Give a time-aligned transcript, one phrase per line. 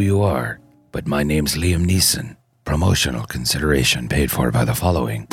[0.00, 0.60] you are,
[0.92, 2.36] but my name's Liam Neeson.
[2.64, 5.26] Promotional consideration paid for by the following.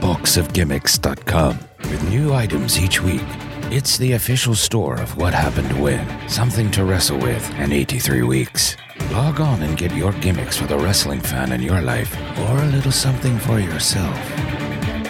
[0.00, 1.58] Boxofgimmicks.com
[1.90, 3.24] with new items each week.
[3.70, 6.28] It's the official store of what happened when.
[6.28, 8.76] Something to wrestle with in 83 weeks.
[9.10, 12.66] Log on and get your gimmicks for the wrestling fan in your life, or a
[12.66, 14.16] little something for yourself.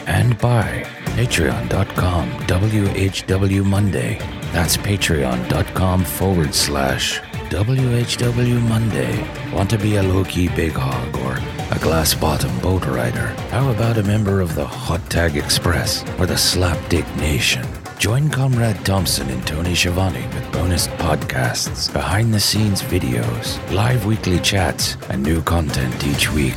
[0.09, 4.19] And by patreon.com WHW Monday.
[4.53, 9.27] That's patreon.com forward slash WHW Monday.
[9.51, 11.39] Want to be a low key big hog or
[11.75, 13.29] a glass bottom boat rider?
[13.51, 17.67] How about a member of the Hot Tag Express or the Slapdick Nation?
[17.99, 24.39] Join Comrade Thompson and Tony Schiavone with bonus podcasts, behind the scenes videos, live weekly
[24.41, 26.57] chats, and new content each week.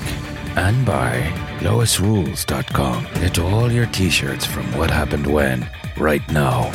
[0.57, 3.03] And by LoisRules.com.
[3.21, 6.65] Get all your t shirts from What Happened When right now.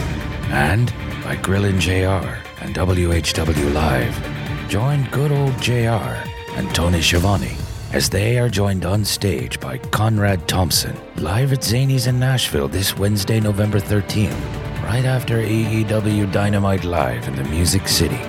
[0.49, 0.93] And
[1.25, 4.69] by Grillin' JR and WHW Live.
[4.69, 6.17] Join good old JR
[6.57, 7.57] and Tony Schiavone
[7.93, 12.99] as they are joined on stage by Conrad Thompson live at Zanies in Nashville this
[12.99, 14.35] Wednesday, November 13th,
[14.83, 18.21] right after AEW Dynamite Live in the Music City.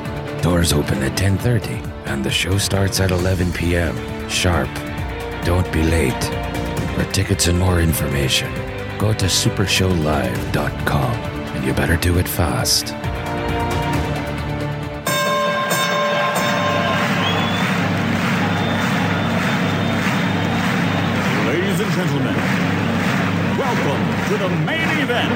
[0.41, 3.95] Doors open at 10:30 and the show starts at 11 p.m.
[4.29, 4.69] sharp.
[5.45, 6.23] Don't be late.
[6.95, 8.51] For tickets and more information,
[8.97, 11.13] go to supershowlive.com
[11.53, 12.87] and you better do it fast.
[21.45, 22.35] Ladies and gentlemen,
[23.61, 25.31] welcome to the main event.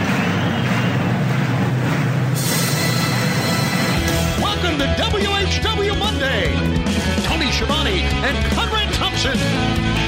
[4.41, 6.79] Welcome to WHW Monday.
[7.27, 9.98] Tony Schiavone and Conrad Thompson.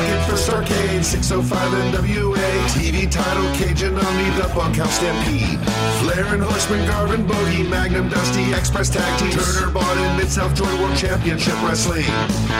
[0.00, 2.50] Jim Crockett First Arcade, 605 NWA.
[2.70, 5.58] TV title, Cajun Omni, the Bunkhouse Stampede.
[6.00, 9.30] Flair and Horseman, Garvin, Bogey, Magnum, Dusty, Express Tag Team.
[9.32, 12.04] Turner, Bodden, Mid-South Joy World Championship Wrestling.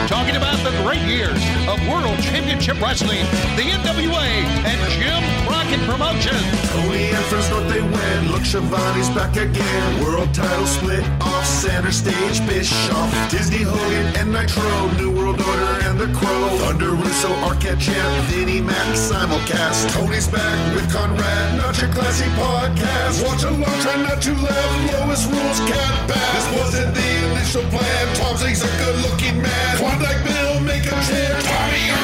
[0.07, 4.27] Talking about the great years of World Championship Wrestling, the NWA,
[4.65, 6.45] and Jim Crockett Promotions.
[6.71, 8.31] Tony and Friends North they win.
[8.31, 10.03] Look, Schiavone's back again.
[10.03, 12.45] World title split off center stage.
[12.47, 14.91] Bischoff, Disney Hogan, and Nitro.
[14.97, 16.49] New World Order and the Crow.
[16.59, 19.91] Thunder Russo, Arquette Champ, Vinnie Mac simulcast.
[19.93, 23.23] Tony's back with Conrad, not your classy podcast.
[23.25, 24.93] Watch along, try not to laugh.
[24.93, 26.33] Lowest rules cat back.
[26.35, 28.15] This wasn't the initial plan.
[28.15, 29.77] Tom Zigg's a good looking man.
[29.77, 31.43] Klondike Bill, make a chant.
[31.45, 32.00] Tommy,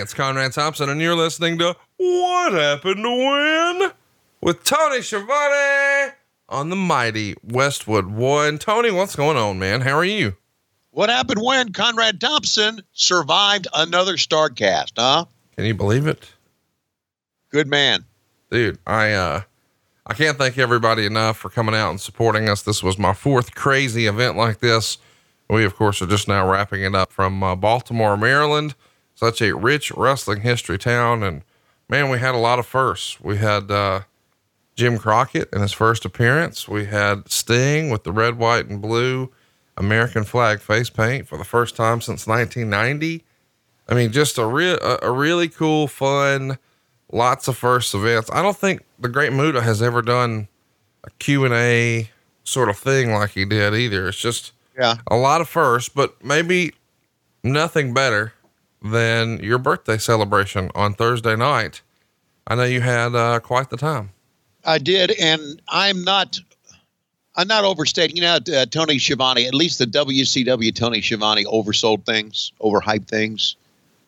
[0.00, 3.92] it's Conrad Thompson, and you're listening to What Happened to When?
[4.40, 6.14] With Tony Schiavone
[6.48, 8.58] on the mighty Westwood One.
[8.58, 9.82] Tony, what's going on, man?
[9.82, 10.36] How are you?
[10.92, 15.26] What happened when Conrad Thompson survived another Starcast, huh?
[15.54, 16.32] Can you believe it?
[17.50, 18.04] Good man.
[18.50, 19.42] Dude, I uh
[20.06, 22.62] I can't thank everybody enough for coming out and supporting us.
[22.62, 24.98] This was my fourth crazy event like this.
[25.48, 28.74] We of course are just now wrapping it up from uh, Baltimore, Maryland.
[29.20, 31.42] Such a rich wrestling history town and
[31.90, 33.20] man, we had a lot of firsts.
[33.20, 34.00] We had uh
[34.76, 36.66] Jim Crockett in his first appearance.
[36.66, 39.30] We had Sting with the red, white, and blue
[39.76, 43.22] American flag face paint for the first time since 1990.
[43.90, 46.56] I mean, just a real, a, a really cool, fun,
[47.12, 48.30] lots of first events.
[48.32, 50.48] I don't think the Great Muta has ever done
[51.04, 52.08] a Q and A
[52.44, 54.08] sort of thing like he did either.
[54.08, 54.94] It's just Yeah.
[55.08, 56.72] a lot of firsts, but maybe
[57.44, 58.32] nothing better
[58.82, 61.82] than your birthday celebration on Thursday night.
[62.46, 64.10] I know you had uh, quite the time.
[64.64, 66.38] I did, and I'm not.
[67.36, 68.16] I'm not overstating.
[68.16, 69.46] You know, uh, Tony Schiavone.
[69.46, 73.56] At least the WCW Tony Schiavone oversold things, overhyped things.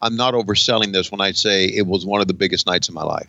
[0.03, 2.95] I'm not overselling this when I say it was one of the biggest nights of
[2.95, 3.29] my life.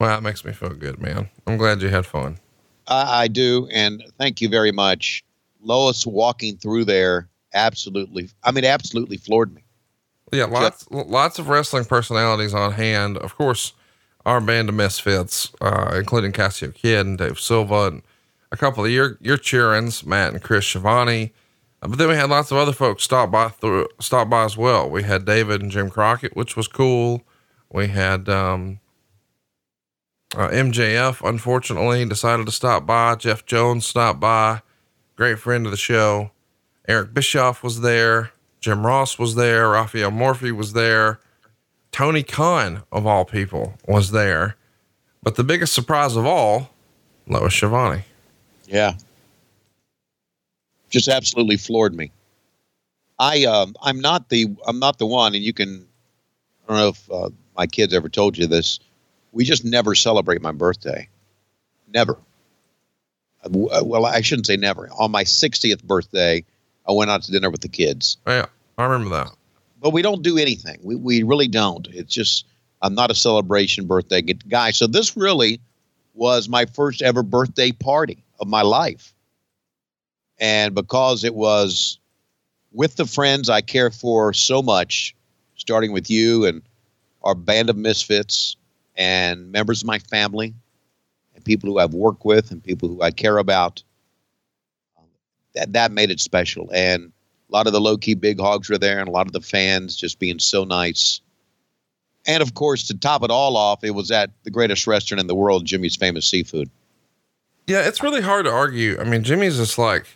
[0.00, 1.28] Well, that makes me feel good, man.
[1.46, 2.38] I'm glad you had fun.
[2.88, 5.22] I, I do, and thank you very much.
[5.62, 8.28] Lois walking through there absolutely.
[8.42, 9.59] I mean, absolutely floored me.
[10.32, 13.16] Yeah, lots lots of wrestling personalities on hand.
[13.18, 13.72] Of course,
[14.24, 18.02] our band of misfits, uh, including Cassio Kid and Dave Silva, and
[18.52, 21.32] a couple of your your cheerings, Matt and Chris Schiavone.
[21.82, 24.56] Uh, but then we had lots of other folks stop by through stop by as
[24.56, 24.88] well.
[24.88, 27.22] We had David and Jim Crockett, which was cool.
[27.72, 28.80] We had um,
[30.36, 33.14] uh, MJF, unfortunately, decided to stop by.
[33.16, 34.62] Jeff Jones stopped by,
[35.16, 36.30] great friend of the show.
[36.88, 38.32] Eric Bischoff was there.
[38.60, 39.70] Jim Ross was there.
[39.70, 41.20] Rafael Morffi was there.
[41.92, 44.56] Tony Khan, of all people, was there.
[45.22, 46.70] But the biggest surprise of all,
[47.26, 48.04] Lois Schiavone.
[48.66, 48.94] Yeah.
[50.88, 52.10] Just absolutely floored me.
[53.18, 55.86] I um, I'm not the I'm not the one, and you can.
[56.64, 58.80] I don't know if uh, my kids ever told you this.
[59.32, 61.08] We just never celebrate my birthday.
[61.92, 62.16] Never.
[63.44, 64.88] Uh, uh, Well, I shouldn't say never.
[64.98, 66.44] On my 60th birthday,
[66.88, 68.16] I went out to dinner with the kids.
[68.26, 68.46] Yeah,
[68.78, 69.30] I remember that.
[69.80, 70.78] but we don't do anything.
[70.82, 71.86] We, we really don't.
[71.88, 72.46] It's just,
[72.82, 74.70] I'm not a celebration birthday guy.
[74.72, 75.60] So this really
[76.14, 79.14] was my first ever birthday party of my life.
[80.38, 81.98] And because it was
[82.72, 85.14] with the friends I care for so much,
[85.56, 86.62] starting with you and
[87.22, 88.56] our band of misfits
[88.96, 90.54] and members of my family
[91.34, 93.82] and people who I've worked with and people who I care about,
[95.54, 96.70] that, that made it special.
[96.72, 97.12] And
[97.48, 99.40] a lot of the low key big hogs were there, and a lot of the
[99.40, 101.20] fans just being so nice.
[102.26, 105.26] And of course, to top it all off, it was at the greatest restaurant in
[105.26, 106.70] the world, Jimmy's Famous Seafood.
[107.66, 108.98] Yeah, it's really hard to argue.
[109.00, 110.06] I mean, Jimmy's just like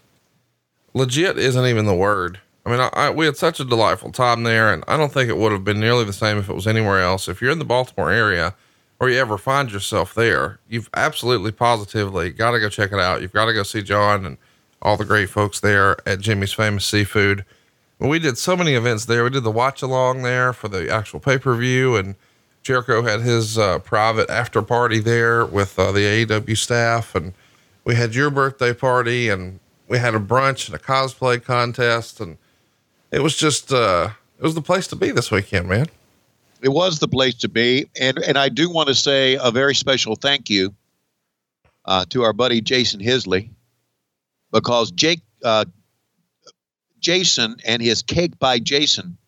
[0.93, 2.41] legit isn't even the word.
[2.67, 5.29] I mean, I, I, we had such a delightful time there, and I don't think
[5.29, 7.29] it would have been nearly the same if it was anywhere else.
[7.29, 8.55] If you're in the Baltimore area
[8.99, 13.21] or you ever find yourself there, you've absolutely positively got to go check it out.
[13.21, 14.39] You've got to go see John and
[14.85, 17.45] all the great folks there at Jimmy's Famous Seafood.
[17.99, 19.25] We did so many events there.
[19.25, 22.17] We did the watch along there for the actual pay per view, and
[22.63, 27.33] Jericho had his uh, private after party there with uh, the AEW staff, and
[27.85, 29.59] we had your birthday party, and
[29.89, 32.37] we had a brunch and a cosplay contest, and
[33.11, 35.87] it was just uh, it was the place to be this weekend, man.
[36.61, 39.75] It was the place to be, and and I do want to say a very
[39.75, 40.75] special thank you
[41.85, 43.51] uh, to our buddy Jason Hisley,
[44.55, 45.67] because Jake uh,
[47.01, 49.19] Jason and his Cake by Jason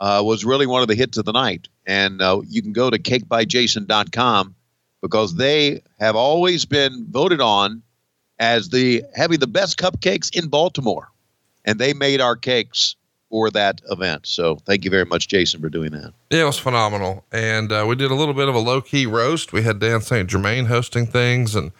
[0.00, 2.90] uh, was really one of the hits of the night, and uh, you can go
[2.90, 4.54] to cakebyjason.com
[5.00, 7.82] because they have always been voted on
[8.38, 11.08] as the having the best cupcakes in Baltimore,
[11.64, 12.96] and they made our cakes
[13.30, 14.26] for that event.
[14.26, 16.12] So thank you very much, Jason, for doing that.
[16.30, 17.24] Yeah, it was phenomenal.
[17.30, 19.52] And uh, we did a little bit of a low key roast.
[19.52, 20.28] We had Dan St.
[20.28, 21.70] Germain hosting things, and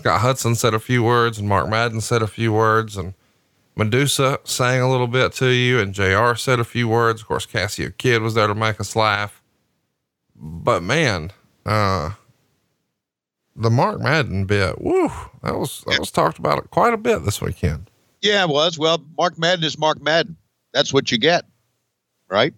[0.00, 3.12] Scott Hudson said a few words, and Mark Madden said a few words, and
[3.76, 7.20] Medusa sang a little bit to you, and JR said a few words.
[7.20, 9.42] Of course, Cassio Kid was there to make us laugh.
[10.34, 11.32] But man,
[11.66, 12.12] uh,
[13.54, 15.10] the Mark Madden bit, woo,
[15.42, 17.90] that was that was talked about quite a bit this weekend.
[18.22, 18.78] Yeah, it was.
[18.78, 20.38] Well, Mark Madden is Mark Madden.
[20.72, 21.44] That's what you get,
[22.30, 22.54] right?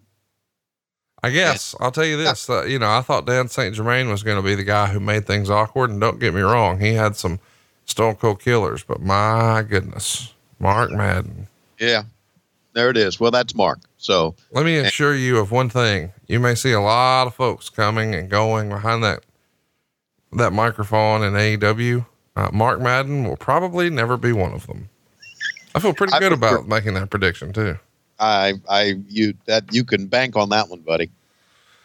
[1.23, 2.49] I guess I'll tell you this.
[2.49, 3.73] Uh, you know, I thought Dan St.
[3.73, 5.89] Germain was going to be the guy who made things awkward.
[5.89, 7.39] And don't get me wrong, he had some
[7.85, 11.47] stone cold killers, but my goodness, Mark Madden.
[11.79, 12.03] Yeah.
[12.73, 13.19] There it is.
[13.19, 13.79] Well, that's Mark.
[13.97, 16.11] So Let me assure you of one thing.
[16.27, 19.23] You may see a lot of folks coming and going behind that,
[20.33, 22.05] that microphone in AEW.
[22.35, 24.89] Uh, Mark Madden will probably never be one of them.
[25.75, 27.77] I feel pretty I good about making that prediction too.
[28.19, 31.09] I, I, you that you can bank on that one, buddy.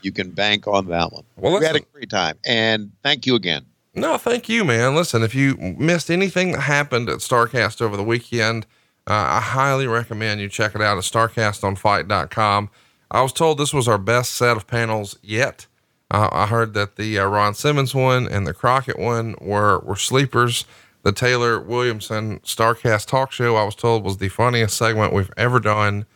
[0.02, 1.24] You can bank on that one.
[1.36, 3.64] Well, we had a great time, and thank you again.
[3.94, 4.94] No, thank you, man.
[4.94, 8.64] Listen, if you missed anything that happened at StarCast over the weekend,
[9.08, 12.70] uh, I highly recommend you check it out at StarCastOnFight.com.
[13.10, 15.66] I was told this was our best set of panels yet.
[16.10, 19.96] Uh, I heard that the uh, Ron Simmons one and the Crockett one were were
[19.96, 20.64] sleepers.
[21.02, 25.60] The Taylor Williamson StarCast talk show, I was told, was the funniest segment we've ever
[25.60, 26.06] done.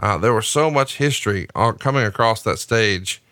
[0.00, 3.22] Uh, there was so much history uh, coming across that stage.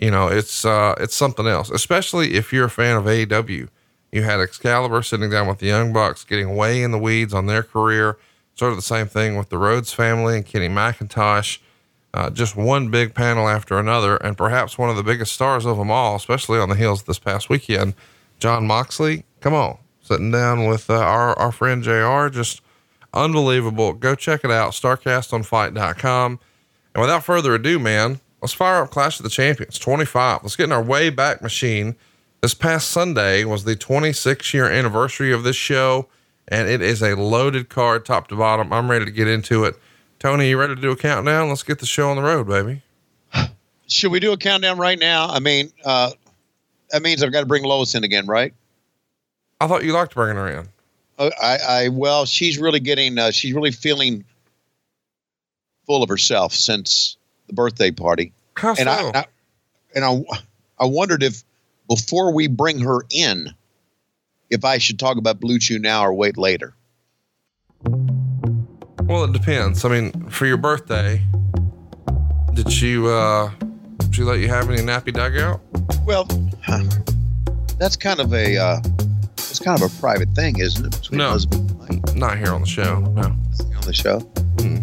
[0.00, 3.68] You know, it's uh, it's something else, especially if you're a fan of AEW.
[4.12, 7.46] You had Excalibur sitting down with the Young Bucks, getting way in the weeds on
[7.46, 8.18] their career.
[8.54, 11.58] Sort of the same thing with the Rhodes family and Kenny McIntosh.
[12.14, 15.76] Uh, just one big panel after another, and perhaps one of the biggest stars of
[15.76, 17.94] them all, especially on the heels this past weekend,
[18.38, 19.24] Jon Moxley.
[19.40, 22.28] Come on, sitting down with uh, our our friend Jr.
[22.28, 22.62] Just
[23.16, 23.92] unbelievable.
[23.94, 26.40] Go check it out, StarCastOnFight.com.
[26.94, 30.42] And without further ado, man, let's fire up Clash of the Champions 25.
[30.42, 31.96] Let's get in our way back machine.
[32.42, 36.06] This past Sunday was the 26 year anniversary of this show,
[36.48, 38.72] and it is a loaded card top to bottom.
[38.72, 39.76] I'm ready to get into it.
[40.18, 41.48] Tony, you ready to do a countdown?
[41.48, 42.82] Let's get the show on the road, baby.
[43.88, 45.28] Should we do a countdown right now?
[45.28, 46.12] I mean, uh,
[46.90, 48.54] that means I've got to bring Lois in again, right?
[49.60, 50.68] I thought you liked bringing her in.
[51.18, 54.24] Uh, I, I, well, she's really getting, uh, she's really feeling
[55.86, 58.32] full of herself since the birthday party.
[58.54, 58.84] How and so?
[58.86, 59.24] I, I
[59.94, 60.22] and I,
[60.78, 61.42] I wondered if
[61.88, 63.54] before we bring her in,
[64.50, 66.74] if I should talk about Blue Chew now or wait later.
[67.84, 69.84] well, it depends.
[69.84, 71.22] I mean, for your birthday,
[72.54, 73.50] did she, uh,
[73.98, 75.60] did she let you have any nappy dugout?
[76.04, 76.28] Well,
[77.78, 78.80] That's kind of a uh,
[79.66, 81.00] kind of a private thing, isn't it?
[81.00, 81.30] Between No.
[81.30, 83.00] husband and wife Not here on the show.
[83.00, 83.22] No.
[83.22, 84.20] on the show.
[84.60, 84.78] Hmm.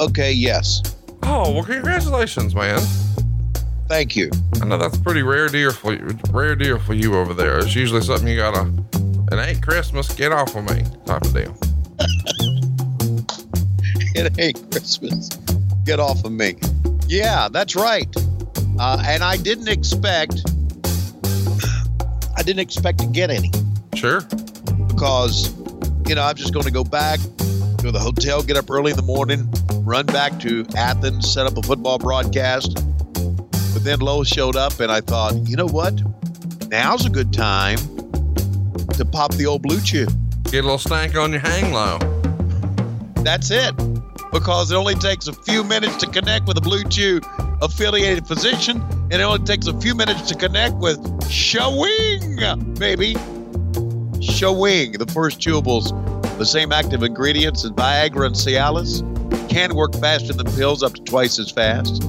[0.00, 0.80] Okay, yes.
[1.24, 2.80] Oh well, congratulations, man.
[3.86, 4.30] Thank you.
[4.62, 7.58] I know that's pretty rare deal for you, rare deal for you over there.
[7.58, 8.72] It's usually something you gotta.
[9.30, 10.10] It ain't Christmas.
[10.14, 11.54] Get off of me, type of deal.
[14.16, 15.28] It ain't Christmas.
[15.84, 16.54] Get off of me.
[17.08, 18.06] Yeah, that's right.
[18.78, 20.40] Uh, and I didn't expect.
[22.36, 23.50] I didn't expect to get any
[23.94, 24.20] Sure.
[24.88, 25.54] because,
[26.06, 27.20] you know, I'm just going to go back
[27.84, 29.46] go to the hotel, get up early in the morning,
[29.84, 32.74] run back to Athens, set up a football broadcast.
[33.14, 35.92] But then Lois showed up, and I thought, you know what?
[36.70, 37.76] Now's a good time
[38.94, 40.06] to pop the old blue chew.
[40.44, 41.98] Get a little stank on your hang low.
[43.22, 43.76] That's it.
[44.32, 47.20] Because it only takes a few minutes to connect with a Blue Chew
[47.62, 48.82] affiliated physician,
[49.14, 50.98] and it only takes a few minutes to connect with
[51.30, 53.12] Showing, baby.
[54.20, 55.92] Showing, the first chewables,
[56.36, 58.98] the same active ingredients as Viagra and Cialis,
[59.48, 62.02] can work faster than pills, up to twice as fast.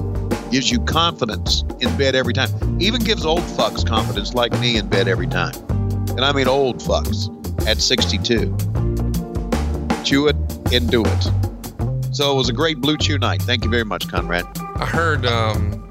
[0.50, 2.50] Gives you confidence in bed every time.
[2.82, 5.54] Even gives old fucks confidence like me in bed every time.
[6.10, 7.28] And I mean old fucks
[7.68, 8.56] at 62
[10.04, 10.36] chew it
[10.72, 11.22] and do it.
[12.12, 13.42] So it was a great Blue Chew night.
[13.42, 14.44] Thank you very much, Conrad.
[14.76, 15.24] I heard.
[15.24, 15.86] um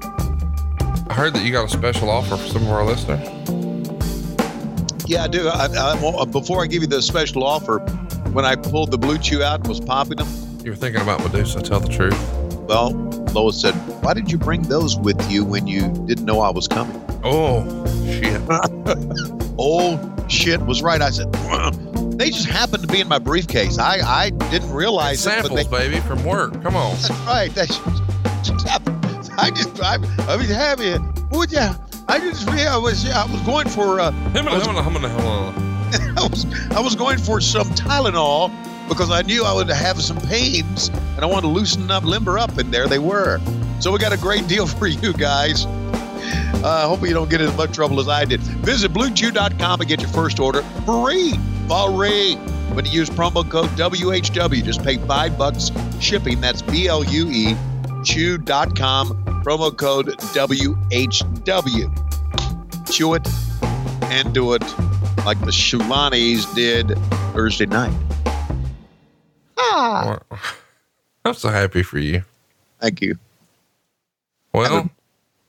[1.16, 3.26] heard that you got a special offer for some of our listeners.
[5.08, 5.48] Yeah, I do.
[5.48, 7.78] I, I, uh, before I give you the special offer,
[8.32, 10.28] when I pulled the Blue Chew out and was popping them,
[10.62, 11.62] You were thinking about Medusa.
[11.62, 12.18] Tell the truth.
[12.68, 12.90] well,
[13.32, 16.68] Lois said, "Why did you bring those with you when you didn't know I was
[16.68, 17.64] coming?" Oh
[18.04, 18.42] shit.
[19.58, 21.00] oh shit was right.
[21.00, 21.32] I said,
[22.18, 23.78] "They just happened to be in my briefcase.
[23.78, 26.62] I I didn't realize it, but Samples, they, baby, from work.
[26.62, 26.94] Come on.
[26.96, 27.54] That's right.
[27.54, 27.78] That's
[28.46, 29.05] just happened.
[29.38, 29.96] I just I,
[30.28, 30.94] I was happy.
[31.30, 31.74] Would ya?
[32.08, 34.86] I just yeah, I was yeah, I was going for uh, Him and him and
[34.86, 36.16] him and him.
[36.18, 38.50] I was I was going for some Tylenol
[38.88, 42.38] because I knew I would have some pains and I wanted to loosen up, limber
[42.38, 43.40] up, and there they were.
[43.80, 45.66] So we got a great deal for you guys.
[45.66, 48.40] Uh, hope you don't get as much trouble as I did.
[48.40, 51.34] Visit BlueChew.com and get your first order free.
[51.68, 52.34] Free.
[52.72, 56.40] When you use promo code WHW, just pay five bucks shipping.
[56.40, 57.56] That's B L U E
[58.06, 59.24] Chew.com.
[59.42, 61.90] Promo code WHW.
[62.90, 63.28] Chew it
[64.04, 64.62] and do it
[65.26, 66.96] like the Shulanis did
[67.34, 67.92] Thursday night.
[69.58, 70.20] Ah.
[71.24, 72.22] I'm so happy for you.
[72.80, 73.18] Thank you.
[74.52, 74.88] Well,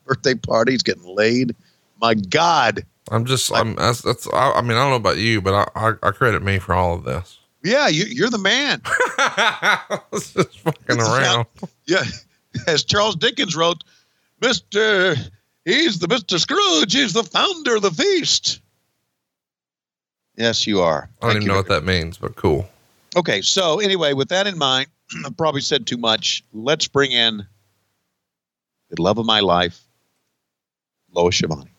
[0.06, 1.56] Birthday parties, getting laid.
[2.02, 2.84] My God.
[3.12, 5.68] I'm just, I'm, that's, that's, I, I mean, I don't know about you, but I,
[5.76, 7.38] I, I credit me for all of this.
[7.64, 8.82] Yeah, you, you're the man.
[10.12, 11.46] it's just fucking around.
[11.86, 12.04] Yeah.
[12.68, 13.84] As Charles Dickens wrote,
[14.42, 15.18] Mr.
[15.66, 16.40] He's the Mr.
[16.40, 16.94] Scrooge.
[16.94, 18.62] He's the founder of the feast.
[20.38, 21.10] Yes, you are.
[21.22, 22.70] I don't even know what that means, but cool.
[23.16, 24.88] Okay, so anyway, with that in mind,
[25.26, 26.44] I probably said too much.
[26.54, 27.46] Let's bring in
[28.90, 29.82] the love of my life,
[31.12, 31.70] Lois Schiavone.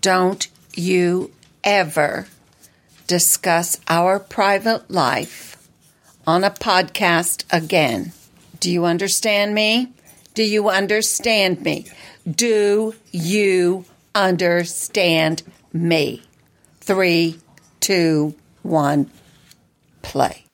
[0.00, 1.32] Don't you
[1.64, 2.26] ever
[3.06, 5.56] discuss our private life
[6.26, 8.12] on a podcast again.
[8.60, 9.90] Do you understand me?
[10.34, 11.86] Do you understand me?
[12.30, 16.22] Do you understand me?
[16.80, 17.38] Three,
[17.80, 19.10] two, one,
[20.02, 20.44] play.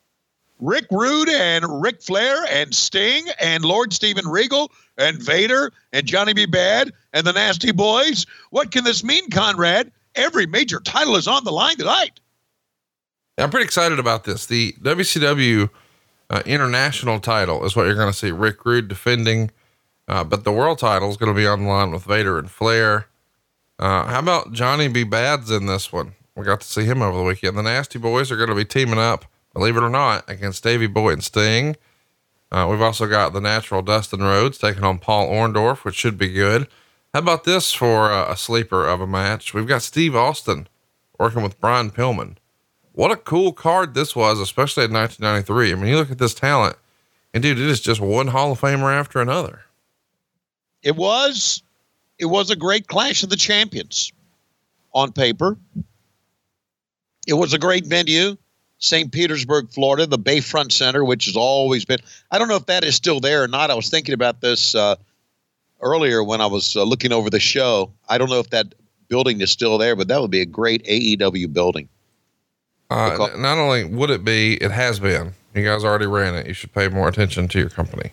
[0.59, 6.33] Rick Rude and Ric Flair and Sting and Lord Steven Regal and Vader and Johnny
[6.33, 6.45] B.
[6.45, 8.25] Bad and the Nasty Boys.
[8.51, 9.91] What can this mean, Conrad?
[10.15, 12.19] Every major title is on the line tonight.
[13.37, 14.45] I'm pretty excited about this.
[14.47, 15.69] The WCW
[16.29, 19.51] uh, international title is what you're going to see Rick Rude defending,
[20.07, 22.49] uh, but the world title is going to be on the line with Vader and
[22.49, 23.07] Flair.
[23.79, 25.03] Uh, how about Johnny B.
[25.03, 26.13] Bad's in this one?
[26.35, 27.57] We got to see him over the weekend.
[27.57, 30.87] The Nasty Boys are going to be teaming up, believe it or not, against Davey
[30.87, 31.75] Boy and Sting.
[32.51, 36.31] Uh, we've also got the natural Dustin Rhodes taking on Paul Orndorff, which should be
[36.31, 36.67] good.
[37.13, 39.53] How about this for uh, a sleeper of a match?
[39.53, 40.67] We've got Steve Austin
[41.19, 42.37] working with Brian Pillman.
[42.97, 45.71] What a cool card this was, especially in 1993.
[45.71, 46.77] I mean, you look at this talent,
[47.31, 49.61] and dude, it is just one Hall of Famer after another.
[50.81, 51.61] It was
[52.17, 54.11] it was a great clash of the champions
[54.95, 55.59] on paper.
[57.27, 58.35] It was a great venue,
[58.79, 59.11] St.
[59.11, 61.99] Petersburg, Florida, the Bayfront Center, which has always been.
[62.31, 63.69] I don't know if that is still there or not.
[63.69, 64.95] I was thinking about this uh,
[65.83, 67.91] earlier when I was uh, looking over the show.
[68.09, 68.73] I don't know if that
[69.07, 71.89] building is still there, but that would be a great AEW building.
[72.89, 75.33] Uh, not only would it be, it has been.
[75.53, 76.47] You guys already ran it.
[76.47, 78.11] You should pay more attention to your company.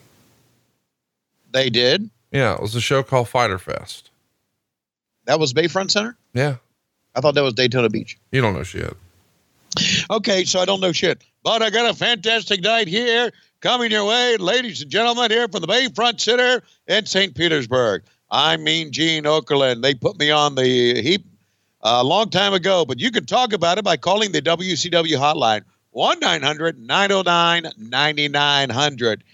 [1.53, 2.11] They did.
[2.33, 4.11] Yeah, it was a show called Fyter Fest.
[5.27, 6.17] That was Bayfront Center.
[6.33, 6.57] Yeah,
[7.15, 8.19] I thought that was Daytona Beach.
[8.33, 8.97] You don't know shit.
[10.11, 11.23] Okay, so I don't know shit.
[11.43, 15.61] But I got a fantastic night here coming your way, ladies and gentlemen, here from
[15.61, 17.35] the Bayfront Center in St.
[17.35, 18.03] Petersburg.
[18.31, 19.83] I'm Mean Gene Okerlund.
[19.83, 21.25] They put me on the heap
[21.85, 25.63] a long time ago, but you can talk about it by calling the WCW hotline
[25.91, 29.25] 1 900 909 9900.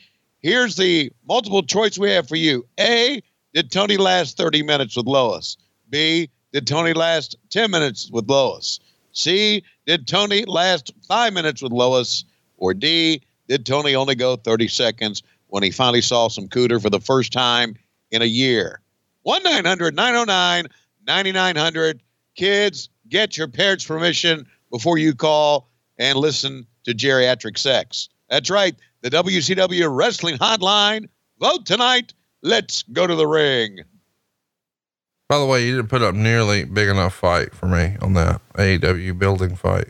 [0.40, 3.22] Here's the multiple choice we have for you A,
[3.54, 5.56] did Tony last 30 minutes with Lois?
[5.88, 8.80] B, did Tony last 10 minutes with Lois?
[9.12, 12.24] C, did Tony last five minutes with Lois?
[12.56, 16.90] Or D, did Tony only go 30 seconds when he finally saw some cooter for
[16.90, 17.76] the first time
[18.10, 18.80] in a year?
[19.22, 20.66] 1 900 909
[21.06, 22.00] 9900.
[22.36, 25.68] Kids, get your parents' permission before you call
[25.98, 28.08] and listen to geriatric sex.
[28.28, 31.08] That's right, the WCW Wrestling Hotline.
[31.40, 32.14] Vote tonight.
[32.42, 33.80] Let's go to the ring.
[35.28, 38.40] By the way, you didn't put up nearly big enough fight for me on that
[38.54, 39.88] AEW building fight.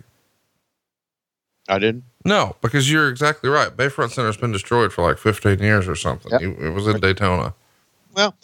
[1.68, 2.04] I didn't.
[2.24, 3.74] No, because you're exactly right.
[3.74, 6.32] Bayfront Center's been destroyed for like 15 years or something.
[6.32, 6.58] Yep.
[6.60, 7.54] It was in Daytona.
[8.14, 8.34] Well,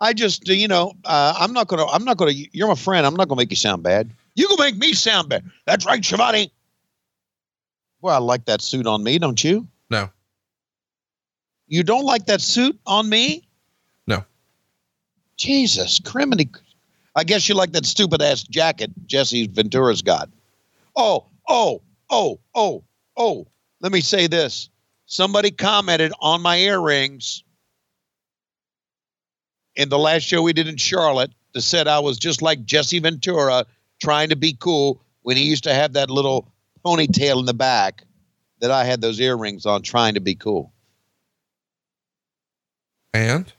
[0.00, 2.32] I just, you know, uh, I'm not gonna, I'm not gonna.
[2.32, 3.06] You're my friend.
[3.06, 4.10] I'm not gonna make you sound bad.
[4.34, 5.44] You gonna make me sound bad.
[5.66, 6.52] That's right, Schiavone.
[8.00, 9.66] Well, I like that suit on me, don't you?
[9.90, 10.10] No,
[11.68, 13.46] You don't like that suit on me?
[14.06, 14.24] No.
[15.36, 16.48] Jesus, criminy.
[17.16, 20.28] I guess you like that stupid ass jacket Jesse Ventura's got.
[20.96, 22.84] Oh, oh, oh, oh,
[23.16, 23.46] oh.
[23.80, 24.68] Let me say this.
[25.06, 27.44] Somebody commented on my earrings
[29.76, 32.98] in the last show we did in Charlotte that said I was just like Jesse
[32.98, 33.66] Ventura
[34.02, 36.48] trying to be cool when he used to have that little
[36.84, 38.04] ponytail in the back
[38.60, 40.72] that I had those earrings on trying to be cool.
[43.12, 43.52] and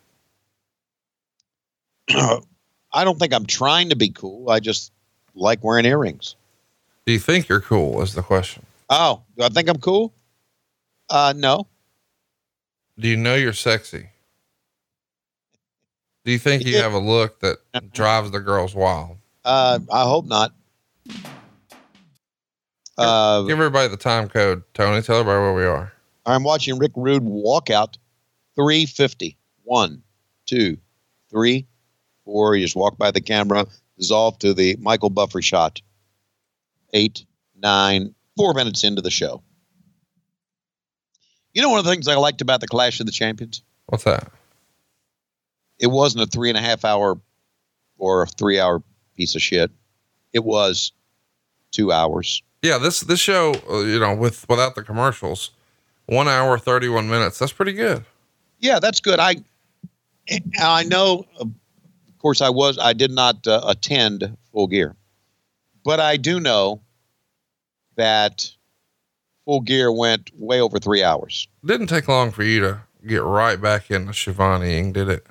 [2.10, 4.50] I don't think I'm trying to be cool.
[4.50, 4.92] I just
[5.34, 6.36] like wearing earrings.
[7.06, 8.02] do you think you're cool?
[8.02, 8.66] Is the question.
[8.90, 10.14] Oh, do I think I'm cool?
[11.10, 11.68] Uh, no.
[13.00, 14.10] Do you know you're sexy?
[16.26, 17.58] Do you think you have a look that
[17.94, 19.18] drives the girls wild?
[19.46, 20.54] Uh, I hope not.
[22.98, 25.04] Uh, Give everybody the time code, Tony.
[25.04, 25.94] Tell everybody where we are.
[26.26, 28.00] I'm watching Rick Rude walk out
[28.56, 29.38] 350.
[29.64, 30.02] One,
[30.48, 30.78] two,
[31.30, 31.68] three,
[32.24, 32.56] four.
[32.56, 35.80] You just walk by the camera, dissolve to the Michael Buffer shot.
[36.94, 37.24] Eight,
[37.56, 39.44] nine, four minutes into the show.
[41.54, 43.62] You know, one of the things I liked about the Clash of the Champions?
[43.86, 44.32] What's that?
[45.80, 47.20] It wasn't a three and a half hour
[47.98, 48.82] or a three hour
[49.16, 49.72] piece of shit.
[50.34, 50.92] It was
[51.72, 52.42] two hours.
[52.62, 55.52] Yeah, this this show, uh, you know, with without the commercials,
[56.08, 57.40] one hour thirty one minutes.
[57.40, 58.04] That's pretty good.
[58.60, 59.20] Yeah, that's good.
[59.20, 59.36] I
[60.60, 61.52] I know, of
[62.20, 64.96] course, I was I did not uh, attend Full Gear,
[65.84, 66.82] but I do know
[67.98, 68.52] that
[69.46, 71.48] Full Gear went way over three hours.
[71.64, 75.28] Didn't take long for you to get right back into Schiavone, did it?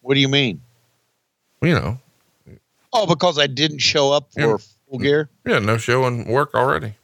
[0.00, 0.60] What do you mean?
[1.60, 1.98] You know,
[2.92, 4.56] Oh, because I didn't show up for Yeah.
[4.88, 5.28] Full Gear.
[5.44, 6.94] yeah, no show and work already.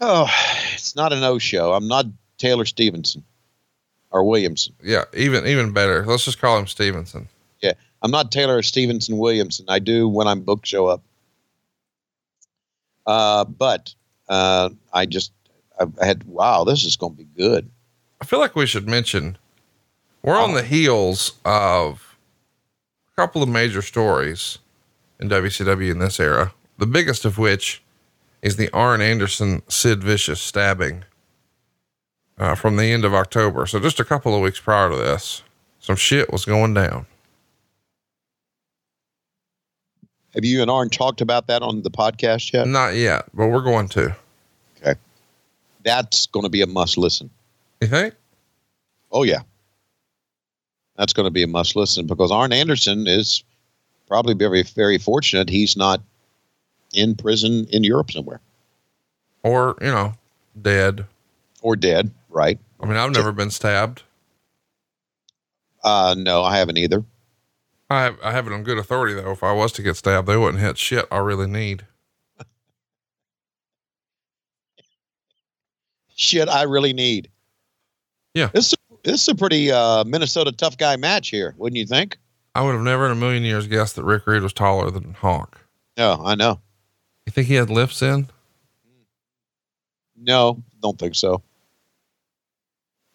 [0.00, 0.26] Oh,
[0.72, 1.74] it's not a no show.
[1.74, 2.06] I'm not
[2.38, 3.22] Taylor Stevenson
[4.10, 4.72] or Williamson.
[4.82, 6.06] Yeah, even even better.
[6.06, 7.28] Let's just call him Stevenson.
[7.60, 9.66] Yeah, I'm not Taylor Stevenson Williamson.
[9.68, 11.02] I do when I'm booked show up.
[13.06, 13.94] Uh, but
[14.28, 15.32] uh, I just
[15.78, 17.68] I, I had wow, this is going to be good.
[18.22, 19.36] I feel like we should mention
[20.22, 22.09] we're on the heels of
[23.20, 24.56] couple of major stories
[25.20, 26.54] in WCW in this era.
[26.78, 27.82] The biggest of which
[28.40, 31.04] is the Arn Anderson Sid Vicious stabbing
[32.38, 33.66] uh, from the end of October.
[33.66, 35.42] So just a couple of weeks prior to this,
[35.80, 37.04] some shit was going down.
[40.34, 42.66] Have you and Arn talked about that on the podcast yet?
[42.66, 44.16] Not yet, but we're going to.
[44.78, 44.98] Okay.
[45.84, 47.28] That's going to be a must listen.
[47.82, 48.14] You think?
[49.12, 49.40] Oh yeah,
[51.00, 53.42] that's going to be a must listen because Arn Anderson is
[54.06, 56.02] probably very very fortunate he's not
[56.92, 58.40] in prison in Europe somewhere
[59.42, 60.12] Or, you know,
[60.60, 61.06] dead.
[61.62, 62.10] or dead.
[62.28, 62.58] Right?
[62.78, 64.02] I mean, I've never been stabbed.
[65.82, 67.02] Uh, no, I haven't either.
[67.88, 69.30] I have, I have it on good authority though.
[69.32, 71.86] If I was to get stabbed, they wouldn't hit shit I really need.
[76.14, 77.30] Shit, I really need.
[78.34, 78.48] Yeah.
[78.52, 82.18] This this is a pretty uh, Minnesota tough guy match here, wouldn't you think?
[82.54, 85.14] I would have never in a million years guessed that Rick Rude was taller than
[85.14, 85.60] Hawk.
[85.96, 86.60] No, I know.
[87.26, 88.28] You think he had lifts in?
[90.16, 91.42] No, don't think so.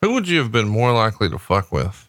[0.02, 2.08] Who would you have been more likely to fuck with?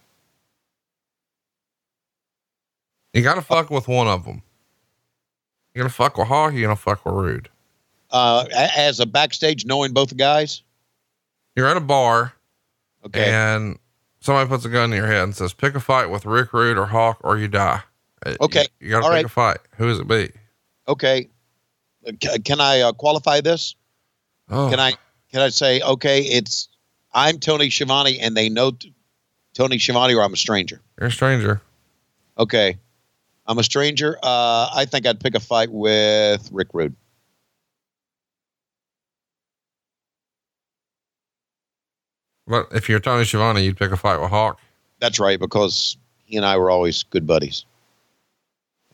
[3.12, 4.42] You got to fuck with one of them.
[5.76, 6.54] You're gonna fuck with Hawk?
[6.54, 7.50] You gonna fuck with Rude?
[8.10, 10.62] Uh, as a backstage, knowing both guys.
[11.54, 12.32] You're at a bar
[13.06, 13.30] Okay.
[13.30, 13.78] and
[14.20, 16.76] somebody puts a gun in your head and says, "Pick a fight with Rick Rude
[16.78, 17.82] or Hawk, or you die."
[18.24, 18.66] Uh, Okay.
[18.80, 19.24] You, you gotta pick right.
[19.24, 19.58] a fight.
[19.78, 20.30] Who is it be?
[20.88, 21.28] okay.
[22.06, 23.74] Uh, ca- Can I uh, qualify this?
[24.48, 24.92] Oh, Can I
[25.32, 26.22] can I say okay?
[26.22, 26.68] It's
[27.12, 28.92] I'm Tony Schiavone, and they know t-
[29.54, 30.80] Tony Schiavone, or I'm a stranger.
[30.98, 31.60] You're a stranger.
[32.38, 32.76] Okay,
[33.46, 34.18] I'm a stranger.
[34.22, 36.94] Uh, I think I'd pick a fight with Rick Rude.
[42.46, 44.58] But if you're Tony Schiavone, you'd pick a fight with Hawk.
[45.00, 47.64] That's right, because he and I were always good buddies,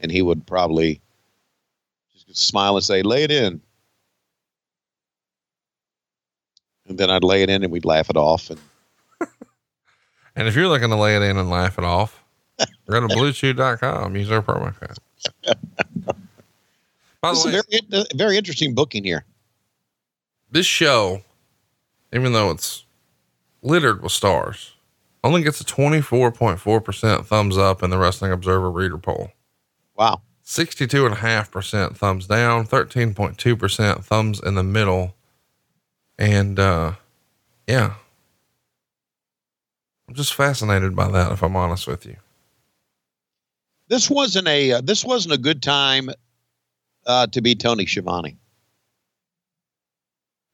[0.01, 1.01] and he would probably
[2.15, 3.61] just smile and say, "Lay it in,"
[6.89, 8.51] and then I'd lay it in, and we'd laugh it off.
[8.51, 8.61] And
[10.37, 12.23] And if you're looking to lay it in and laugh it off,
[12.89, 14.17] go to bluechew.com.
[14.17, 14.97] Use our promo code.
[17.21, 19.25] By this the is way, a very, very interesting booking here.
[20.51, 21.23] this show,
[22.13, 22.85] even though it's
[23.63, 24.75] littered with stars,
[25.25, 29.33] only gets a 24.4% thumbs up in the Wrestling Observer reader poll.
[29.97, 30.23] Wow.
[30.45, 35.15] 62.5% thumbs down, 13.2% thumbs in the middle.
[36.19, 36.95] And, uh,
[37.67, 37.95] yeah,
[40.09, 42.17] I'm just fascinated by that, if I'm honest with you.
[43.89, 46.11] this wasn't a uh, this wasn't a good time
[47.07, 48.37] uh, to be Tony Schiavone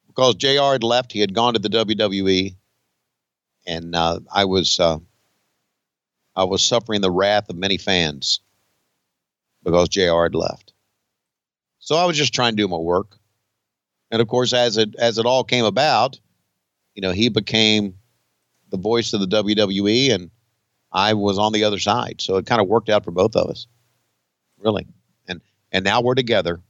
[0.09, 0.73] because Jr.
[0.73, 1.13] had left.
[1.13, 2.55] He had gone to the WWE,
[3.69, 4.99] and uh, I was uh,
[6.35, 8.41] I was suffering the wrath of many fans
[9.63, 10.23] because Jr.
[10.23, 10.73] had left.
[11.79, 13.17] So I was just trying to do my work,
[14.11, 16.19] and of course, as it as it all came about,
[16.95, 17.95] you know, he became
[18.71, 20.31] the voice of the WWE, and
[20.91, 22.21] I was on the other side.
[22.21, 23.67] So it kind of worked out for both of us.
[24.59, 24.87] Really.
[25.29, 26.61] And and now we're together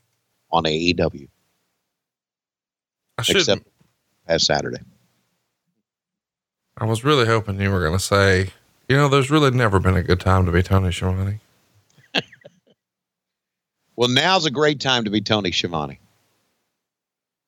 [0.50, 1.28] on AEW
[3.18, 3.66] I should except
[4.26, 4.78] as Saturday.
[6.80, 8.50] I was really hoping you were going to say,
[8.88, 11.40] you know, there's really never been a good time to be Tony Schiavone.
[13.96, 15.98] Well, now's a great time to be Tony Schiavone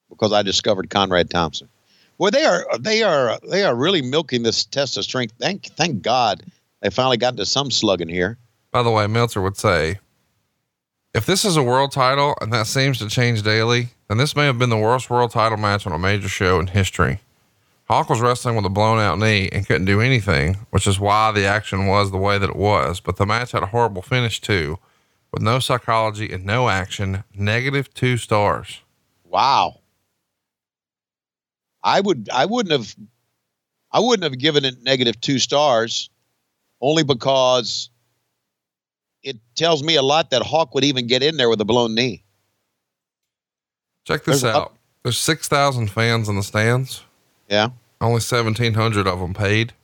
[0.08, 1.68] because I discovered Conrad Thompson.
[2.18, 5.34] Well, they are they are they are really milking this test of strength.
[5.38, 6.42] Thank thank God
[6.80, 8.36] they finally got into some slugging here.
[8.72, 10.00] By the way, Meltzer would say,
[11.14, 14.46] if this is a world title and that seems to change daily, then this may
[14.46, 17.20] have been the worst world title match on a major show in history.
[17.90, 21.32] Hawk was wrestling with a blown out knee and couldn't do anything, which is why
[21.32, 23.00] the action was the way that it was.
[23.00, 24.78] But the match had a horrible finish too,
[25.32, 28.82] with no psychology and no action, negative two stars.
[29.24, 29.80] Wow.
[31.82, 32.94] I would I wouldn't have
[33.90, 36.10] I wouldn't have given it negative two stars
[36.80, 37.90] only because
[39.24, 41.96] it tells me a lot that Hawk would even get in there with a blown
[41.96, 42.22] knee.
[44.04, 44.76] Check this There's a- out.
[45.02, 47.02] There's 6,000 fans in the stands.
[47.48, 47.70] Yeah.
[48.00, 49.74] Only 1,700 of them paid.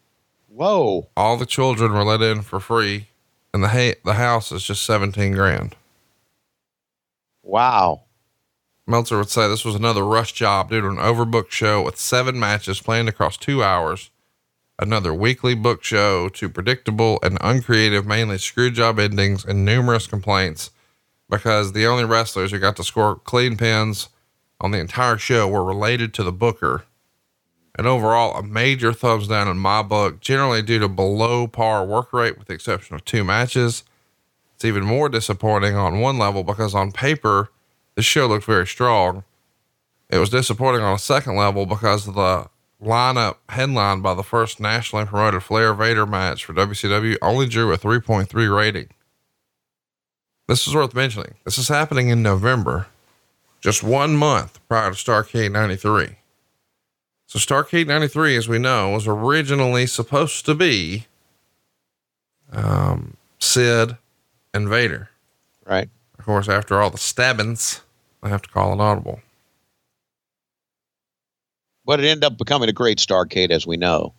[0.48, 1.08] Whoa.
[1.16, 3.08] All the children were let in for free,
[3.52, 5.76] and the ha- the house is just 17 grand.
[7.42, 8.02] Wow.
[8.86, 12.38] Meltzer would say this was another rush job due to an overbooked show with seven
[12.38, 14.10] matches planned across two hours.
[14.78, 20.70] Another weekly book show to predictable and uncreative, mainly screw job endings and numerous complaints
[21.28, 24.08] because the only wrestlers who got to score clean pins
[24.60, 26.84] on the entire show were related to the booker.
[27.76, 32.12] And overall, a major thumbs down in my book, generally due to below par work
[32.12, 33.84] rate with the exception of two matches.
[34.54, 37.50] It's even more disappointing on one level because on paper,
[37.94, 39.24] the show looked very strong.
[40.08, 42.48] It was disappointing on a second level because of the
[42.82, 47.78] lineup headlined by the first nationally promoted Flair Vader match for WCW only drew a
[47.78, 48.88] 3.3 rating.
[50.48, 51.34] This is worth mentioning.
[51.44, 52.86] This is happening in November,
[53.60, 56.16] just one month prior to Starcade 93.
[57.26, 61.06] So Starcade 93, as we know, was originally supposed to be
[62.52, 63.96] um, Sid
[64.54, 65.10] and Vader.
[65.66, 65.88] Right.
[66.18, 67.82] Of course, after all the stabbings,
[68.22, 69.20] I have to call an audible.
[71.84, 74.12] But it ended up becoming a great Starcade, as we know.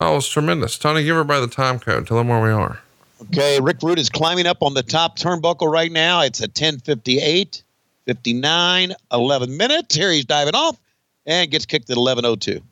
[0.00, 0.78] Oh, it's tremendous.
[0.78, 2.06] Tony, give her by the time code.
[2.06, 2.80] Tell them where we are.
[3.22, 6.22] Okay, Rick Rude is climbing up on the top turnbuckle right now.
[6.22, 7.62] It's at 10:58,
[8.06, 9.94] 59, 11 minutes.
[9.94, 10.80] Here he's diving off
[11.26, 12.62] and gets kicked at 11:02.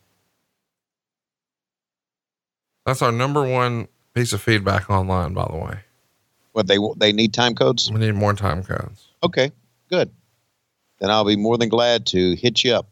[2.86, 5.80] That's our number one piece of feedback online, by the way.
[6.52, 7.90] What they they need time codes?
[7.90, 9.08] We need more time codes.
[9.22, 9.52] Okay,
[9.90, 10.10] good.
[10.98, 12.88] Then I'll be more than glad to hit you up.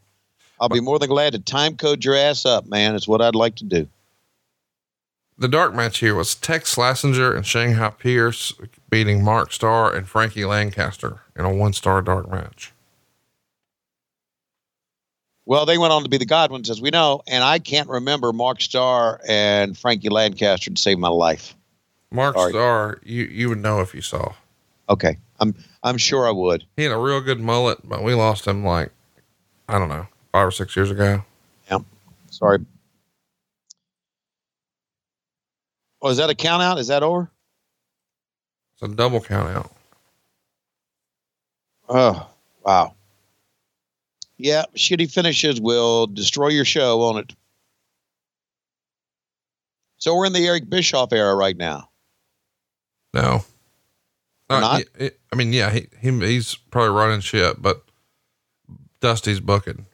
[0.59, 2.95] I'll be more than glad to time code your ass up, man.
[2.95, 3.87] It's what I'd like to do.
[5.37, 8.53] The dark match here was Tex Slazenger and Shanghai Pierce
[8.89, 12.73] beating Mark Starr and Frankie Lancaster in a one star dark match.
[15.47, 18.33] Well, they went on to be the Godwins, as we know, and I can't remember
[18.33, 21.55] Mark Starr and Frankie Lancaster to save my life.
[22.11, 22.51] Mark Sorry.
[22.51, 24.33] Starr, you, you would know if you saw.
[24.89, 26.65] Okay, I'm I'm sure I would.
[26.75, 28.91] He had a real good mullet, but we lost him like,
[29.69, 31.23] I don't know, five or six years ago.
[31.71, 31.79] Yeah,
[32.29, 32.65] sorry.
[36.01, 36.77] Oh, is that a count out?
[36.77, 37.31] Is that over?
[38.73, 39.71] It's a double count out.
[41.87, 42.27] Oh,
[42.65, 42.96] wow.
[44.37, 47.35] Yeah, shitty finishes will destroy your show, won't it?
[49.97, 51.89] So we're in the Eric Bischoff era right now.
[53.13, 53.43] No.
[54.49, 54.83] Uh, not?
[54.99, 57.81] I mean, yeah, he, he he's probably running shit, but
[59.01, 59.85] Dusty's booking.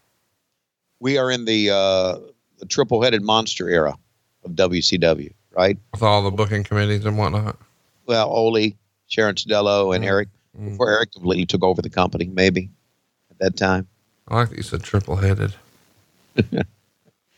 [1.00, 2.20] We are in the uh,
[2.60, 3.96] the triple headed monster era
[4.44, 5.78] of WCW, right?
[5.94, 7.58] with all the booking committees and whatnot.
[8.06, 8.74] Well, Ole,
[9.08, 10.08] Sharon Stadello, and Mhm.
[10.08, 10.30] Eric.
[10.60, 10.70] Mm.
[10.72, 12.70] Before Eric completely took over the company, maybe
[13.32, 13.88] at that time.
[14.28, 15.54] I like that you said triple headed.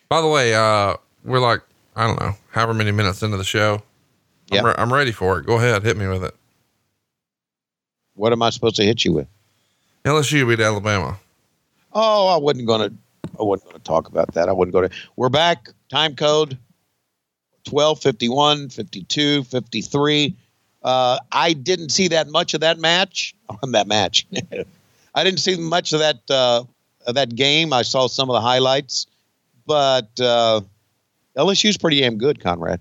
[0.10, 1.62] By the way, uh, we're like,
[1.96, 3.82] I don't know, however many minutes into the show.
[4.52, 4.60] Yep.
[4.60, 5.46] I'm, re- I'm ready for it.
[5.46, 6.36] Go ahead, hit me with it.
[8.14, 9.28] What am I supposed to hit you with?
[10.06, 11.18] LSU beat Alabama.
[11.92, 12.96] Oh, I wasn't going to.
[13.40, 14.48] I wasn't going to talk about that.
[14.48, 14.90] I wouldn't go to.
[15.16, 15.70] We're back.
[15.90, 16.58] Time code
[17.66, 20.36] 12, 51, 52, 53.
[20.84, 23.36] Uh, I didn't see that much of that match.
[23.64, 24.28] On that match,
[25.16, 26.64] I didn't see much of that uh,
[27.06, 27.74] of that game.
[27.74, 29.08] I saw some of the highlights,
[29.66, 30.62] but uh,
[31.38, 32.80] LSU's pretty damn good, Conrad.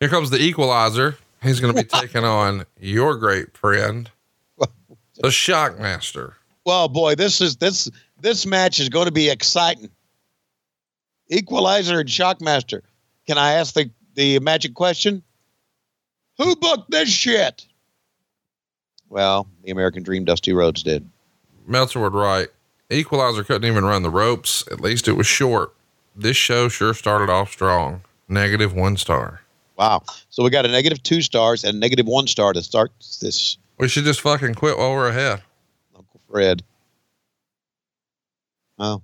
[0.00, 1.16] Here comes the equalizer.
[1.42, 4.10] He's going to be taking on your great friend,
[4.58, 6.34] the Shockmaster.
[6.64, 9.90] Well, boy, this is this this match is going to be exciting.
[11.28, 12.82] Equalizer and Shockmaster.
[13.26, 15.22] Can I ask the the magic question?
[16.38, 17.66] Who booked this shit?
[19.12, 21.06] Well, the American Dream Dusty Rhodes did.
[21.66, 22.48] Meltzer would write,
[22.88, 24.64] Equalizer couldn't even run the ropes.
[24.72, 25.74] At least it was short.
[26.16, 28.04] This show sure started off strong.
[28.26, 29.42] Negative one star.
[29.76, 30.02] Wow.
[30.30, 33.86] So we got a negative two stars and negative one star to start this We
[33.86, 35.42] should just fucking quit while we're ahead.
[35.94, 36.62] Uncle Fred.
[38.78, 39.02] Oh.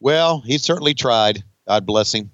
[0.00, 1.44] Well, he certainly tried.
[1.68, 2.30] God bless him.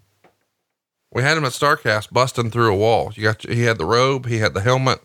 [1.12, 3.12] We had him at Starcast busting through a wall.
[3.14, 5.00] You got he had the robe, he had the helmet,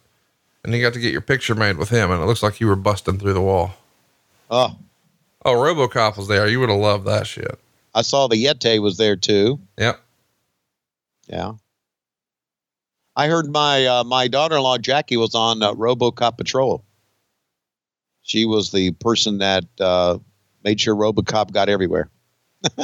[0.63, 2.67] and you got to get your picture made with him, and it looks like you
[2.67, 3.73] were busting through the wall.
[4.49, 4.77] Oh,
[5.45, 6.47] Oh, RoboCop was there.
[6.47, 7.57] You would have loved that shit.
[7.95, 9.59] I saw the Yeti was there too.
[9.77, 9.99] Yep.
[11.27, 11.53] Yeah.
[13.15, 16.83] I heard my uh, my daughter-in-law Jackie was on uh, RoboCop Patrol.
[18.23, 20.19] She was the person that uh,
[20.63, 22.09] made sure RoboCop got everywhere.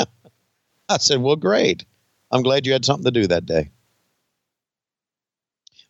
[0.90, 1.86] I said, "Well, great.
[2.34, 3.70] I'm glad you had something to do that day."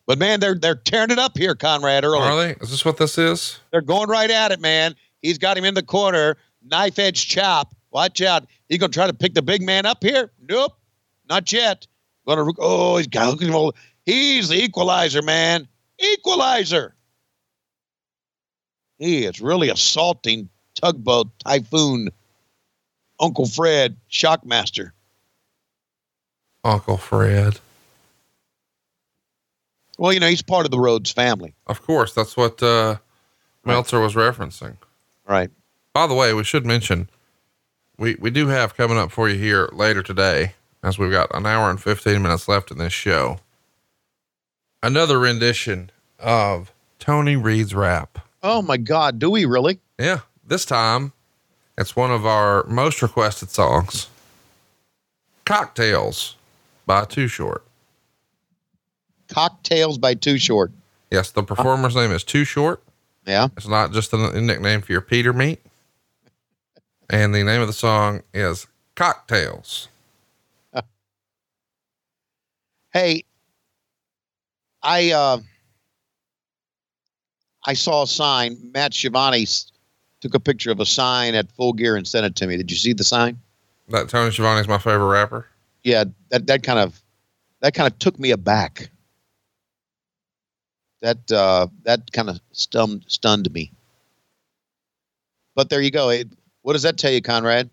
[0.06, 2.04] But man, they're they're tearing it up here, Conrad.
[2.04, 2.52] Early, Are they?
[2.60, 3.58] Is this what this is?
[3.70, 4.94] they're going right at it, man.
[5.22, 7.74] He's got him in the corner, knife edge chop.
[7.90, 8.46] Watch out.
[8.68, 10.30] He gonna try to pick the big man up here?
[10.48, 10.76] Nope,
[11.28, 11.86] not yet.
[12.26, 13.70] Gonna oh, he's got him.
[14.04, 15.68] he's the equalizer, man.
[15.98, 16.94] Equalizer.
[18.98, 22.08] He is really assaulting tugboat typhoon.
[23.20, 24.90] Uncle Fred, Shockmaster.
[26.64, 27.60] Uncle Fred.
[29.98, 31.54] Well, you know, he's part of the Rhodes family.
[31.66, 32.96] Of course, that's what uh,
[33.64, 34.76] Meltzer was referencing.
[35.28, 35.50] Right.
[35.92, 37.08] By the way, we should mention
[37.96, 41.46] we we do have coming up for you here later today, as we've got an
[41.46, 43.38] hour and fifteen minutes left in this show.
[44.82, 48.18] Another rendition of Tony Reed's rap.
[48.42, 49.78] Oh my God, do we really?
[49.98, 51.12] Yeah, this time
[51.78, 54.08] it's one of our most requested songs.
[55.44, 56.36] Cocktails
[56.86, 57.64] by Too Short.
[59.28, 60.72] Cocktails by Too Short.
[61.10, 62.82] Yes, the performer's name is Too Short.
[63.26, 63.48] Yeah.
[63.56, 65.60] It's not just a nickname for your Peter meat.
[67.10, 69.88] And the name of the song is Cocktails.
[72.92, 73.24] Hey,
[74.84, 75.38] I uh,
[77.64, 78.56] I saw a sign.
[78.72, 79.46] Matt Schiavone
[80.20, 82.56] took a picture of a sign at Full Gear and sent it to me.
[82.56, 83.40] Did you see the sign?
[83.88, 85.48] That Tony Schiavone is my favorite rapper.
[85.84, 87.00] Yeah, that that kind of
[87.60, 88.90] that kind of took me aback.
[91.02, 93.70] That uh, that kind of stunned stunned me.
[95.54, 96.08] But there you go.
[96.08, 96.28] It,
[96.62, 97.68] what does that tell you, Conrad?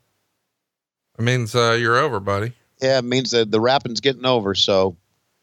[1.18, 2.52] It means uh, you're over, buddy.
[2.82, 4.98] Yeah, it means that the rapping's getting over, so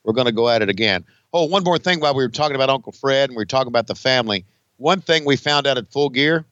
[0.05, 1.05] we're going to go at it again.
[1.33, 3.69] Oh, one more thing while we were talking about Uncle Fred and we were talking
[3.69, 4.45] about the family.
[4.77, 6.45] One thing we found out at Full Gear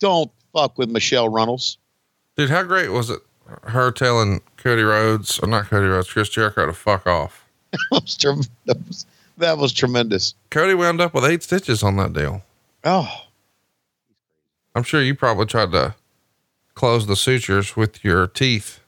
[0.00, 1.78] don't fuck with Michelle Runnels.
[2.36, 3.20] Dude, how great was it?
[3.64, 7.46] her telling Cody Rhodes, or not Cody Rhodes, Chris Jericho to fuck off.
[7.72, 9.06] that, was trem- that was
[9.38, 10.34] that was tremendous.
[10.50, 12.42] Cody wound up with eight stitches on that deal.
[12.84, 13.24] Oh,
[14.74, 15.94] I'm sure you probably tried to
[16.74, 18.80] close the sutures with your teeth.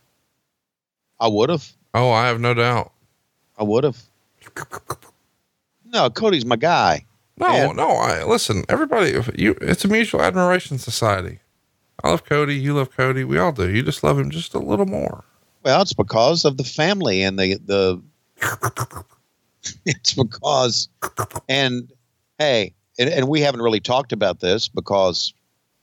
[1.18, 1.72] I would have.
[1.94, 2.92] Oh, I have no doubt.
[3.58, 4.00] I would have.
[5.84, 7.04] No, Cody's my guy.
[7.36, 7.76] No, Man.
[7.76, 7.88] no.
[7.90, 8.64] I listen.
[8.68, 9.56] Everybody, you.
[9.60, 11.40] It's a mutual admiration society.
[12.02, 12.54] I love Cody.
[12.56, 13.24] You love Cody.
[13.24, 13.68] We all do.
[13.68, 15.24] You just love him just a little more.
[15.62, 18.02] Well, it's because of the family and the the.
[19.84, 20.88] it's because,
[21.48, 21.92] and
[22.38, 25.34] hey, and, and we haven't really talked about this because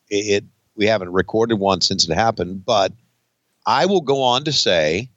[0.09, 0.43] it, it
[0.75, 2.65] we haven't recorded one since it happened.
[2.65, 2.93] But
[3.65, 5.09] I will go on to say,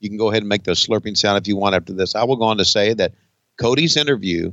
[0.00, 2.14] you can go ahead and make the slurping sound if you want after this.
[2.14, 3.14] I will go on to say that
[3.56, 4.52] Cody's interview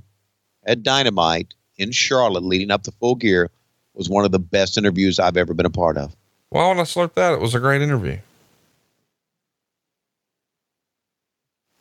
[0.65, 3.49] at Dynamite in Charlotte, leading up to Full Gear,
[3.93, 6.15] was one of the best interviews I've ever been a part of.
[6.51, 8.17] Well, when I slurped that, it was a great interview.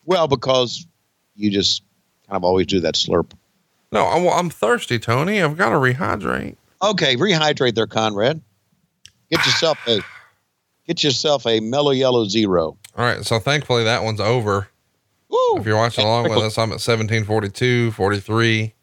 [0.07, 0.87] Well, because
[1.35, 1.83] you just
[2.29, 3.33] kind of always do that slurp.
[3.93, 5.40] No, I'm, I'm thirsty, Tony.
[5.40, 6.57] I've got to rehydrate.
[6.83, 8.40] Okay, rehydrate there, Conrad.
[9.31, 10.01] Get yourself a
[10.87, 12.77] get yourself a Mello Yello zero.
[12.97, 13.25] All right.
[13.25, 14.69] So thankfully that one's over.
[15.29, 15.57] Woo!
[15.57, 18.75] If you're watching along with us, I'm at 1742, 43.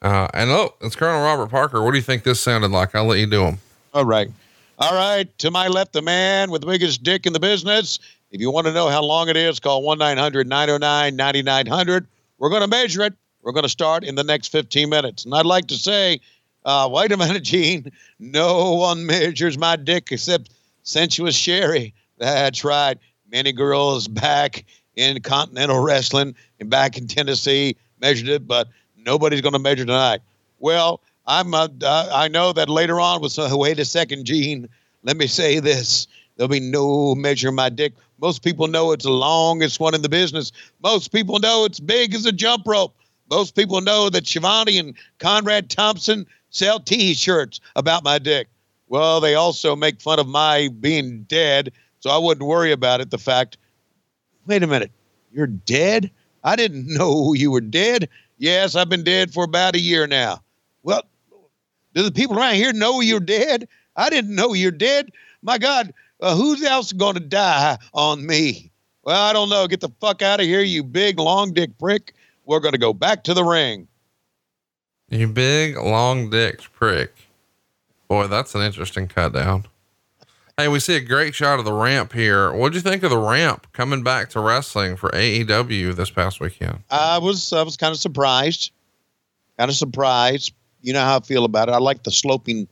[0.00, 1.82] Uh, and oh, it's Colonel Robert Parker.
[1.82, 2.94] What do you think this sounded like?
[2.94, 3.58] I'll let you do them.
[3.92, 4.30] All right.
[4.78, 5.26] All right.
[5.38, 7.98] To my left, the man with the biggest dick in the business.
[8.32, 12.06] If you want to know how long it is, call 1 900 909 9900.
[12.38, 13.14] We're going to measure it.
[13.42, 15.24] We're going to start in the next 15 minutes.
[15.24, 16.20] And I'd like to say,
[16.64, 17.92] uh, wait a minute, Gene.
[18.18, 20.50] No one measures my dick except
[20.82, 21.92] sensuous Sherry.
[22.18, 22.98] That's right.
[23.30, 24.64] Many girls back
[24.96, 30.20] in Continental Wrestling and back in Tennessee measured it, but nobody's going to measure tonight.
[30.58, 31.54] Well, I'm.
[31.54, 33.38] Uh, uh, I know that later on was.
[33.38, 34.68] Uh, wait a second, Gene.
[35.02, 36.06] Let me say this.
[36.42, 37.92] There'll be no measure my dick.
[38.20, 40.50] Most people know it's the longest one in the business.
[40.82, 42.96] Most people know it's big as a jump rope.
[43.30, 48.48] Most people know that Schiavone and Conrad Thompson sell T-shirts about my dick.
[48.88, 53.12] Well, they also make fun of my being dead, so I wouldn't worry about it.
[53.12, 53.56] The fact.
[54.48, 54.90] Wait a minute.
[55.32, 56.10] You're dead?
[56.42, 58.08] I didn't know you were dead.
[58.38, 60.42] Yes, I've been dead for about a year now.
[60.82, 61.04] Well,
[61.94, 63.68] do the people around here know you're dead?
[63.94, 65.12] I didn't know you're dead.
[65.42, 68.70] My God, uh, who's else going to die on me?
[69.04, 69.66] Well, I don't know.
[69.66, 72.14] Get the fuck out of here, you big long dick prick.
[72.44, 73.88] We're going to go back to the ring.
[75.10, 77.12] You big long dick prick.
[78.08, 79.66] Boy, that's an interesting cut down.
[80.56, 82.52] Hey, we see a great shot of the ramp here.
[82.52, 86.80] What'd you think of the ramp coming back to wrestling for AEW this past weekend?
[86.90, 88.70] I was I was kind of surprised.
[89.58, 90.52] Kind of surprised.
[90.82, 91.72] You know how I feel about it.
[91.72, 92.68] I like the sloping,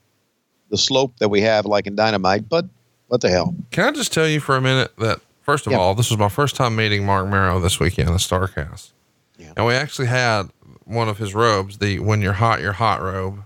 [0.69, 2.49] the slope that we have, like in Dynamite.
[2.49, 2.67] But
[3.11, 3.55] what the hell?
[3.73, 5.79] Can I just tell you for a minute that first of Yeah.
[5.79, 8.93] all, this was my first time meeting Marc Mero this weekend, the Starcast.
[9.37, 9.53] Yeah.
[9.57, 10.51] And we actually had
[10.85, 13.43] one of his robes, the when you're hot, you're hot robe,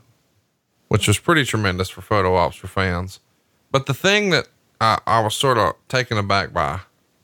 [0.88, 3.20] which was pretty tremendous for photo ops for fans.
[3.70, 4.48] But the thing that
[4.80, 6.80] I, I was sort of taken aback by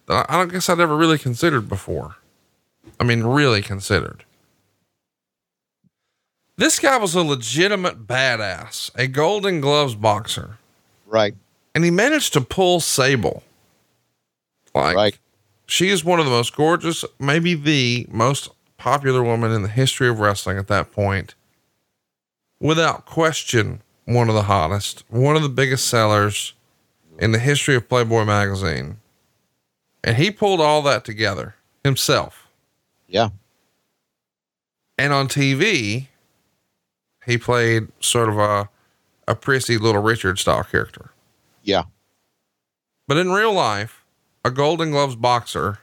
[0.07, 2.16] that I, I don't guess I'd ever really considered before.
[2.98, 4.24] I mean, really considered.
[6.57, 10.59] This guy was a legitimate badass, a Golden Gloves boxer
[11.07, 11.35] Right.
[11.75, 13.43] And he managed to pull Sable.
[14.75, 15.19] Like, Right.
[15.67, 20.09] she is one of the most gorgeous, maybe the most popular woman in the history
[20.09, 21.35] of wrestling at that point.
[22.61, 26.53] Without question, one of the hottest, one of the biggest sellers
[27.19, 28.99] in the history of Playboy magazine.
[30.03, 32.49] And he pulled all that together himself.
[33.09, 33.31] Yeah.
[34.97, 36.09] And on TV,
[37.27, 38.69] he played sort of a,
[39.29, 41.11] a prissy little Richard style character.
[41.62, 41.85] Yeah.
[43.09, 44.05] But in real life,
[44.44, 45.79] a Golden Gloves boxer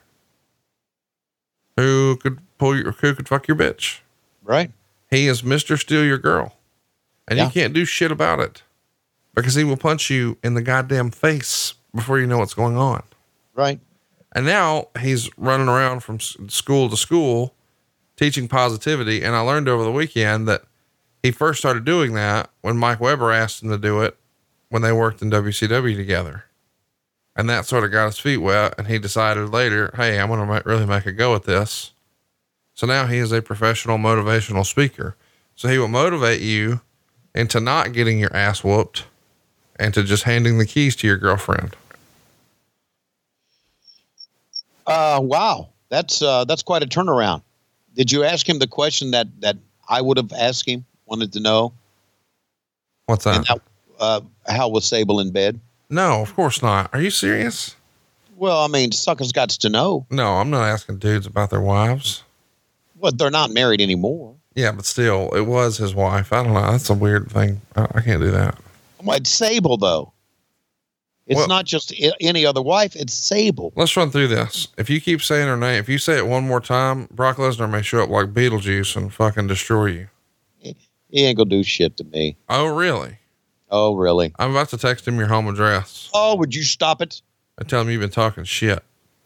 [1.76, 4.00] who could pull your, who could fuck your bitch.
[4.42, 4.72] Right.
[5.10, 5.78] He is Mr.
[5.78, 6.56] Steal Your Girl.
[7.26, 7.44] And Yeah.
[7.46, 8.62] you can't do shit about it
[9.34, 13.02] because he will punch you in the goddamn face before you know what's going on.
[13.54, 13.80] Right.
[14.32, 17.54] And now he's running around from school to school
[18.16, 19.22] teaching positivity.
[19.22, 20.62] And I learned over the weekend that
[21.22, 24.16] he first started doing that when Mike Weber asked him to do it
[24.70, 26.44] when they worked in WCW together.
[27.36, 28.74] And that sort of got his feet wet.
[28.78, 31.92] And he decided later, hey, I'm going to really make a go at this.
[32.74, 35.16] So now he is a professional motivational speaker.
[35.54, 36.80] So he will motivate you
[37.34, 39.04] into not getting your ass whooped
[39.76, 41.76] and to just handing the keys to your girlfriend.
[44.86, 45.68] Uh, wow.
[45.88, 47.42] That's uh, that's quite a turnaround.
[47.94, 49.56] Did you ask him the question that that
[49.88, 50.84] I would have asked him?
[51.06, 51.72] Wanted to know.
[53.06, 53.36] What's that?
[53.36, 53.60] And that,
[53.98, 55.60] uh, how was Sable in bed?
[55.90, 56.90] No, of course not.
[56.92, 57.74] Are you serious?
[58.36, 60.06] Well, I mean, suckers got to know.
[60.10, 62.22] No, I'm not asking dudes about their wives.
[62.96, 64.34] Well, they're not married anymore.
[64.54, 66.32] Yeah, but still, it was his wife.
[66.32, 66.70] I don't know.
[66.72, 67.60] That's a weird thing.
[67.76, 68.58] I, I can't do that.
[69.02, 70.12] Well, it's Sable, though.
[71.26, 73.72] It's Well- not just I- any other wife, it's Sable.
[73.76, 74.68] Let's run through this.
[74.76, 77.70] If you keep saying her name, if you say it one more time, Brock Lesnar
[77.70, 80.08] may show up like Beetlejuice and fucking destroy you.
[81.10, 82.36] He ain't gonna do shit to me.
[82.50, 83.18] Oh, really?
[83.70, 84.32] Oh, really?
[84.38, 87.20] I'm about to text him your home address Oh, would you stop it?
[87.58, 88.82] and tell him you've been talking shit.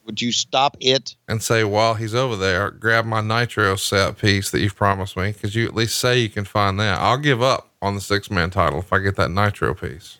[0.07, 1.15] Would you stop it?
[1.29, 5.31] and say while he's over there, grab my nitro set piece that you've promised me,
[5.33, 6.99] because you at least say you can find that.
[6.99, 10.19] I'll give up on the six man title if I get that nitro piece.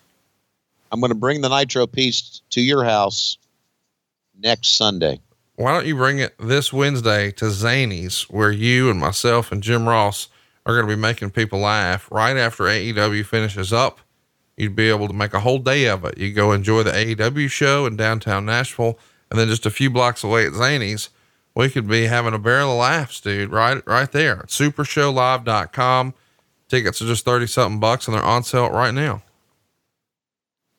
[0.91, 3.37] I'm gonna bring the nitro piece to your house
[4.39, 5.19] next Sunday.
[5.55, 9.87] Why don't you bring it this Wednesday to Zanies, where you and myself and Jim
[9.87, 10.27] Ross
[10.65, 13.99] are going to be making people laugh right after AEW finishes up?
[14.57, 16.17] You'd be able to make a whole day of it.
[16.17, 18.99] You go enjoy the AEW show in downtown Nashville,
[19.29, 21.09] and then just a few blocks away at Zanies,
[21.55, 26.13] we could be having a barrel of laughs, dude, right, right there supershowlive.com.
[26.69, 29.21] Tickets are just 30 something bucks and they're on sale right now.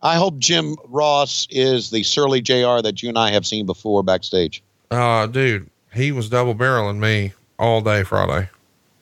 [0.03, 4.03] I hope Jim Ross is the surly JR that you and I have seen before
[4.03, 4.63] backstage.
[4.91, 8.51] Uh, dude, he was double barreling me all day Friday,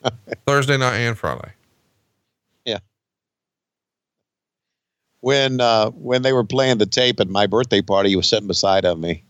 [0.45, 1.51] Thursday night and Friday.
[5.23, 8.45] When uh, when they were playing the tape at my birthday party, he was sitting
[8.45, 9.23] beside of me.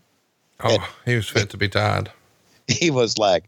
[0.58, 2.10] Oh, he was fit to be tied.
[2.66, 3.44] He was like,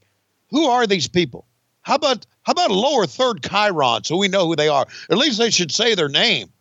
[0.50, 1.44] "Who are these people?
[1.82, 4.86] How about how about a lower third chyron so we know who they are?
[5.10, 6.52] At least they should say their name."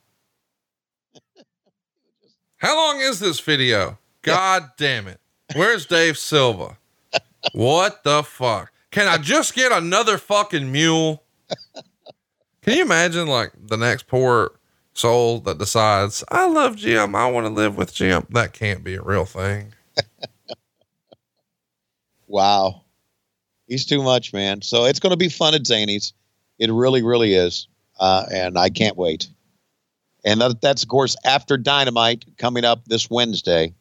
[2.57, 3.99] How long is this video?
[4.23, 5.19] God damn it.
[5.53, 6.77] Where's Dave Silva?
[7.53, 8.71] What the fuck?
[8.89, 11.21] Can I just get another fucking mule?
[12.63, 14.53] Can you imagine like the next poor
[14.95, 17.15] soul that decides, I love Jim.
[17.15, 18.25] I want to live with Jim.
[18.31, 19.73] That can't be a real thing.
[22.27, 22.81] Wow.
[23.67, 24.63] He's too much, man.
[24.63, 26.11] So it's going to be fun at Zanies.
[26.57, 27.67] It really, really is.
[27.99, 29.29] Uh, and I can't wait.
[30.25, 33.75] And that, that's, of course, after Dynamite coming up this Wednesday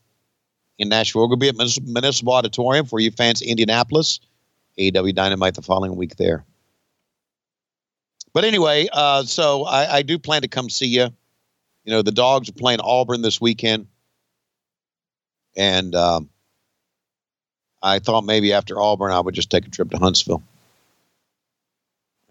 [0.79, 1.23] in Nashville.
[1.23, 4.21] We're going to be at Municipal Auditorium for you fans, Indianapolis.
[4.79, 6.45] AEW Dynamite the following week there.
[8.35, 11.09] But anyway, uh, so I, I do plan to come see you.
[11.85, 13.87] You know, the dogs are playing Auburn this weekend.
[15.57, 16.29] And um,
[17.81, 20.43] I thought maybe after Auburn, I would just take a trip to Huntsville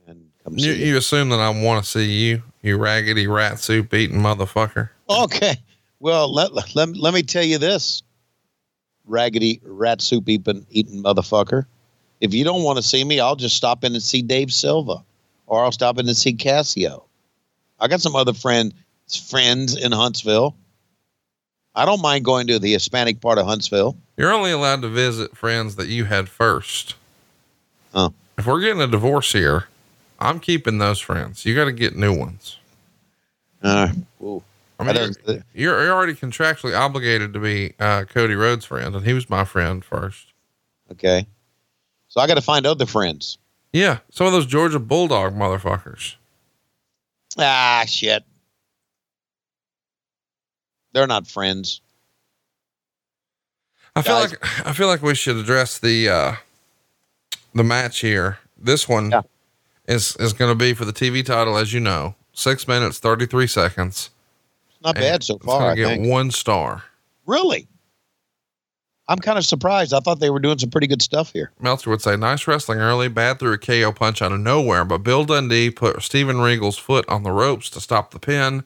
[0.05, 0.85] and come see You, you.
[0.87, 4.89] you assume that I want to see you, you raggedy rat soup eating motherfucker.
[5.09, 5.55] Okay.
[6.01, 8.03] Well, let, let, let me tell you this
[9.05, 11.65] raggedy rat soup eating, eating motherfucker.
[12.19, 15.01] If you don't want to see me, I'll just stop in and see Dave Silva
[15.47, 17.05] or I'll stop in and see Cassio.
[17.79, 18.73] I got some other friend,
[19.29, 20.55] friends in Huntsville.
[21.75, 23.97] I don't mind going to the Hispanic part of Huntsville.
[24.15, 26.95] You're only allowed to visit friends that you had first.
[27.93, 28.13] Oh.
[28.37, 29.65] If we're getting a divorce here,
[30.19, 31.45] I'm keeping those friends.
[31.45, 32.57] You got to get new ones.
[33.61, 33.89] Uh,
[34.21, 34.43] ooh.
[34.79, 35.13] I mean,
[35.53, 39.45] you're you're already contractually obligated to be uh, Cody Rhodes' friend, and he was my
[39.45, 40.27] friend first.
[40.91, 41.25] okay.
[42.09, 43.37] So I got to find other friends.
[43.73, 46.15] Yeah, some of those Georgia Bulldog motherfuckers.
[47.39, 48.23] Ah, shit.
[50.93, 51.81] They're not friends.
[53.95, 56.35] I feel like I feel like we should address the uh,
[57.53, 58.39] the match here.
[58.57, 59.21] This one Yeah.
[59.87, 63.25] is is going to be for the TV title, as you know, six minutes thirty
[63.25, 64.09] three seconds.
[64.83, 65.59] Not bad so far.
[65.59, 66.07] gonna I get think.
[66.07, 66.83] one star.
[67.25, 67.67] Really?
[69.07, 69.93] I'm kind of surprised.
[69.93, 71.51] I thought they were doing some pretty good stuff here.
[71.59, 74.85] Meltzer would say, nice wrestling early, Badd through a KO punch out of nowhere.
[74.85, 78.63] But Bill Dundee put Steven Regal's foot on the ropes to stop the pin.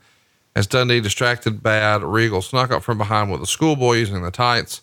[0.56, 4.82] As Dundee distracted Badd, Regal snuck up from behind with a schoolboy using the tights.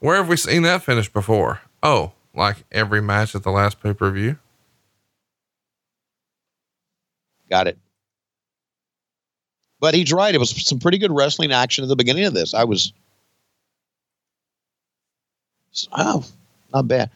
[0.00, 1.60] Where have we seen that finish before?
[1.82, 4.38] Oh, like every match at the last pay per view?
[7.50, 7.78] Got it.
[9.80, 10.34] But he's right.
[10.34, 12.54] It was some pretty good wrestling action at the beginning of this.
[12.54, 12.92] I was,
[15.92, 16.24] oh,
[16.72, 17.10] not bad,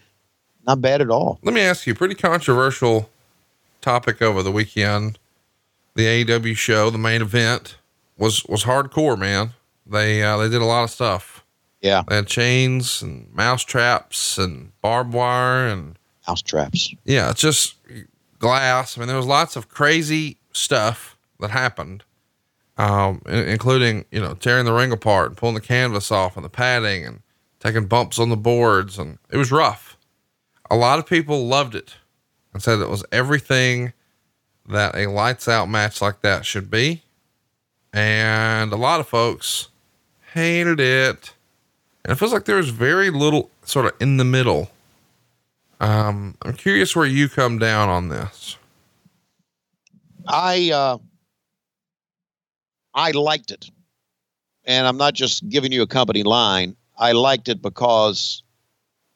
[0.66, 1.38] not bad at all.
[1.42, 3.08] Let me ask you, pretty controversial
[3.80, 5.18] topic over the weekend.
[5.94, 7.76] The AEW show, the main event,
[8.16, 9.50] was was hardcore, man.
[9.86, 11.44] They uh, they did a lot of stuff.
[11.80, 15.96] Yeah, They had chains and mouse traps and barbed wire and
[16.26, 16.92] house traps.
[17.04, 17.74] yeah, it's just
[18.40, 18.96] glass.
[18.96, 22.02] I mean, there was lots of crazy stuff that happened,
[22.76, 26.48] um, including you know tearing the ring apart and pulling the canvas off and the
[26.50, 27.20] padding and
[27.60, 29.96] taking bumps on the boards, and it was rough.
[30.70, 31.96] A lot of people loved it
[32.52, 33.92] and said it was everything
[34.68, 37.02] that a lights out match like that should be,
[37.92, 39.68] and a lot of folks
[40.34, 41.32] hated it.
[42.04, 44.70] And it feels like there's very little sort of in the middle.
[45.80, 48.56] Um, I'm curious where you come down on this.
[50.26, 50.98] I uh,
[52.94, 53.70] I liked it,
[54.64, 56.76] and I'm not just giving you a company line.
[56.98, 58.42] I liked it because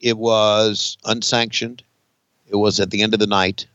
[0.00, 1.82] it was unsanctioned.
[2.46, 3.66] It was at the end of the night,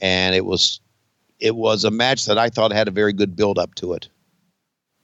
[0.00, 0.80] and it was
[1.38, 4.08] it was a match that I thought had a very good build up to it,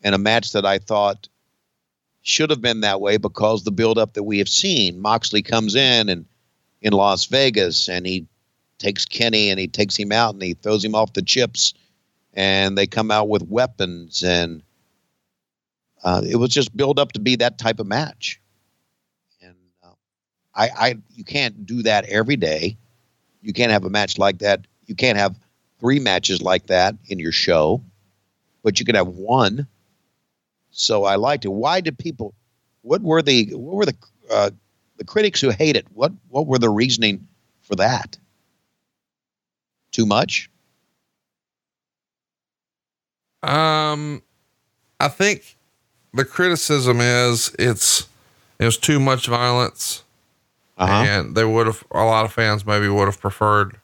[0.02, 1.28] and a match that I thought
[2.22, 5.00] should have been that way because the build up that we have seen.
[5.00, 6.24] Moxley comes in and
[6.80, 8.26] in Las Vegas, and he
[8.78, 11.74] takes Kenny and he takes him out and he throws him off the chips,
[12.32, 14.62] and they come out with weapons, and
[16.04, 18.40] uh, it was just built up to be that type of match.
[19.40, 19.92] And uh,
[20.54, 22.76] I, I, you can't do that every day.
[23.40, 24.66] You can't have a match like that.
[24.86, 25.36] You can't have
[25.80, 27.82] three matches like that in your show,
[28.62, 29.66] but you can have one.
[30.70, 31.48] So I liked it.
[31.48, 32.34] Why did people?
[32.82, 33.96] What were the what were the
[34.30, 34.50] uh,
[34.96, 35.86] the critics who hate it?
[35.92, 37.28] What what were the reasoning
[37.60, 38.18] for that?
[39.92, 40.48] Too much?
[43.42, 44.22] Um,
[44.98, 45.56] I think
[46.14, 48.08] the criticism is it's
[48.58, 50.04] it was too much violence,
[50.78, 50.92] Uh-huh.
[50.92, 53.76] and they would have a lot of fans maybe would have preferred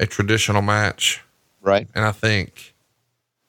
[0.00, 1.22] a traditional match.
[1.60, 1.88] Right.
[1.94, 2.74] And I think,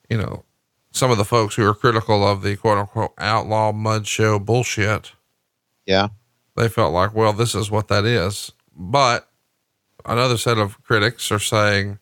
[0.09, 0.43] you know,
[0.91, 5.11] some of the folks who are critical of the quote unquote outlaw mud show bullshit,
[5.85, 6.07] Yeah.
[6.55, 8.51] they felt like, well, this is what that is.
[8.75, 9.29] But
[10.05, 11.99] another set of critics are saying,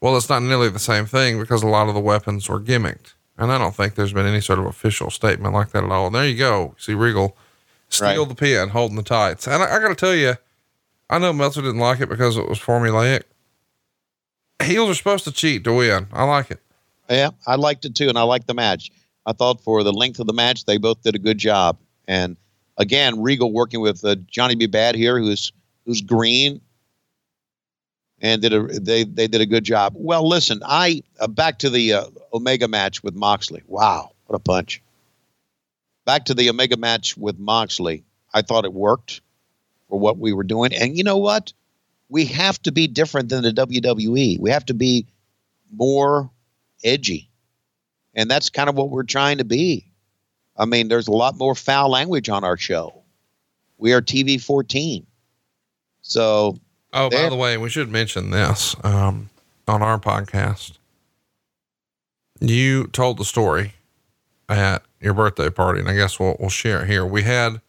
[0.00, 3.12] well, it's not nearly the same thing because a lot of the weapons were gimmicked.
[3.38, 6.06] And I don't think there's been any sort of official statement like that at all.
[6.06, 6.74] And there you go.
[6.78, 7.36] See Regal
[7.88, 8.28] steal Right.
[8.28, 9.46] the pin, holding the tights.
[9.46, 10.34] And I, I got to tell you,
[11.10, 13.22] I know Meltzer didn't like it because it was formulaic.
[14.62, 16.06] Heels are supposed to cheat to win.
[16.12, 16.60] I like it.
[17.10, 18.90] Yeah, I liked it too, and I liked the match.
[19.26, 21.76] I thought for the length of the match, they both did a good job.
[22.08, 22.36] And
[22.78, 24.66] again, Regal working with uh, Johnny B.
[24.68, 25.52] Badd here, who's
[25.84, 26.60] who's green,
[28.20, 29.94] and did a they they did a good job.
[29.96, 33.62] Well, listen, I uh, back to the uh, Omega match with Moxley.
[33.66, 34.82] Wow, what a punch!
[36.04, 38.04] Back to the Omega match with Moxley.
[38.34, 39.20] I thought it worked
[39.88, 41.52] for what we were doing, and you know what?
[42.08, 44.38] We have to be different than the WWE.
[44.38, 45.06] We have to be
[45.72, 46.30] more
[46.84, 47.30] edgy.
[48.14, 49.86] And that's kind of what we're trying to be.
[50.56, 53.02] I mean, there's a lot more foul language on our show.
[53.78, 55.06] We are TV 14.
[56.02, 56.58] So,
[56.92, 59.30] Oh, by the way, we should mention this um,
[59.66, 60.72] on our podcast.
[62.42, 63.74] You told the story
[64.48, 67.06] at your birthday party, and I guess we'll we'll share it here.
[67.06, 67.60] We had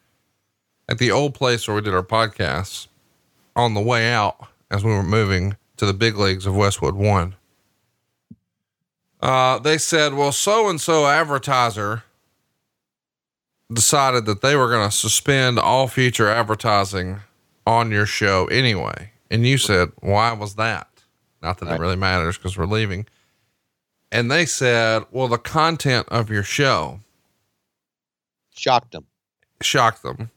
[0.89, 2.88] at the old place where we did our podcasts
[3.55, 7.36] on the way out as we were moving to the big leagues of Westwood One.
[9.21, 12.03] Uh, they said, "Well, so and so advertiser
[13.71, 17.19] decided that they were going to suspend all future advertising
[17.67, 20.88] on your show anyway." And you said, "Why was that?"
[21.43, 23.05] Not that it really matters because we're leaving.
[24.14, 26.99] And they said, "Well, the content of your show
[28.55, 29.07] shocked them.
[29.61, 30.30] shocked them,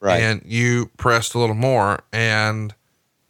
[0.00, 0.20] Right.
[0.20, 2.74] and you pressed a little more." And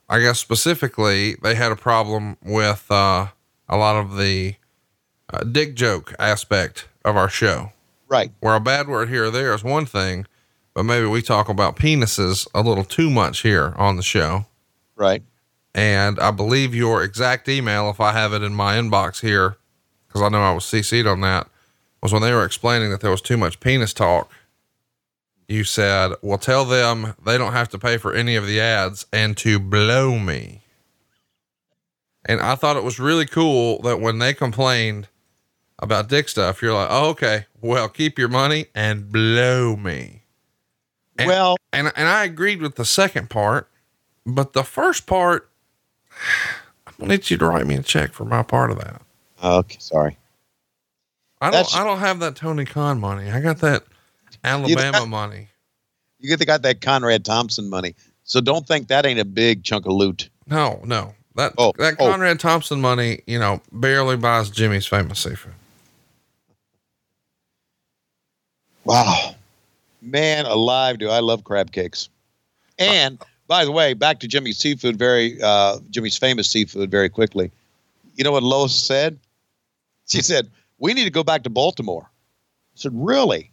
[0.09, 3.29] I guess specifically, they had a problem with uh,
[3.69, 4.57] a lot of the
[5.33, 7.73] uh, dick joke aspect of our show.
[8.09, 8.31] right.
[8.41, 10.25] where a bad word here or there is one thing,
[10.73, 14.47] but maybe we talk about penises a little too much here on the show.
[14.95, 15.23] Right.
[15.75, 19.57] And I believe your exact email, if I have it in my inbox here,
[20.15, 21.49] because I know I was CC'd on that,
[22.01, 24.31] was when they were explaining that there was too much penis talk.
[25.49, 29.07] You said, well, tell them they don't have to pay for any of the ads
[29.13, 30.63] and to blow me.
[32.27, 35.09] And I thought it was really cool that when they complained
[35.81, 40.23] about dick stuff, you're like, oh, okay, well, keep your money and blow me.
[41.19, 43.69] And- well, And and I agreed with the second part,
[44.25, 45.51] but the first part,
[46.87, 49.03] I'm gonna need you to write me a check for my part of that.
[49.45, 50.17] Okay, sorry.
[51.41, 53.31] I don't That's- I don't have that Tony Khan money.
[53.31, 53.85] I got that
[54.43, 55.49] Alabama got- money.
[56.21, 57.95] You get the got that Conrad Thompson money.
[58.25, 60.31] So don't think that ain't a big chunk of loot.
[60.47, 61.15] No, no.
[61.35, 62.11] That Oh, that oh.
[62.11, 65.53] Conrad Thompson money, you know, barely buys Jimmy's famous seafood.
[68.85, 69.35] Wow.
[70.03, 72.09] Man alive, do I love crab cakes.
[72.79, 77.51] And by the way, back to Jimmy's seafood, very uh, Jimmy's famous seafood, very quickly.
[78.17, 79.19] You know what Lois said?
[80.09, 82.05] She said, We need to go back to Baltimore.
[82.11, 83.51] I said, Really?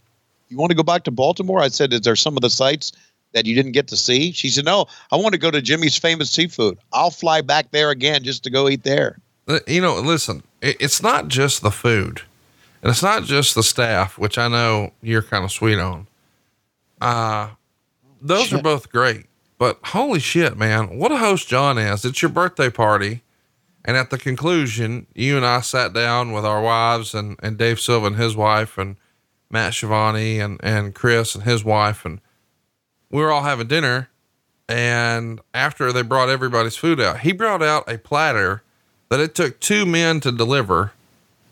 [0.50, 1.62] You want to go back to Baltimore?
[1.62, 2.92] I said, Is there some of the sites
[3.34, 4.32] that you didn't get to see?
[4.32, 6.78] She said, No, I want to go to Jimmy's famous seafood.
[6.92, 9.18] I'll fly back there again just to go eat there.
[9.48, 12.22] Uh, You know, listen, it's not just the food.
[12.84, 16.08] And it's not just the staff, which I know you're kind of sweet on.
[17.00, 17.50] Uh,
[18.22, 19.26] those are both great,
[19.58, 22.06] but holy shit, man, what a host John is.
[22.06, 23.22] It's your birthday party.
[23.84, 27.80] And at the conclusion, you and I sat down with our wives and, and Dave
[27.80, 28.96] Silva and his wife and
[29.50, 32.06] Matt Schiavone and, and Chris and his wife.
[32.06, 32.22] And
[33.10, 34.10] we were all having dinner.
[34.70, 38.62] And after they brought everybody's food out, he brought out a platter
[39.10, 40.94] that it took two men to deliver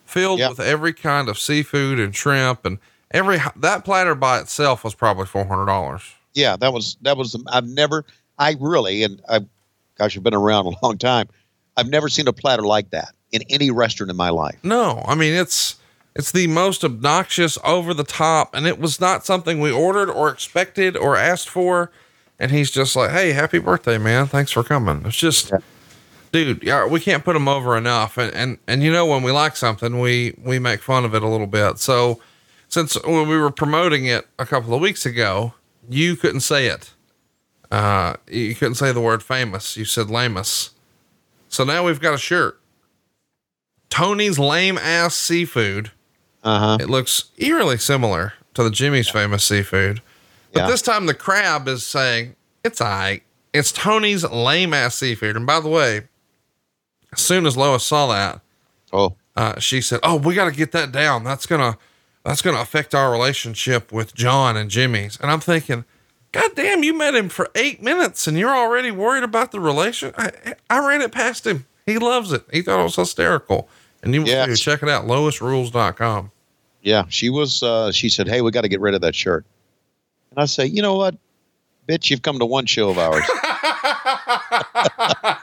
[0.05, 0.49] filled Yep.
[0.51, 2.77] with every kind of seafood and shrimp and
[3.11, 6.13] every, that platter by itself was probably $400.
[6.35, 7.35] Yeah, that was that was.
[7.47, 8.05] I've never.
[8.37, 9.39] I really and I,
[9.97, 11.27] gosh, I've been around a long time.
[11.79, 14.57] I've never seen a platter like that in any restaurant in my life.
[14.63, 15.77] No, I mean it's
[16.15, 20.29] it's the most obnoxious, over the top, and it was not something we ordered or
[20.29, 21.91] expected or asked for.
[22.37, 24.27] And he's just like, "Hey, happy birthday, man!
[24.27, 25.51] Thanks for coming." It's just,
[26.31, 28.17] dude, yeah, we can't put him over enough.
[28.17, 31.23] And and and you know when we like something, we we make fun of it
[31.23, 31.79] a little bit.
[31.79, 32.19] So
[32.67, 35.53] since when we were promoting it a couple of weeks ago,
[35.89, 36.91] you couldn't say it.
[37.71, 39.77] Uh, you couldn't say the word famous.
[39.77, 40.71] You said lamus.
[41.49, 42.59] So now we've got a shirt.
[43.89, 45.91] Tony's lame ass seafood.
[46.43, 46.77] Uh huh.
[46.79, 50.01] It looks eerily similar to the Jimmy's famous seafood.
[50.53, 50.67] But Yeah.
[50.67, 53.21] this time the crab is saying, it's right.
[53.53, 55.35] It's Tony's lame ass seafood.
[55.35, 56.07] And by the way,
[57.11, 58.41] as soon as Lois saw that,
[58.91, 61.23] Oh, uh, she said, "Oh, we got to get that down.
[61.23, 61.77] That's gonna,
[62.25, 65.85] that's gonna affect our relationship with John and Jimmy's." And I'm thinking,
[66.31, 70.13] God damn, you met him for eight minutes and you're already worried about the relation.
[70.17, 70.31] I,
[70.69, 71.65] I ran it past him.
[71.85, 72.43] He loves it.
[72.51, 73.67] He thought it was hysterical.
[74.03, 74.53] And you Yeah.
[74.55, 76.31] check it out, loisrules.com.
[76.83, 77.03] yeah.
[77.09, 77.63] She was.
[77.63, 79.45] Uh, she said, "Hey, we got to get rid of that shirt."
[80.31, 81.15] And I say, "You know what,
[81.87, 82.09] bitch?
[82.09, 83.23] You've come to one show of ours."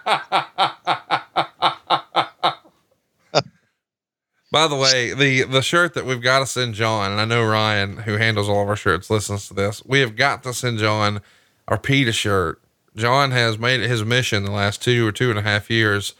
[4.50, 7.44] By the way, the the shirt that we've got to send John, and I know
[7.44, 9.84] Ryan, who handles all of our shirts, listens to this.
[9.84, 11.20] We have got to send John
[11.66, 12.60] our PETA shirt.
[12.94, 16.14] John has made it his mission the last two or two and a half years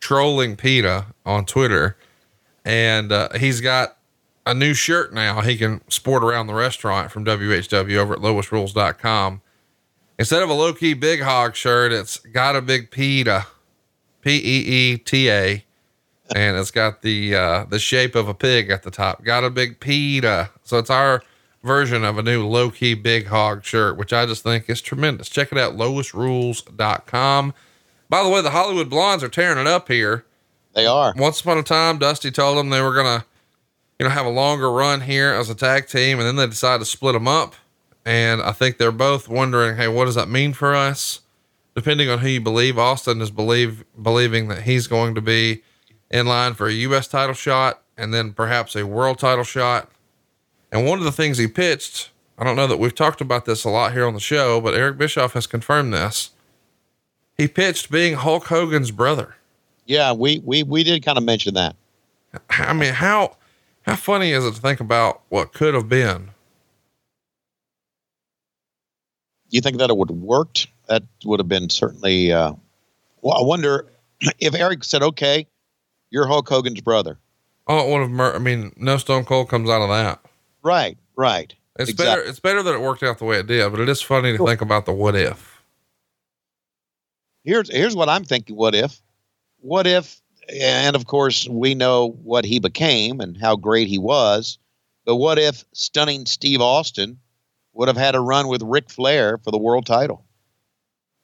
[0.00, 1.96] trolling PETA on Twitter,
[2.64, 3.98] and uh, he's got
[4.46, 9.40] a new shirt now he can sport around the restaurant from WHW over at loisrules.com.
[10.18, 13.46] Instead of a low key big hog shirt, it's got a big PETA,
[14.20, 15.64] P E E T A
[16.34, 19.24] and it's got the uh, the shape of a pig at the top.
[19.24, 20.50] Got a big PETA.
[20.64, 21.22] So it's our
[21.62, 25.28] version of a new low key big hog shirt, which I just think is tremendous.
[25.28, 27.54] Check it out, loisrules.com.
[28.08, 30.24] By the way, the Hollywood Blondes are tearing it up here.
[30.74, 31.14] they are.
[31.16, 33.24] Once upon a time, Dusty told them they were gonna,
[33.98, 36.80] you know, have a longer run here as a tag team, and then they decided
[36.80, 37.54] to split them up.
[38.04, 41.20] And I think they're both wondering, hey, what does that mean for us?
[41.74, 45.62] Depending on who you believe, Austin is believe believing that he's going to be
[46.12, 47.08] in line for a U.S.
[47.08, 49.90] title shot and then perhaps a world title shot.
[50.70, 53.64] And one of the things he pitched, I don't know that we've talked about this
[53.64, 56.30] a lot here on the show, but Eric Bischoff has confirmed this.
[57.36, 59.36] He pitched being Hulk Hogan's brother.
[59.86, 61.74] Yeah, we we we did kind of mention that.
[62.50, 63.36] I mean, how
[63.82, 66.30] how funny is it to think about what could have been?
[69.50, 70.68] You think that it would have worked?
[70.86, 72.32] That would have been certainly.
[72.32, 72.52] Uh,
[73.22, 73.86] well, I wonder
[74.38, 75.46] if Eric said, "Okay,
[76.12, 77.18] you're Hulk Hogan's brother."
[77.66, 78.10] Oh, would have.
[78.10, 80.20] Mur- I mean, no Stone Cold comes out of that.
[80.62, 81.52] Right, right.
[81.78, 82.04] It's Exactly.
[82.04, 82.22] better.
[82.28, 84.44] It's better that it worked out the way it did, but it is funny to
[84.46, 85.62] think about the what if.
[87.44, 88.56] Here's here's what I'm thinking.
[88.56, 89.00] What if?
[89.60, 90.20] What if?
[90.52, 94.58] And of course, we know what he became and how great he was.
[95.04, 97.18] But what if stunning Steve Austin
[97.72, 100.24] would have had a run with Ric Flair for the world title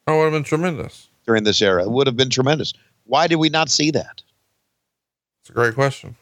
[0.07, 1.09] Oh, it would have been tremendous.
[1.27, 1.83] during this era?
[1.83, 2.73] It would have been tremendous.
[3.05, 4.23] Why did we not see that?
[5.59, 6.15] Great question.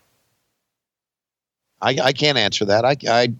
[1.83, 2.87] I, I can't answer that.
[2.87, 3.35] I, I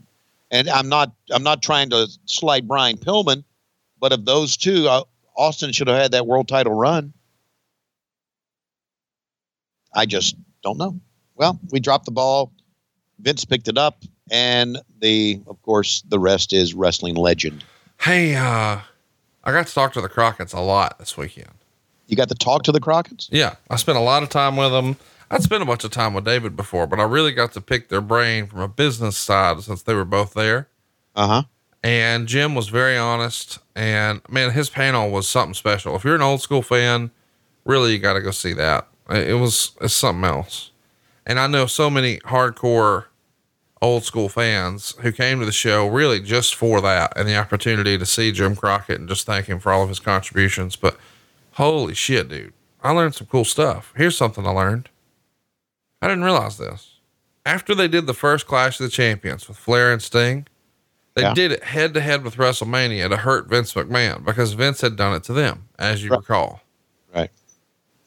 [0.51, 3.45] and I'm not I'm not trying to slight Brian Pillman,
[3.99, 5.05] but of those two, uh,
[5.39, 7.15] Austin should have had that world title run.
[9.95, 11.01] I just don't know.
[11.35, 12.53] Well, we dropped the ball.
[13.19, 17.65] Vince picked it up, and the of course the rest is wrestling legend.
[18.03, 18.81] Hey, uh,
[19.45, 21.55] I got to talk to the Crockett's a lot this weekend.
[22.07, 23.31] You got to talk to the Crockett's.
[23.33, 24.99] Yeah, I spent a lot of time with them.
[25.31, 27.89] I'd spent a bunch of time with David before, but I really got to pick
[27.89, 30.69] their brain from a business side since they were both there.
[31.15, 31.43] Uh huh.
[31.83, 33.59] And Jim was very honest.
[33.75, 35.97] And man, his panel was something special.
[35.97, 37.11] If you're an old school fan,
[37.65, 38.89] really, you got to go see that.
[39.11, 40.71] It it was it's something else.
[41.27, 43.07] And I know so many hardcore
[43.83, 47.99] old school fans who came to the show really just for that and the opportunity
[47.99, 50.77] to see Jim Crockett and just thank him for all of his contributions.
[50.77, 50.97] But
[51.53, 52.53] holy shit, dude,
[52.83, 53.93] I learned some cool stuff.
[53.97, 54.89] Here's something I learned.
[56.03, 56.93] I didn't realize this.
[57.45, 60.49] after they did the first Clash of the Champions with Flair and Sting,
[61.15, 61.33] they Yeah.
[61.33, 65.15] did it head to head with WrestleMania to hurt Vince McMahon because Vince had done
[65.15, 66.19] it to them, as you Right.
[66.19, 66.61] recall.
[67.15, 67.31] Right.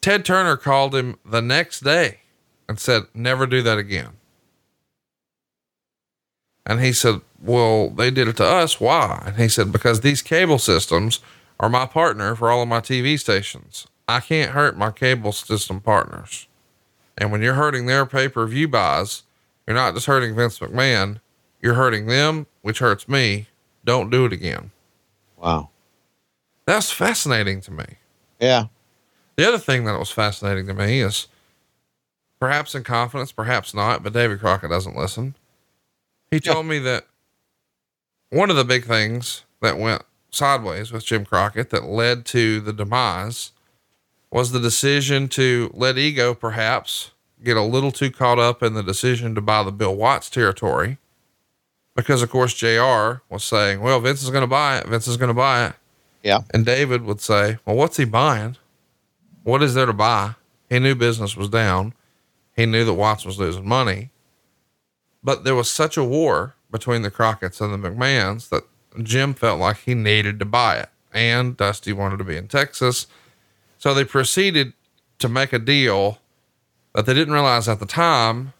[0.02, 2.20] Ted Turner called him the next day
[2.68, 4.10] and said, never do that again.
[6.66, 8.78] And he said, well, they did it to us.
[8.78, 9.22] Why?
[9.26, 11.20] And he said, because these cable systems
[11.58, 13.86] are my partner for all of my TV stations.
[14.06, 16.46] I can't hurt my cable system partners.
[17.20, 19.22] And when you're hurting their pay per view buys,
[19.66, 21.20] you're not just hurting Vince McMahon,
[21.60, 23.46] you're hurting them, which hurts me.
[23.84, 24.70] Don't do it again.
[25.36, 25.68] Wow.
[26.66, 27.84] That's fascinating to me.
[28.40, 28.66] Yeah.
[29.36, 31.28] The other thing that was fascinating to me is
[32.40, 35.34] perhaps in confidence, perhaps not, but David Crockett doesn't listen.
[36.30, 37.06] He told me that
[38.30, 42.72] one of the big things that went sideways with Jim Crockett that led to the
[42.72, 43.52] demise
[44.30, 47.10] was the decision to let ego perhaps
[47.42, 50.98] get a little too caught up in the decision to buy the Bill Watts territory.
[51.96, 54.86] Because of course JR was saying, well, Vince is going to buy it.
[54.86, 55.74] Vince is going to buy it.
[56.22, 56.40] Yeah.
[56.52, 58.56] And David would say, well, what's he buying?
[59.42, 60.34] What is there to buy?
[60.68, 61.94] He knew business was down.
[62.54, 64.10] He knew that Watts was losing money.
[65.22, 68.64] But there was such a war between the Crockett's and the McMahons that
[69.02, 70.88] Jim felt like he needed to buy it.
[71.12, 73.06] And Dusty wanted to be in Texas.
[73.80, 74.74] So they proceeded
[75.20, 76.18] to make a deal
[76.94, 78.52] that they didn't realize at the time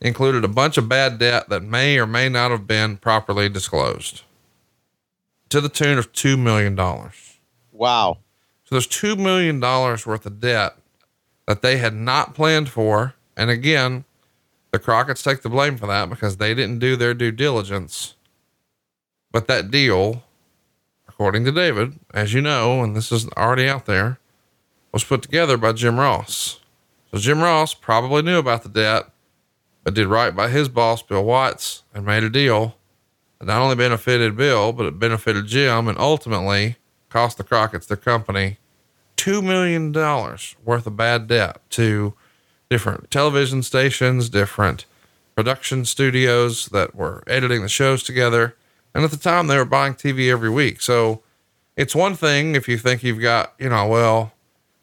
[0.00, 4.22] included a bunch of bad debt that may or may not have been properly disclosed
[5.48, 6.76] to the tune of $2 million.
[7.72, 8.18] Wow.
[8.64, 10.76] So there's $2 million worth of debt
[11.48, 13.14] that they had not planned for.
[13.36, 14.04] And again,
[14.70, 18.14] the Crockett's take the blame for that because they didn't do their due diligence.
[19.32, 20.22] But that deal,
[21.08, 24.20] according to David, as you know, and this is already out there,
[24.92, 26.60] was put together by Jim Ross.
[27.10, 29.10] So Jim Ross probably knew about the debt,
[29.84, 32.76] but did right by his boss, Bill Watts, and made a deal
[33.38, 36.76] that not only benefited Bill, but it benefited Jim and ultimately
[37.08, 38.58] cost the Crockett's their company
[39.16, 39.92] $2 million
[40.64, 42.14] worth of bad debt to
[42.70, 44.84] different television stations, different
[45.34, 48.56] production studios that were editing the shows together.
[48.94, 50.80] And at the time, they were buying TV every week.
[50.80, 51.22] So
[51.76, 54.32] it's one thing if you think you've got, you know, well,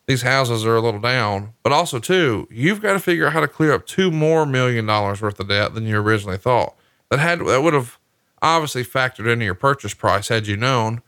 [0.07, 3.39] these houses are a little down, but also, too, you've got to figure out how
[3.39, 6.75] to clear up two more million dollars worth of debt than you originally thought.
[7.09, 7.97] That had, that would have
[8.41, 11.01] obviously factored into your purchase price had you known.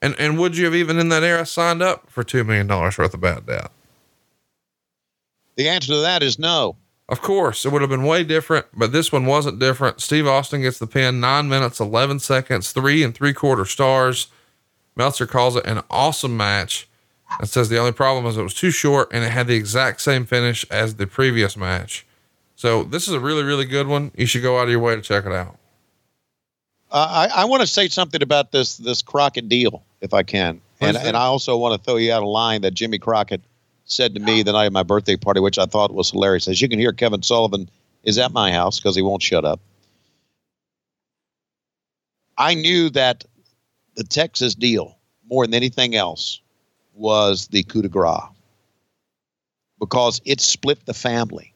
[0.00, 2.98] And, and would you have even in that era signed up for $2 million worth
[2.98, 3.70] of bad debt?
[5.56, 6.76] The answer to that is no.
[7.08, 10.00] Of course, it would have been way different, but this one wasn't different.
[10.00, 14.26] Steve Austin gets the pin, nine minutes, 11 seconds, three and three quarter stars.
[14.96, 16.88] Meltzer calls it an awesome match
[17.38, 20.00] and says the only problem is it was too short and it had the exact
[20.00, 22.06] same finish as the previous match.
[22.54, 24.12] So this is a really, really good one.
[24.16, 25.58] You should go out of your way to check it out.
[26.90, 30.60] Uh, I, I want to say something about this this Crockett deal, if I can,
[30.80, 31.02] and do.
[31.02, 33.42] and I also want to throw you out a line that Jimmy Crockett
[33.84, 36.48] said to me the night of my birthday party, which I thought was hilarious.
[36.48, 37.68] As you can hear, Kevin Sullivan
[38.04, 39.60] is at my house because he won't shut up.
[42.38, 43.24] I knew that
[43.96, 44.96] the Texas deal,
[45.28, 46.40] more than anything else,
[46.96, 48.22] was the coup de grace
[49.78, 51.52] because it split the family.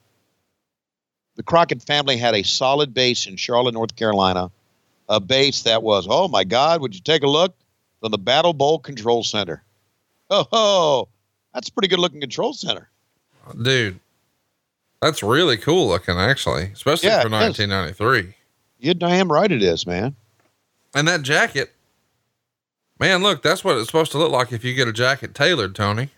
[1.36, 4.51] The Crockett family had a solid base in Charlotte, North Carolina,
[5.09, 7.55] a base that was, oh my God, would you take a look
[8.01, 9.62] from the Battle Bowl Control Center?
[10.30, 11.09] Oh, ho,
[11.53, 12.88] that's a pretty good looking control center.
[13.61, 13.99] Dude,
[15.03, 18.34] that's really cool looking, actually, especially Yeah, for 1993.
[18.78, 20.14] You're damn right it is, man.
[20.95, 21.72] And that jacket,
[23.01, 25.74] man, look, that's what it's supposed to look like if you get a jacket tailored,
[25.74, 26.11] Tony.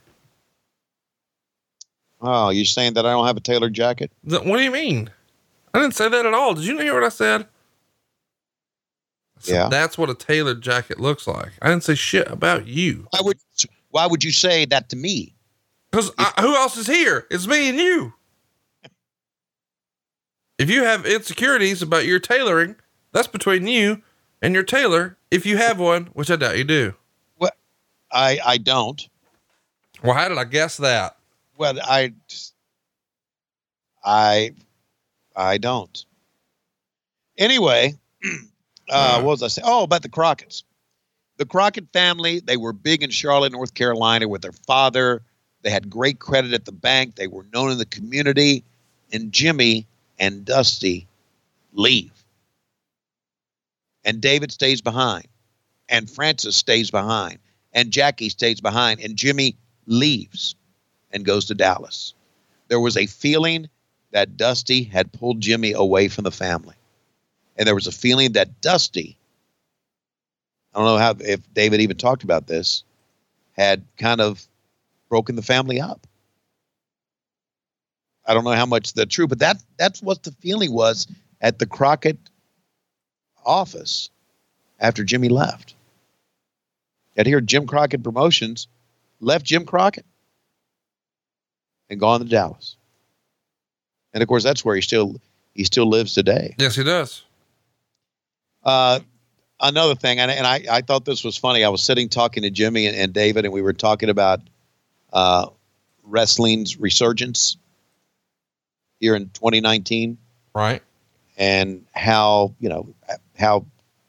[2.20, 4.12] Oh, you're saying that I don't have a tailored jacket?
[4.22, 5.10] What do you mean?
[5.72, 6.54] I didn't say that at all.
[6.54, 7.46] Did you hear what I said?
[9.38, 9.68] Said, Yeah.
[9.68, 11.52] That's what a tailored jacket looks like.
[11.60, 13.06] I didn't say shit about you.
[13.10, 13.38] Why would
[13.90, 15.34] why would you say that to me?
[15.90, 16.10] Because
[16.40, 17.26] who else is here?
[17.30, 18.14] It's me and you.
[20.58, 22.76] If you have insecurities about your tailoring,
[23.10, 24.00] that's between you
[24.42, 25.16] and your tailor.
[25.30, 26.94] If you have one, which I doubt you do.
[27.38, 27.52] Well,
[28.12, 29.08] I I don't.
[30.02, 31.16] Well, how did I guess that?
[31.56, 32.12] Well, I
[34.04, 34.52] I
[35.34, 36.04] I don't.
[37.38, 37.94] Anyway,
[38.90, 39.66] uh, what was I saying?
[39.66, 40.64] Oh, about the Crockett's.
[41.38, 45.22] The Crockett family, they were big in Charlotte, North Carolina with their father.
[45.62, 47.14] They had great credit at the bank.
[47.14, 48.64] They were known in the community.
[49.12, 49.86] And Jimmy
[50.18, 51.06] and Dusty
[51.72, 52.21] leave.
[54.04, 55.26] And David stays behind.
[55.88, 57.38] And Frances stays behind.
[57.72, 59.00] And Jackie stays behind.
[59.00, 60.54] And Jimmy leaves
[61.10, 62.14] and goes to Dallas.
[62.68, 63.68] There was a feeling
[64.12, 66.76] that Dusty had pulled Jimmy away from the family.
[67.56, 69.16] And there was a feeling that Dusty,
[70.74, 72.84] I don't know how if David even talked about this,
[73.52, 74.46] had kind of
[75.08, 76.06] broken the family up.
[78.26, 81.06] I don't know how much that's true, but that that's what the feeling was
[81.40, 82.18] at the Crockett
[83.44, 84.10] office
[84.80, 85.74] after Jimmy left.
[87.16, 88.68] And here, Jim Crockett Promotions
[89.20, 90.06] left Jim Crockett
[91.90, 92.76] and gone to Dallas.
[94.14, 95.20] And of course, that's where he still
[95.54, 96.54] he still lives today.
[96.58, 97.22] Yes, he does.
[98.64, 99.00] Uh,
[99.60, 101.64] another thing, and, and I, I thought this was funny.
[101.64, 104.40] I was sitting talking to Jimmy and, and David, and we were talking about
[105.12, 105.46] uh,
[106.04, 107.56] wrestling's resurgence
[109.00, 110.16] here in 2019
[110.54, 110.80] Right.
[111.36, 112.94] and how you know
[113.42, 113.66] how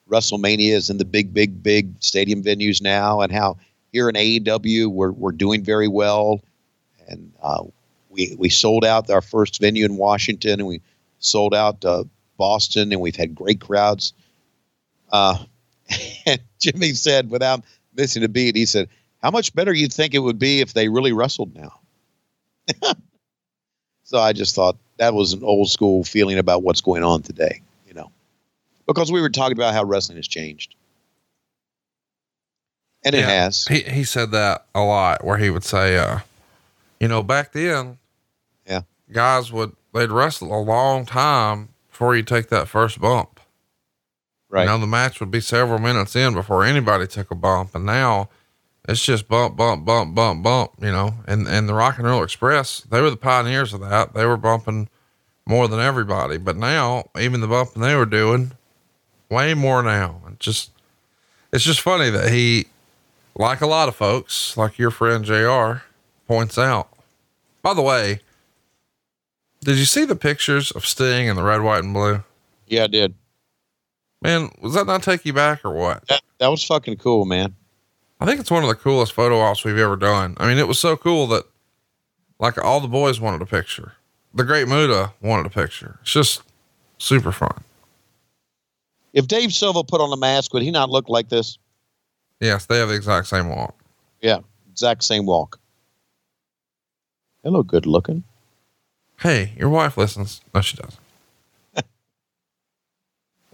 [0.10, 3.58] WrestleMania is in the big, big, big stadium venues now, and how
[3.92, 6.42] here in AEW we're we're doing very well,
[7.08, 7.64] and uh,
[8.10, 10.82] we we sold out our first venue in Washington, and we
[11.20, 12.04] sold out uh,
[12.38, 14.14] Boston, and we've had great crowds.
[15.12, 15.44] Uh,
[16.26, 17.64] and Jimmy said, without
[17.96, 18.90] missing a beat, he said,
[19.22, 21.80] "How much better you think it would be if they really wrestled now?"
[24.04, 27.62] so I just thought that was an old school feeling about what's going on today,
[28.88, 30.76] because we were talking about how wrestling has changed.
[33.06, 33.68] And it has.
[33.68, 36.20] He he said that a lot where he would say, uh,
[37.00, 37.98] you know, back then,
[38.66, 38.82] Yeah.
[39.12, 43.40] guys would they'd wrestle a long time before you take that first bump.
[44.50, 44.62] Right.
[44.64, 47.86] You know, the match would be several minutes in before anybody took a bump, and
[47.86, 48.30] now
[48.88, 50.72] it's just bump, bump, bump, bump, bump.
[50.80, 54.14] You know, and and the Rock and Roll Express, they were the pioneers of that.
[54.14, 54.88] They were bumping
[55.46, 58.54] more than everybody, but now even the bumping they were doing,
[59.34, 60.22] way more now.
[60.26, 60.72] And just
[61.52, 62.68] it's just funny that he,
[63.36, 65.84] like a lot of folks, like your friend Jr.
[66.28, 66.90] points out.
[67.62, 68.20] By the way,
[69.64, 72.24] did you see the pictures of Sting in the red, white, and blue?
[72.68, 73.14] yeah, I did.
[74.22, 76.08] Man, was that not take you back or what?
[76.08, 77.54] That, that was fucking cool, man.
[78.22, 80.36] I think it's one of the coolest photo ops we've ever done.
[80.38, 81.44] I mean, it was so cool that
[82.40, 83.94] like all the boys wanted a picture.
[84.34, 86.00] The great Muta wanted a picture.
[86.02, 86.42] It's just
[86.98, 87.64] super fun.
[89.14, 91.58] If Dave Silva put on a mask, would he not look like this?
[92.40, 93.78] Yes, they have the exact same walk.
[94.22, 94.40] Yeah,
[94.72, 95.60] exact same walk.
[97.44, 98.24] They look good looking.
[99.20, 100.42] Hey, your wife listens.
[100.54, 101.00] No, she doesn't.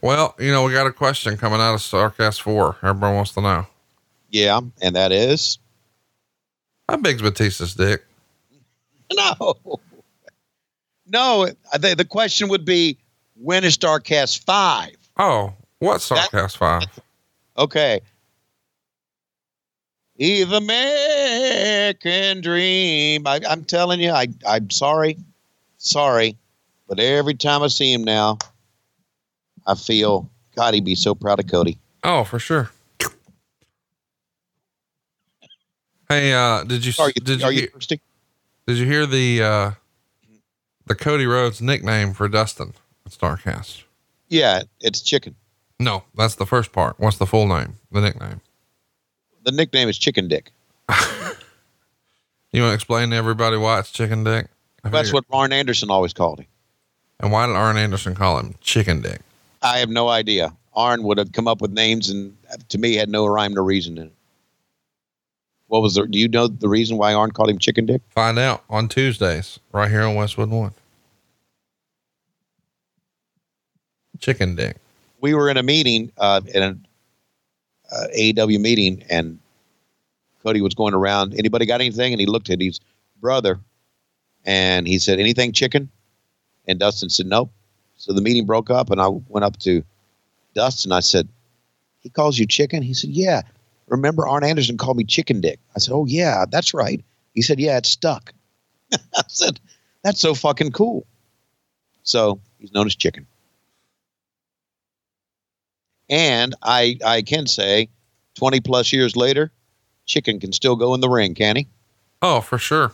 [0.02, 2.78] well, you know, we got a question coming out of Starcast 4.
[2.82, 3.68] Everyone wants to know.
[4.32, 5.58] Yeah, and that is
[6.88, 8.06] How big's Batista's dick?
[9.14, 9.56] no,
[11.08, 11.48] no.
[11.80, 12.98] Think the question would be
[13.36, 14.96] when is Starcast five?
[15.20, 16.84] Oh, what Starcast 5?
[17.58, 18.00] Okay.
[20.16, 23.28] He the American dream.
[23.28, 25.18] I, I'm telling you, I, I'm sorry,
[25.78, 26.38] sorry,
[26.88, 28.38] but every time I see him now,
[29.68, 30.74] I feel God.
[30.74, 31.78] He'd be so proud of Cody.
[32.04, 32.70] Oh, for sure.
[36.10, 38.02] Hey, uh, did you, Are you, did are you, you hear- thirsty?
[38.68, 39.72] did you hear the, uh,
[40.86, 42.74] the Cody Rhodes nickname for Dustin
[43.06, 43.84] at Starcast?
[44.30, 45.36] Yeah, it's chicken.
[45.80, 47.00] No, that's the first part.
[47.00, 47.76] What's the full name?
[47.92, 48.42] The nickname.
[49.44, 50.52] The nickname is Chicken Dick.
[52.52, 54.48] You want to explain to everybody why it's chicken dick?
[54.84, 56.48] I That's figured- what Arn Anderson always called him.
[57.20, 59.20] And why did Arn Anderson call him chicken dick?
[59.62, 60.52] I have no idea.
[60.74, 62.36] Arn would have come up with names, and
[62.70, 64.14] to me, had no rhyme or reason in it.
[65.68, 66.08] What was the?
[66.08, 68.02] Do you know the reason why Arn called him Chicken Dick?
[68.10, 70.74] Find out on Tuesdays right here on Westwood One.
[74.20, 74.78] Chicken dick.
[75.22, 76.88] we were in a meeting uh, in an
[77.92, 79.40] uh, AEW meeting, and
[80.44, 81.34] Cody was going around.
[81.34, 82.14] Anybody got anything?
[82.14, 82.80] And he looked at his
[83.20, 83.60] brother,
[84.46, 85.90] and he said, "Anything chicken?"
[86.68, 87.52] And Dustin said, "Nope."
[87.98, 89.84] So the meeting broke up, and I went up to
[90.54, 90.92] Dustin.
[90.92, 91.28] I said,
[92.00, 93.42] "He calls you chicken?" He said, "Yeah."
[93.88, 95.60] Remember, Arn Anderson called me Chicken Dick.
[95.76, 97.04] I said, "Oh yeah, that's right."
[97.34, 98.34] He said, "Yeah, it's stuck."
[98.94, 99.60] I said,
[100.04, 101.08] "That's so fucking cool."
[102.04, 103.26] So he's known as Chicken.
[106.10, 107.90] And I I can say,
[108.36, 109.52] twenty plus years later,
[110.06, 111.68] chicken can still go in the ring, can he?
[112.22, 112.94] Oh, for sure.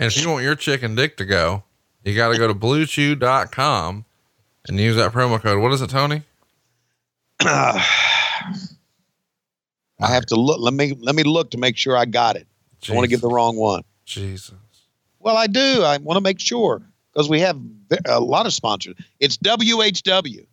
[0.00, 1.62] And if you want your chicken dick to go,
[2.02, 4.04] you got to go to bluechew.com
[4.66, 5.60] and use that promo code.
[5.60, 6.22] What is it, Tony?
[7.40, 7.84] I
[10.00, 10.58] have to look.
[10.60, 12.46] Let me let me look to make sure I got it.
[12.82, 13.82] I don't want to give the wrong one.
[14.04, 14.56] Jesus.
[15.20, 15.82] Well, I do.
[15.84, 17.60] I want to make sure because we have
[18.06, 18.96] a lot of sponsors.
[19.20, 20.46] It's WHW.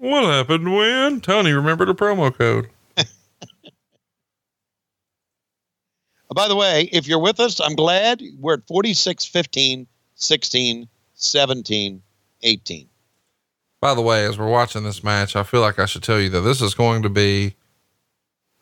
[0.00, 1.20] What happened when?
[1.20, 2.70] Tony, remember the promo code.
[6.34, 12.02] By the way, if you're with us, I'm glad we're at 4615 16, 17,
[12.42, 12.88] 18.
[13.82, 16.30] By the way, as we're watching this match, I feel like I should tell you
[16.30, 17.56] that this is going to be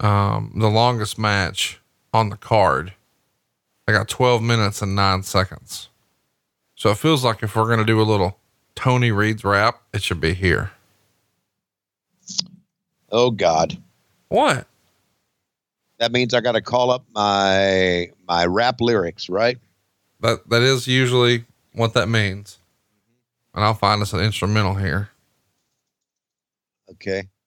[0.01, 1.79] um, the longest match
[2.13, 2.95] on the card.
[3.87, 5.89] I got 12 minutes and nine seconds.
[6.75, 8.41] So it feels like if we're going to do a little
[8.75, 10.73] Tony Reed's rap, it should be here.
[13.11, 13.77] Oh God.
[14.29, 14.67] What?
[15.99, 19.59] That means I got to call up my my rap lyrics, right?
[20.21, 22.59] That that is usually what that means.
[23.55, 25.11] And I'll find us an instrumental here.
[26.91, 27.29] Okay.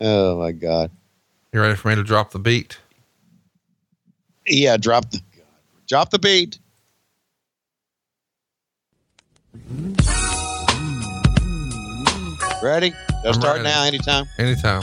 [0.00, 0.92] Oh my God.
[1.52, 2.78] You ready for me to drop the beat?
[4.46, 5.20] Yeah, drop the
[5.88, 6.60] drop the beat.
[12.62, 12.92] Ready?
[13.24, 13.64] I'm start ready.
[13.64, 13.84] now.
[13.84, 14.26] Anytime.
[14.38, 14.82] Anytime.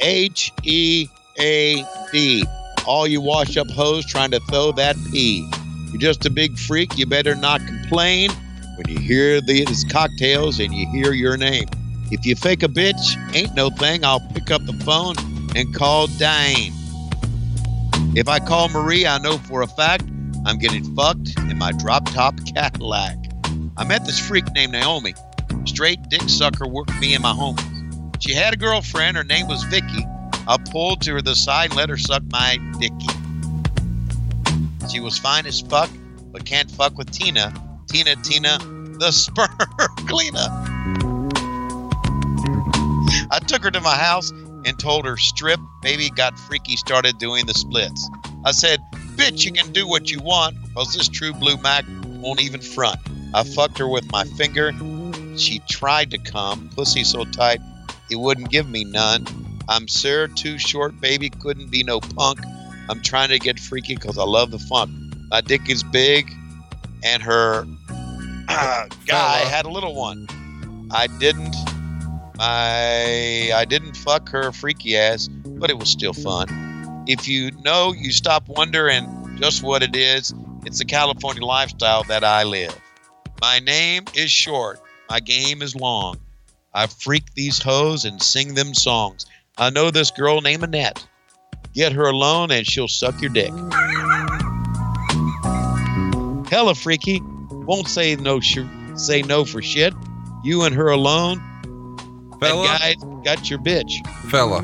[0.00, 2.44] H E A D.
[2.86, 5.48] All you wash up hoes trying to throw that pee.
[5.90, 6.96] You're just a big freak.
[6.96, 8.30] You better not complain
[8.76, 11.68] when you hear these cocktails and you hear your name.
[12.10, 14.04] If you fake a bitch, ain't no thing.
[14.04, 15.14] I'll pick up the phone
[15.54, 16.72] and call Dane.
[18.16, 20.04] If I call Marie, I know for a fact
[20.46, 23.16] I'm getting fucked in my drop top Cadillac.
[23.76, 25.14] I met this freak named Naomi.
[25.64, 28.22] Straight dick sucker worked me and my homies.
[28.22, 29.16] She had a girlfriend.
[29.16, 30.06] Her name was Vicky.
[30.46, 33.06] I pulled to her the side and let her suck my dicky.
[34.90, 35.88] She was fine as fuck,
[36.32, 37.52] but can't fuck with Tina.
[37.88, 38.58] Tina, Tina,
[38.98, 39.48] the sperm
[40.08, 40.46] cleaner.
[43.30, 44.30] I took her to my house
[44.64, 45.60] and told her strip.
[45.82, 48.08] Baby got freaky, started doing the splits.
[48.44, 48.80] I said,
[49.16, 51.84] bitch, you can do what you want, cause this true blue Mac
[52.20, 52.98] won't even front.
[53.34, 54.72] I fucked her with my finger.
[55.36, 57.60] She tried to come, pussy so tight,
[58.10, 59.26] it wouldn't give me none.
[59.68, 62.40] I'm sir, too short, baby, couldn't be no punk.
[62.88, 64.90] I'm trying to get freaky because I love the funk.
[65.30, 66.32] My dick is big,
[67.04, 67.66] and her
[68.48, 70.26] uh, guy had a little one.
[70.90, 71.54] I didn't.
[72.40, 77.04] I I didn't fuck her freaky ass, but it was still fun.
[77.06, 80.34] If you know, you stop wondering just what it is.
[80.66, 82.76] It's the California lifestyle that I live.
[83.40, 84.80] My name is short.
[85.08, 86.18] My game is long.
[86.74, 89.24] I freak these hoes and sing them songs.
[89.56, 91.06] I know this girl named Annette.
[91.72, 93.52] Get her alone and she'll suck your dick.
[96.50, 97.20] Hella freaky.
[97.50, 98.40] Won't say no.
[98.40, 98.58] Sh-
[98.94, 99.94] say no for shit.
[100.44, 101.38] You and her alone.
[102.40, 102.66] Fella?
[102.66, 104.06] That guy's got your bitch.
[104.30, 104.62] Fella.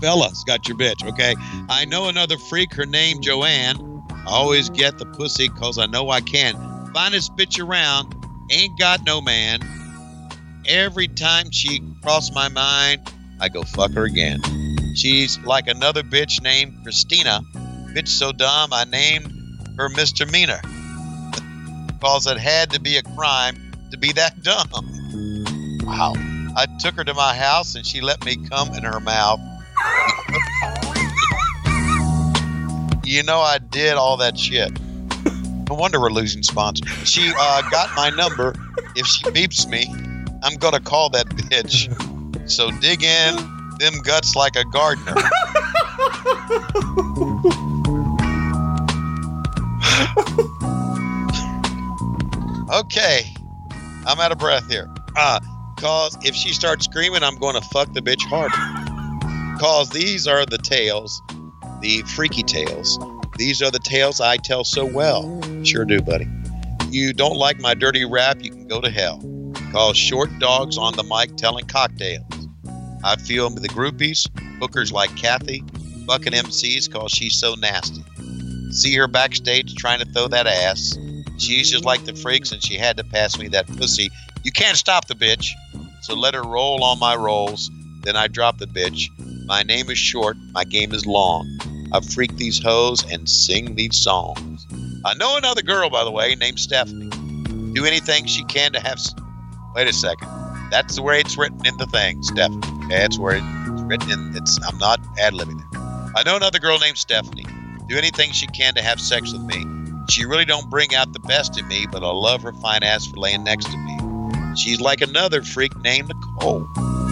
[0.00, 1.06] Fella's got your bitch.
[1.06, 1.36] Okay.
[1.68, 2.72] I know another freak.
[2.74, 4.02] Her name Joanne.
[4.10, 6.73] I always get the pussy cause I know I can.
[6.94, 8.14] Finest bitch around.
[8.52, 9.58] Ain't got no man.
[10.64, 13.00] Every time she cross my mind,
[13.40, 14.40] I go fuck her again.
[14.94, 17.40] She's like another bitch named Christina.
[17.94, 19.26] Bitch so dumb I named
[19.76, 20.60] her misdemeanor.
[22.00, 24.68] Cause it had to be a crime to be that dumb.
[25.84, 26.12] Wow.
[26.56, 29.40] I took her to my house and she let me come in her mouth.
[33.04, 34.70] you know I did all that shit.
[35.68, 37.08] No wonder we're losing sponsors.
[37.08, 38.54] She uh, got my number.
[38.96, 39.86] If she beeps me,
[40.42, 41.90] I'm gonna call that bitch.
[42.48, 43.36] So dig in
[43.78, 45.14] them guts like a gardener.
[52.72, 53.22] okay,
[54.06, 54.88] I'm out of breath here.
[55.16, 55.40] Uh,
[55.76, 58.56] cause if she starts screaming, I'm going to fuck the bitch harder.
[59.58, 61.22] Cause these are the tales,
[61.80, 62.98] the freaky tales.
[63.36, 65.40] These are the tales I tell so well.
[65.64, 66.28] Sure do, buddy.
[66.90, 69.20] You don't like my dirty rap, you can go to hell.
[69.72, 72.24] Cause short dogs on the mic telling cocktails.
[73.02, 74.28] I feel the groupies,
[74.60, 75.64] hookers like Kathy,
[76.06, 78.04] fucking MCs cause she's so nasty.
[78.70, 80.96] See her backstage trying to throw that ass.
[81.38, 84.10] She's just like the freaks and she had to pass me that pussy.
[84.44, 85.50] You can't stop the bitch.
[86.02, 87.70] So let her roll on my rolls.
[88.02, 89.08] Then I drop the bitch.
[89.46, 91.58] My name is short, my game is long.
[91.94, 94.66] I freak these hoes and sing these songs.
[95.04, 97.08] I know another girl, by the way, named Stephanie.
[97.72, 98.98] Do anything she can to have.
[99.76, 100.26] Wait a second.
[100.72, 102.88] That's the way it's written in the thing, Stephanie.
[102.88, 104.36] That's where it's written in.
[104.36, 104.58] It's.
[104.66, 105.80] I'm not ad libbing there.
[106.16, 107.46] I know another girl named Stephanie.
[107.88, 109.64] Do anything she can to have sex with me.
[110.10, 113.06] She really don't bring out the best in me, but I love her fine ass
[113.06, 114.56] for laying next to me.
[114.56, 116.66] She's like another freak named Nicole.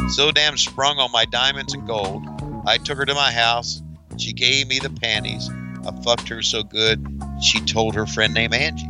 [0.08, 2.24] So damn sprung on my diamonds and gold.
[2.66, 3.80] I took her to my house.
[4.22, 5.50] She gave me the panties.
[5.84, 7.04] I fucked her so good,
[7.42, 8.88] she told her friend named Angie.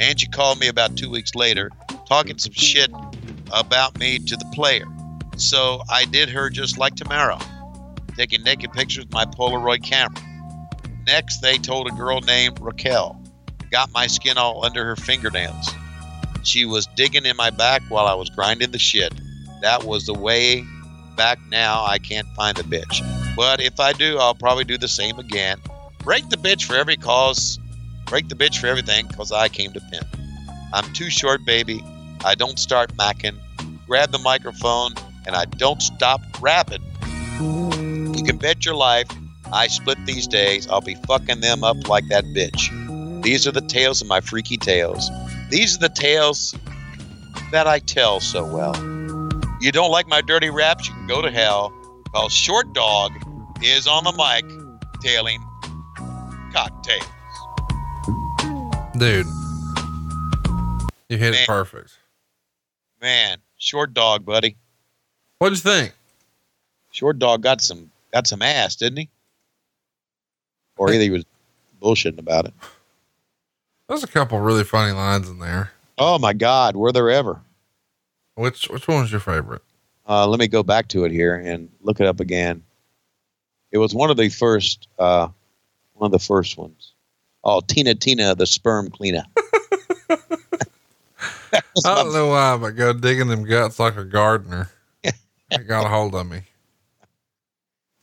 [0.00, 1.70] Angie called me about two weeks later,
[2.08, 2.90] talking some shit
[3.52, 4.84] about me to the player.
[5.36, 7.38] So I did her just like Tamara,
[8.16, 10.20] taking naked pictures with my Polaroid camera.
[11.06, 13.22] Next, they told a girl named Raquel,
[13.70, 15.70] got my skin all under her fingernails.
[16.42, 19.12] She was digging in my back while I was grinding the shit.
[19.60, 20.64] That was the way
[21.16, 21.84] back now.
[21.84, 23.21] I can't find the bitch.
[23.36, 25.58] But if I do, I'll probably do the same again.
[25.98, 27.58] Break the bitch for every cause.
[28.06, 30.06] Break the bitch for everything because I came to pimp.
[30.72, 31.82] I'm too short, baby.
[32.24, 33.36] I don't start macking.
[33.86, 34.92] Grab the microphone
[35.26, 36.82] and I don't stop rapping.
[37.40, 39.08] You can bet your life
[39.52, 40.66] I split these days.
[40.68, 43.22] I'll be fucking them up like that bitch.
[43.22, 45.10] These are the tales of my freaky tales.
[45.50, 46.54] These are the tales
[47.50, 48.74] that I tell so well.
[49.60, 50.88] You don't like my dirty raps?
[50.88, 51.72] You can go to hell.
[52.12, 53.12] While Short Dog
[53.62, 54.44] is on the mic
[55.00, 55.42] tailing
[56.52, 57.02] cocktails.
[58.98, 59.26] Dude,
[61.08, 61.42] you hit Man.
[61.42, 61.96] it perfect.
[63.00, 64.56] Man, Short Dog, buddy.
[65.38, 65.94] What'd you think?
[66.90, 69.08] Short Dog got some got some ass, didn't he?
[70.76, 71.24] Or either he was
[71.82, 72.52] bullshitting about it.
[73.88, 75.72] There's a couple really funny lines in there.
[75.96, 77.40] Oh my God, were there ever?
[78.34, 79.62] Which which one was your favorite?
[80.12, 82.62] Uh, let me go back to it here and look it up again.
[83.70, 85.28] It was one of the first, uh,
[85.94, 86.92] one of the first ones.
[87.44, 89.22] Oh, Tina Tina, the sperm cleaner.
[90.10, 94.70] I don't know why, but go digging them guts like a gardener.
[95.02, 96.42] it got a hold of me.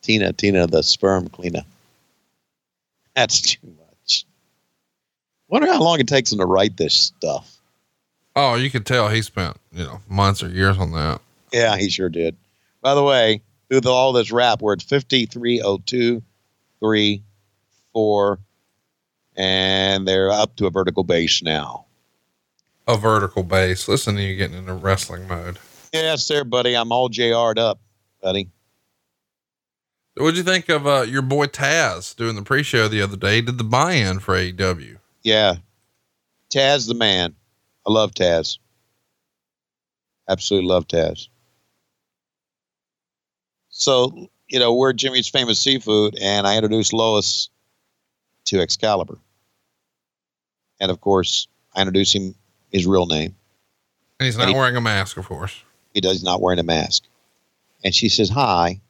[0.01, 1.61] Tina Tina, the sperm cleaner.
[3.15, 4.25] That's too much.
[5.47, 7.55] Wonder how long it takes him to write this stuff.
[8.35, 11.21] Oh, you can tell he spent, you know, months or years on that.
[11.51, 12.37] Yeah, he sure did.
[12.81, 16.23] By the way, through the, all this rap, where it's 5302,
[16.79, 17.23] 3,
[17.93, 18.39] 4,
[19.35, 21.85] and they're up to a vertical base now.
[22.87, 23.87] A vertical base.
[23.87, 25.59] Listen to you getting into wrestling mode.
[25.93, 26.75] Yes, there, buddy.
[26.75, 27.79] I'm all JR'd up,
[28.21, 28.49] buddy.
[30.15, 33.35] What'd you think of uh, your boy Taz doing the pre-show the other day?
[33.35, 34.97] He did the buy-in for AEW.
[35.23, 35.55] Yeah.
[36.49, 37.35] Taz the man.
[37.87, 38.57] I love Taz.
[40.27, 41.29] Absolutely love Taz.
[43.83, 47.49] So, you know, we're Jimmy's Famous Seafood, and I introduced Lois
[48.45, 49.17] to Excalibur.
[50.81, 52.35] And of course, I introduced him
[52.73, 53.33] his real name.
[54.19, 55.55] And he's not And he- wearing a mask, of course.
[55.93, 57.03] He does not wearing a mask.
[57.85, 58.81] And she says, Hi.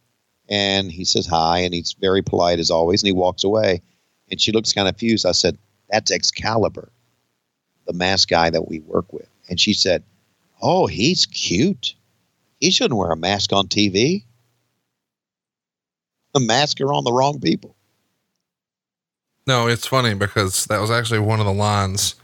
[0.49, 1.59] And he says, Hi.
[1.59, 3.03] And he's very polite as always.
[3.03, 3.83] And he walks away.
[4.31, 5.23] And she looks kind of confused.
[5.27, 5.55] I said,
[5.91, 6.91] That's Excalibur,
[7.85, 9.29] the mask guy that we work with.
[9.49, 10.01] And she said,
[10.63, 11.93] Oh, he's cute.
[12.59, 14.23] He shouldn't wear a mask on TV.
[16.33, 17.75] The mask are on the wrong people.
[19.47, 22.15] No, it's funny because that was actually one of the lines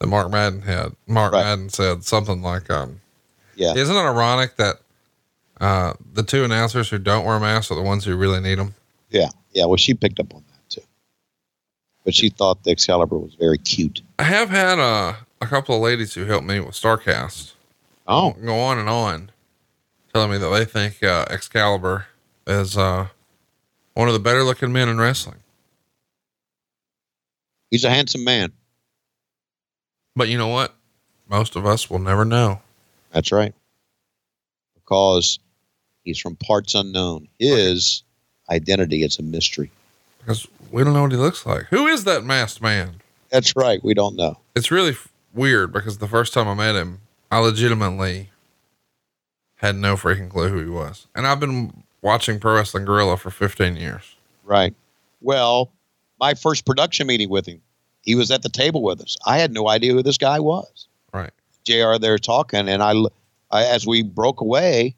[0.00, 0.92] that Mark Madden had.
[1.06, 1.44] Mark Right.
[1.44, 3.00] Madden said something like, um,
[3.54, 3.74] Yeah.
[3.74, 4.80] isn't it ironic that,
[5.60, 8.74] uh, the two announcers who don't wear masks are the ones who really need them?
[9.10, 9.28] Yeah.
[9.52, 9.66] Yeah.
[9.66, 10.82] Well, she picked up on that too.
[12.04, 14.02] But she thought the Excalibur was very cute.
[14.18, 17.52] I have had, uh, a couple of ladies who helped me with Starcast
[18.06, 19.30] Oh, go on and on
[20.12, 22.06] telling me that they think, uh, Excalibur
[22.46, 23.08] is, uh,
[23.94, 25.38] one of the better looking men in wrestling.
[27.70, 28.52] he's a handsome man.
[30.16, 30.74] But you know what?
[31.28, 32.60] Most of us will never know.
[33.12, 33.54] That's right.
[34.74, 35.38] Because
[36.04, 37.28] he's from parts unknown.
[37.38, 38.02] His
[38.50, 39.70] identity is a mystery.
[40.20, 41.64] because we don't know what he looks like.
[41.66, 42.96] Who is that masked man?
[43.30, 43.82] That's right.
[43.82, 44.38] We don't know.
[44.54, 47.00] It's really f- weird because the first time I met him,
[47.30, 48.30] I legitimately
[49.56, 51.06] had no freaking clue who he was.
[51.14, 54.14] And I've been watching Pro Wrestling Guerrilla for 15 years.
[54.44, 54.74] Right.
[55.20, 55.72] Well,
[56.20, 57.60] my first production meeting with him,
[58.02, 59.16] he was at the table with us.
[59.26, 60.86] I had no idea who this guy was.
[61.12, 61.32] Right.
[61.64, 62.92] JR there talking, and I,
[63.50, 64.94] I as we broke away,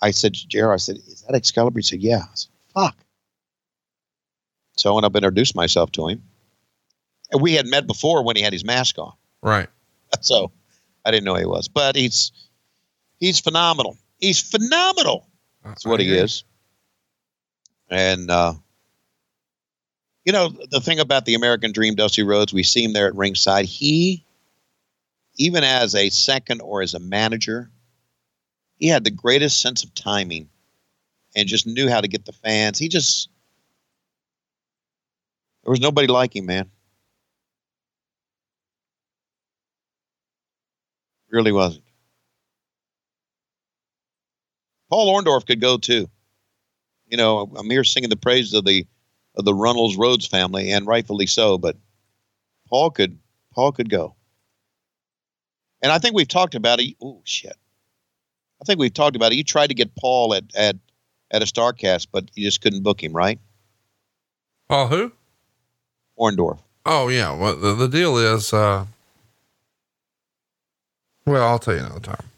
[0.00, 1.78] I said, to JR, I said, is that Excalibur?
[1.78, 2.22] He said, yeah.
[2.22, 2.96] I said, fuck.
[4.76, 6.22] So I went up and introduced myself to him.
[7.30, 9.12] And we had met before when he had his mask on.
[9.42, 9.68] Right.
[10.20, 10.52] So
[11.06, 12.32] I didn't know who he was, but he's
[13.18, 13.96] he's phenomenal.
[14.18, 15.26] He's phenomenal.
[15.64, 16.44] That's what he is.
[17.88, 18.54] And uh,
[20.24, 23.14] you know the thing about the American Dream, Dusty Rhodes, we see him there at
[23.14, 23.66] ringside.
[23.66, 24.24] He,
[25.36, 27.70] even as a second or as a manager,
[28.76, 30.48] he had the greatest sense of timing,
[31.36, 32.78] and just knew how to get the fans.
[32.78, 33.28] He just
[35.64, 36.70] there was nobody like him, man.
[41.30, 41.84] Really wasn't.
[44.92, 46.06] Paul Orndorff could go too.
[47.08, 48.86] You know, Amir singing the praises of the
[49.34, 51.56] of the Runnels Rhodes family, and rightfully so.
[51.56, 51.76] But
[52.68, 53.18] Paul could
[53.54, 54.14] Paul could go.
[55.82, 56.94] And I think we've talked about it.
[57.02, 57.56] Oh shit!
[58.60, 59.36] I think we've talked about it.
[59.36, 60.76] You tried to get Paul at at
[61.30, 63.38] at a Starcast, but you just couldn't book him, right?
[64.68, 65.12] Paul who?
[66.18, 66.60] Orndorff.
[66.84, 67.34] Oh yeah.
[67.34, 68.84] Well, the, the deal is, uh,
[71.24, 72.31] well, I'll tell you another time.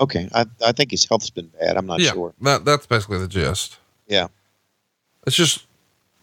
[0.00, 1.76] Okay, I I think his health's been bad.
[1.76, 2.34] I'm not yeah, sure.
[2.42, 3.78] that that's basically the gist.
[4.06, 4.28] Yeah.
[5.26, 5.66] It's just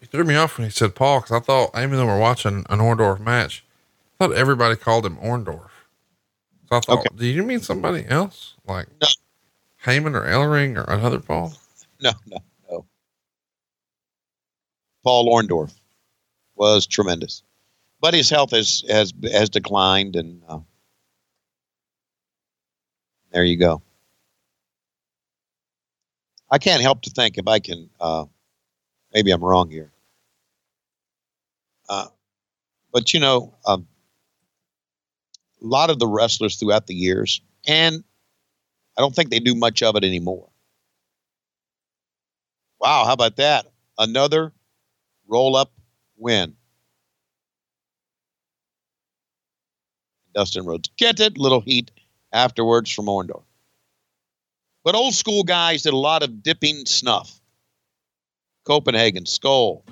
[0.00, 2.64] he threw me off when he said Paul because I thought even though we're watching
[2.70, 3.64] an Orndorff match,
[4.18, 5.70] I thought everybody called him Orndorff.
[6.68, 7.08] So I thought, Okay.
[7.16, 9.06] do you mean somebody else like No.
[9.84, 11.52] Heyman or Ellering or another Paul?
[12.00, 12.38] No, no,
[12.70, 12.86] no.
[15.04, 15.72] Paul Orndorff
[16.56, 17.42] was tremendous,
[18.00, 20.58] but his health has has has declined, and uh,
[23.32, 23.82] there you go.
[26.50, 27.90] I can't help to think if I can.
[28.00, 28.26] Uh,
[29.12, 29.90] maybe I'm wrong here,
[31.88, 32.06] uh,
[32.92, 33.86] but you know, um,
[35.62, 38.04] a lot of the wrestlers throughout the years, and
[38.96, 40.48] I don't think they do much of it anymore.
[42.80, 43.66] Wow, how about that?
[43.98, 44.52] Another
[45.28, 45.72] roll up
[46.16, 46.54] win.
[50.34, 50.90] Dustin Rhodes.
[50.96, 51.38] Get it?
[51.38, 51.90] Little heat
[52.32, 53.44] afterwards from Orndorff.
[54.84, 57.40] But old school guys did a lot of dipping snuff.
[58.64, 59.84] Copenhagen, Skoal,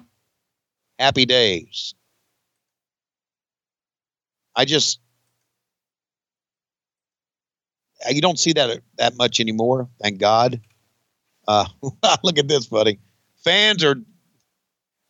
[0.98, 1.94] Happy Days.
[4.56, 5.00] I just,
[8.08, 9.88] you don't see that that much anymore.
[10.00, 10.60] Thank God.
[11.46, 11.66] Uh,
[12.22, 13.00] look at this, buddy.
[13.42, 13.96] Fans are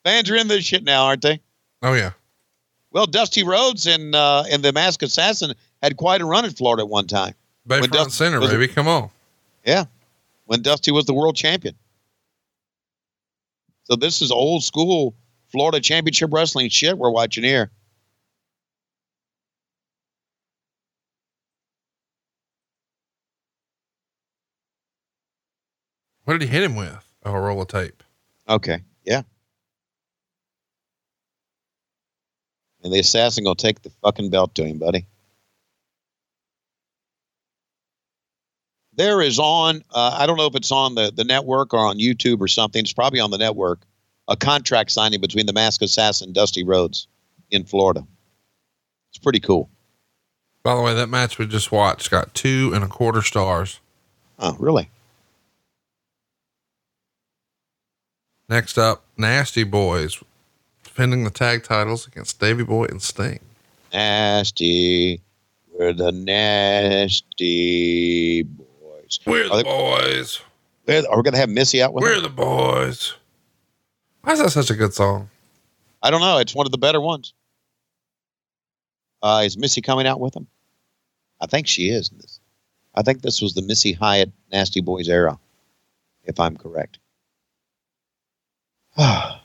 [0.05, 1.40] fans are in this shit now, aren't they?
[1.82, 2.12] Oh yeah.
[2.90, 5.55] Well, Dusty Rhodes and uh, and the Mask Assassin
[5.85, 7.35] had quite a run in Florida at one time.
[7.69, 8.66] Bayfront Dustin Center, was- baby.
[8.69, 9.11] Come on.
[9.65, 9.85] Yeah,
[10.47, 11.77] when Dusty was the world champion.
[13.85, 15.15] So this is old school
[15.52, 17.70] Florida Championship Wrestling shit we're watching here.
[26.24, 26.97] What did he hit him with?
[27.24, 28.02] Oh, a roll of tape.
[28.48, 29.23] Okay, yeah.
[32.82, 35.06] And the assassin gonna take the fucking belt to him, buddy.
[38.96, 39.82] There is on.
[39.92, 42.80] Uh, I don't know if it's on the the network or on YouTube or something.
[42.80, 43.80] It's probably on the network.
[44.28, 47.06] A contract signing between the Mask Assassin Dusty Rhodes
[47.50, 48.06] in Florida.
[49.10, 49.68] It's pretty cool.
[50.62, 53.80] By the way, that match we just watched got two and a quarter stars.
[54.38, 54.88] Oh, really?
[58.48, 60.22] Next up, Nasty Boys
[60.82, 63.40] defending the tag titles against Davy Boy and Sting.
[63.92, 65.20] Nasty.
[65.76, 67.22] We're the nasty
[68.42, 68.64] boys.
[69.27, 70.41] We're the they- boys.
[70.89, 72.03] Are we gonna have Missy out with?
[72.03, 72.24] We're them?
[72.24, 73.15] the boys.
[74.23, 75.31] Why is that such a good song?
[76.03, 76.39] I don't know.
[76.39, 77.32] It's one of the better ones.
[79.23, 80.47] Uh, is Missy coming out with them?
[81.41, 82.11] I think she is.
[82.11, 82.41] in This.
[82.95, 85.39] I think this was the Missy Hyatt Nasty Boys era,
[86.24, 86.99] if I'm correct.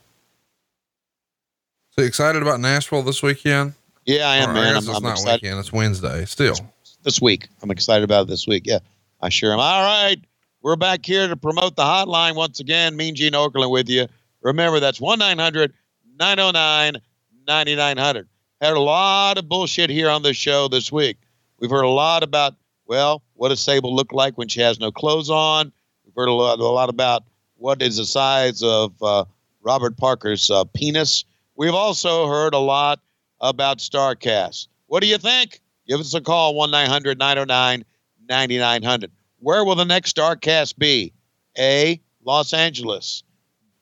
[1.91, 3.73] So you excited about Nashville this weekend?
[4.05, 4.73] Yeah, I am, Or man.
[4.75, 5.59] guess I'm, it's I'm not excited weekend.
[5.59, 6.23] It's Wednesday.
[6.25, 6.55] Still,
[7.03, 7.49] this week.
[7.61, 8.63] I'm excited about it this week.
[8.65, 8.79] Yeah,
[9.21, 9.59] I sure am.
[9.59, 10.17] All right.
[10.61, 12.95] We're back here to promote the hotline once again.
[12.95, 14.07] Mean Gene Okerlund with you.
[14.41, 15.73] Remember, that's 1 900
[16.17, 17.01] 909
[17.47, 18.27] 9900.
[18.61, 21.17] Had a lot of bullshit here on the show this week.
[21.59, 22.55] We've heard a lot about,
[22.85, 25.71] well, what does Sable look like when she has no clothes on?
[26.05, 27.23] We've heard a lot, a lot about
[27.55, 29.25] what is the size of uh,
[29.61, 31.25] Robert Parker's uh, penis.
[31.55, 33.01] We've also heard a lot
[33.41, 34.67] about StarCast.
[34.87, 35.59] What do you think?
[35.87, 37.83] Give us a call, 1 900 909
[38.29, 39.11] 9900.
[39.39, 41.13] Where will the next StarCast be?
[41.57, 41.99] A.
[42.23, 43.23] Los Angeles.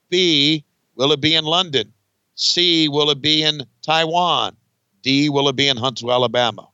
[0.08, 0.64] B.
[0.94, 1.92] Will it be in London?
[2.34, 2.88] C.
[2.88, 4.56] Will it be in Taiwan?
[5.02, 5.28] D.
[5.28, 6.68] Will it be in Huntsville, Alabama?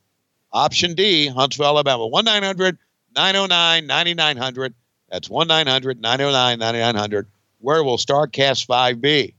[0.51, 1.27] Option D.
[1.27, 2.07] Huntsville, Alabama.
[2.07, 2.77] 1 900
[3.15, 4.73] 909 9900.
[5.09, 7.27] That's 1 900 909 9900.
[7.59, 9.33] Where will StarCast 5 be?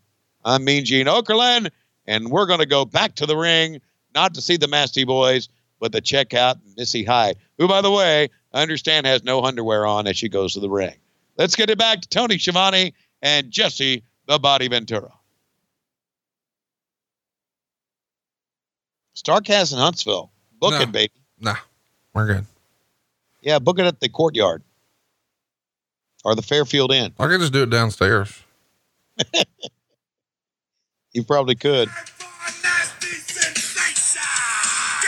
[0.44, 1.70] I'm Mean Gene Okerlund,
[2.06, 3.80] and we're going to go back to the ring,
[4.14, 5.48] not to see the Nasty Boys,
[5.80, 9.86] but to check out Missy Hyatt, who, by the way, I understand has no underwear
[9.86, 10.94] on as she goes to the ring.
[11.36, 15.12] Let's get it back to Tony Schiavone and Jesse the Body Ventura.
[19.16, 20.30] Starcast in Huntsville.
[20.60, 20.80] Book No.
[20.80, 21.12] it, baby.
[21.40, 21.56] nah,
[22.14, 22.46] we're good.
[23.42, 24.62] Yeah, book it at the courtyard
[26.24, 27.12] or the Fairfield Inn.
[27.18, 28.42] I could just do it downstairs.
[31.12, 31.88] You probably could.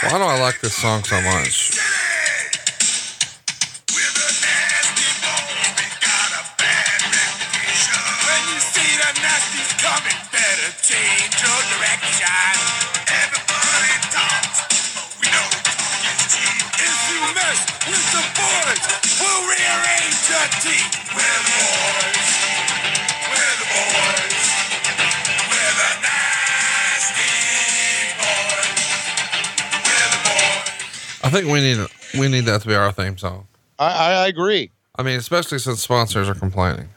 [0.00, 1.78] Why do I like this song so much?
[31.22, 31.86] I think we need
[32.18, 33.46] we need that to be our theme song.
[33.78, 34.70] I, I, I agree.
[34.96, 36.88] I mean, especially since sponsors are complaining.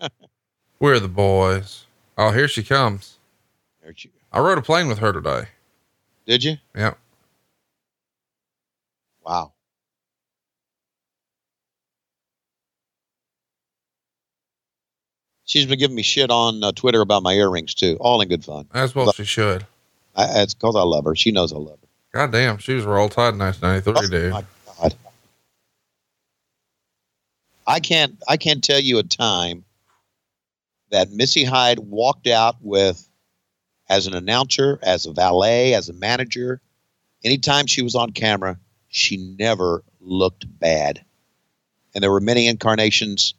[0.80, 1.84] We're the boys.
[2.18, 3.18] Oh, here she comes.
[3.82, 5.46] There you- I rode a plane with her today.
[6.26, 6.58] Did you?
[6.74, 6.92] Yeah.
[9.24, 9.54] Wow.
[15.46, 18.44] She's been giving me shit on uh, Twitter about my earrings too, all in good
[18.44, 18.68] fun.
[18.74, 19.64] As well she should.
[20.14, 21.16] I, it's because I love her.
[21.16, 21.88] She knows I love her.
[22.12, 24.32] God damn, she was roll tide in 1993, dude.
[24.32, 24.44] Oh, my
[24.82, 24.94] God.
[27.66, 28.22] I can't.
[28.28, 29.64] I can't tell you a time
[30.90, 33.08] that Missy Hyatt walked out with,
[33.88, 36.60] as an announcer, as a valet, as a manager.
[37.24, 38.58] Anytime she was on camera,
[38.88, 41.04] she never looked bad,
[41.94, 43.34] and there were many incarnations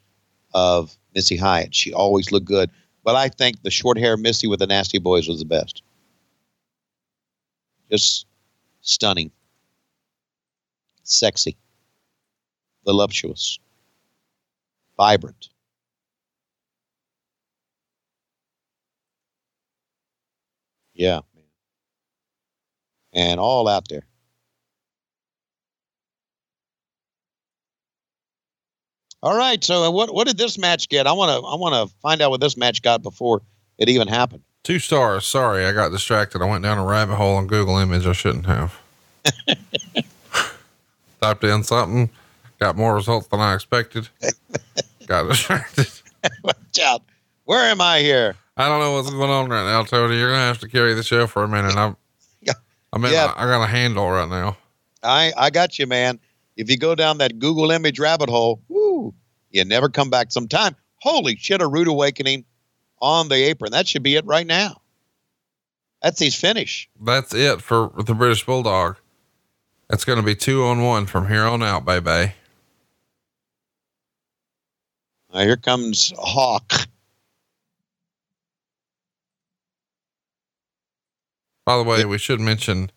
[0.53, 1.73] of Missy Hyatt.
[1.73, 2.69] She always looked good,
[3.03, 5.81] but I think the short hair Missy with the Nasty Boys was the best.
[7.89, 8.25] Just
[8.81, 9.31] stunning,
[11.03, 11.55] sexy,
[12.85, 13.59] voluptuous,
[14.97, 15.49] vibrant.
[20.97, 21.19] Yeah.
[23.13, 24.03] And all out there.
[29.23, 31.07] All right, so uh, what what did this match get?
[31.07, 33.41] I want to I want to find out what this match got before
[33.77, 34.43] it even happened.
[34.63, 35.25] Two stars.
[35.25, 36.41] Sorry, I got distracted.
[36.41, 38.79] I went down a rabbit hole on Google Image I shouldn't have.
[41.21, 42.11] Typed in something,
[42.59, 44.07] got more results than I expected.
[45.07, 45.89] got distracted.
[46.43, 47.01] Watch out.
[47.45, 48.35] Where am I here?
[48.57, 50.17] I don't know what's going on right now, Tony.
[50.17, 51.75] You're gonna have to carry the show for a minute.
[51.75, 51.95] I'm,
[52.41, 52.53] Yeah.
[52.91, 53.33] I mean, Yeah.
[53.37, 54.57] I, I got a handle right now.
[55.03, 56.19] I I got you, man.
[56.55, 59.13] If you go down that Google image rabbit hole, woo,
[59.51, 60.75] you never come back sometime.
[61.01, 62.45] Holy shit, a rude awakening
[62.99, 63.71] on the apron.
[63.71, 64.81] That should be it right now.
[66.01, 66.89] That's his finish.
[66.99, 68.97] That's it for the British Bulldog.
[69.91, 72.33] It's gonna be two on one from here on out, baby.
[75.31, 76.73] Now, here comes Hawk.
[81.67, 82.91] By the way, we should mention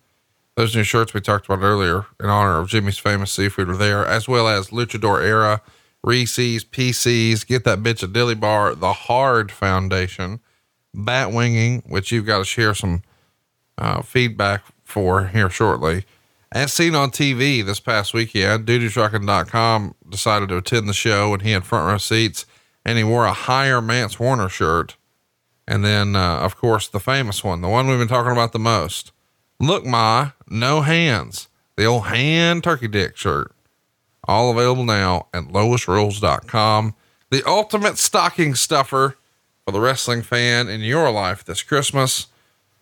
[0.55, 4.07] those new shirts we talked about earlier in honor of Jimmy's famous seafood are there,
[4.07, 5.61] as well as Luchador Era,
[6.05, 10.39] Reese's, PCs, Get That Bitch a Dilly Bar, The Hard Foundation,
[10.95, 13.03] Bat Winging, which you've got to share some
[13.77, 16.05] uh, feedback for here shortly.
[16.53, 21.51] As seen on TV this past weekend, DudeTrucking.com decided to attend the show and he
[21.51, 22.47] had front row seats
[22.85, 24.95] and he wore a higher Mance Warner shirt.
[25.71, 28.59] And then, uh, of course, the famous one, the one we've been talking about the
[28.59, 29.13] most.
[29.61, 31.47] Look, Ma, no hands.
[31.77, 33.53] The old hand turkey dick shirt.
[34.25, 36.95] All available now at lowestrules.com.
[37.31, 39.17] The ultimate stocking stuffer
[39.65, 42.27] for the wrestling fan in your life this Christmas.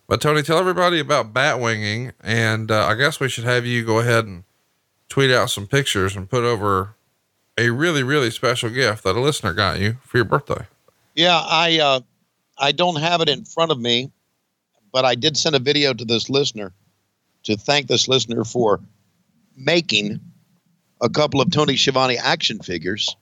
[0.06, 2.12] But Tony, tell everybody about bat winging.
[2.23, 4.44] And uh, I guess we should have you go ahead and
[5.10, 6.94] tweet out some pictures and put over
[7.59, 10.66] a really, really special gift that a listener got you for your birthday.
[11.15, 12.01] Yeah, I uh,
[12.59, 14.10] I don't have it in front of me,
[14.93, 16.72] but I did send a video to this listener
[17.44, 18.80] to thank this listener for
[19.56, 20.20] making
[21.01, 23.16] a couple of Tony Schiavone action figures,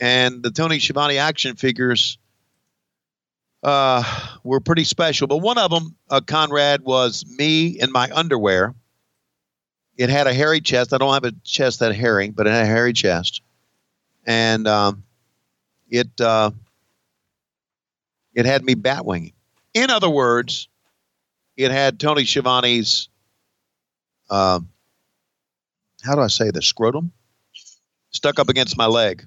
[0.00, 2.18] and the Tony Schiavone action figures
[3.62, 4.02] uh,
[4.42, 5.26] were pretty special.
[5.26, 8.74] But one of them, uh, Conrad, was me in my underwear.
[9.96, 10.92] It had a hairy chest.
[10.92, 13.42] I don't have a chest that hairy, but it had a hairy chest,
[14.26, 15.04] and um,
[15.88, 16.20] it.
[16.20, 16.50] Uh,
[18.38, 19.32] it had me batwinging.
[19.74, 20.68] In other words,
[21.56, 23.08] it had Tony Schiavone's,
[24.30, 24.68] um,
[26.04, 27.10] how do I say this, scrotum
[28.10, 29.26] stuck up against my leg.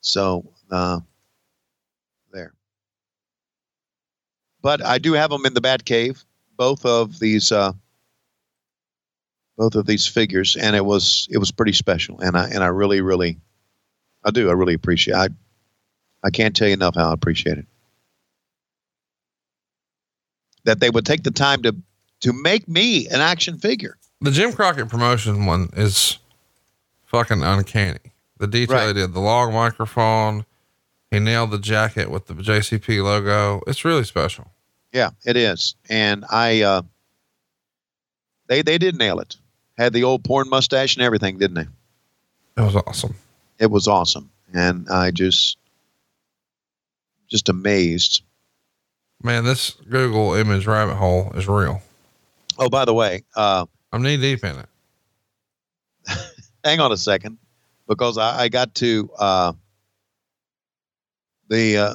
[0.00, 1.00] So, uh,
[2.32, 2.52] there.
[4.62, 6.24] But I do have them in the Bat Cave,
[6.56, 7.72] both of these, uh,
[9.58, 12.68] both of these figures, and it was it was pretty special, and I and I
[12.68, 13.40] really really,
[14.24, 15.16] I do I really appreciate.
[15.16, 15.30] I
[16.24, 17.66] I can't tell you enough how I appreciate it.
[20.64, 21.74] That they would take the time to
[22.20, 23.96] to make me an action figure.
[24.20, 26.18] The Jim Crockett promotion one is
[27.06, 27.98] fucking uncanny.
[28.38, 28.86] The detail Right.
[28.88, 30.44] he did, the long microphone,
[31.10, 33.60] he nailed the jacket with the JCP logo.
[33.66, 34.52] It's really special.
[34.92, 35.74] Yeah, it is.
[35.90, 36.82] And I uh
[38.46, 39.36] they they did nail it.
[39.76, 42.62] Had the old porn mustache and everything, didn't they?
[42.62, 43.16] It was awesome.
[43.58, 44.30] It was awesome.
[44.54, 45.56] And I just
[47.32, 48.22] just amazed.
[49.22, 51.82] Man, this Google image rabbit hole is real.
[52.58, 54.68] Oh, by the way, uh I'm knee deep in it.
[56.64, 57.38] hang on a second
[57.88, 59.52] because I, I got to uh,
[61.48, 61.94] the uh,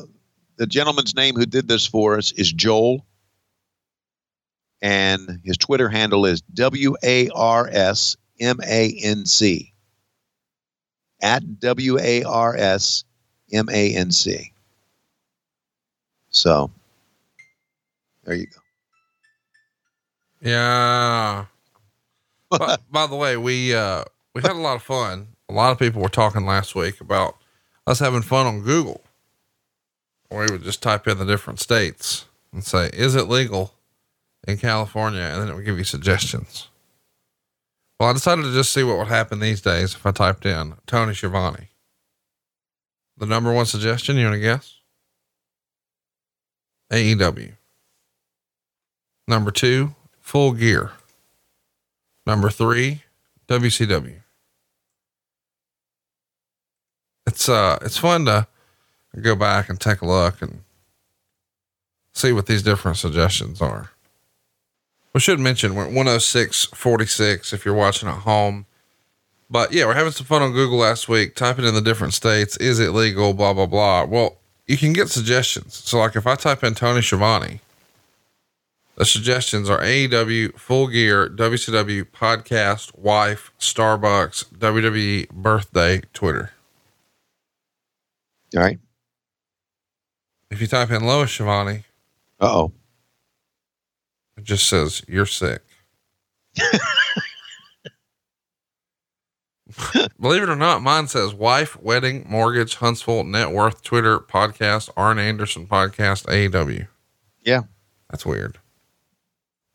[0.58, 3.06] the gentleman's name who did this for us is Joel,
[4.82, 9.74] and his Twitter handle is W A R S M A N C
[11.22, 13.04] at W A R S
[13.52, 14.52] M A N C.
[16.38, 16.70] So
[18.24, 18.60] there you go.
[20.40, 21.46] Yeah.
[22.52, 24.04] by, by the way, we, uh,
[24.36, 25.30] we had a lot of fun.
[25.50, 27.38] A lot of people were talking last week about
[27.88, 29.02] us having fun on Google.
[30.30, 33.74] Where we would just type in the different states and say, is it legal
[34.48, 35.22] in California?
[35.22, 36.68] And then it would give you suggestions.
[38.00, 40.76] Well, I decided to just see what would happen these days if I typed in
[40.86, 41.70] Tony Schiavone.
[43.18, 44.77] The number one suggestion, you want to guess?
[46.92, 47.54] AEW.
[49.28, 50.92] Number two, Full Gear.
[52.26, 53.04] Number three,
[53.48, 54.16] WCW.
[57.26, 58.48] It's uh, it's fun to
[59.22, 60.62] go back and take a look and
[62.14, 63.92] see what these different suggestions are.
[65.14, 68.66] We should mention we're 10646 if you're watching at home.
[69.50, 72.58] But yeah, we're having some fun on Google last week, typing in the different states.
[72.58, 73.34] Is it legal?
[73.34, 74.04] Blah, blah, blah.
[74.04, 75.76] Well, you can get suggestions.
[75.76, 77.62] So, like if I type in Tony Schiavone,
[78.96, 86.52] the suggestions are AEW, Full Gear, WCW, Podcast, Wife, Starbucks, WWE, Birthday, Twitter.
[88.56, 88.80] All right.
[90.50, 91.84] If you type in Lois Schiavone,
[92.40, 92.72] Uh oh.
[94.38, 95.62] it just says you're sick.
[100.20, 105.20] Believe it or not, mine says wife, wedding, mortgage, Huntsville, net worth, Twitter, podcast, Arn
[105.20, 106.88] Anderson podcast, AEW.
[107.44, 107.62] Yeah.
[108.10, 108.58] That's weird.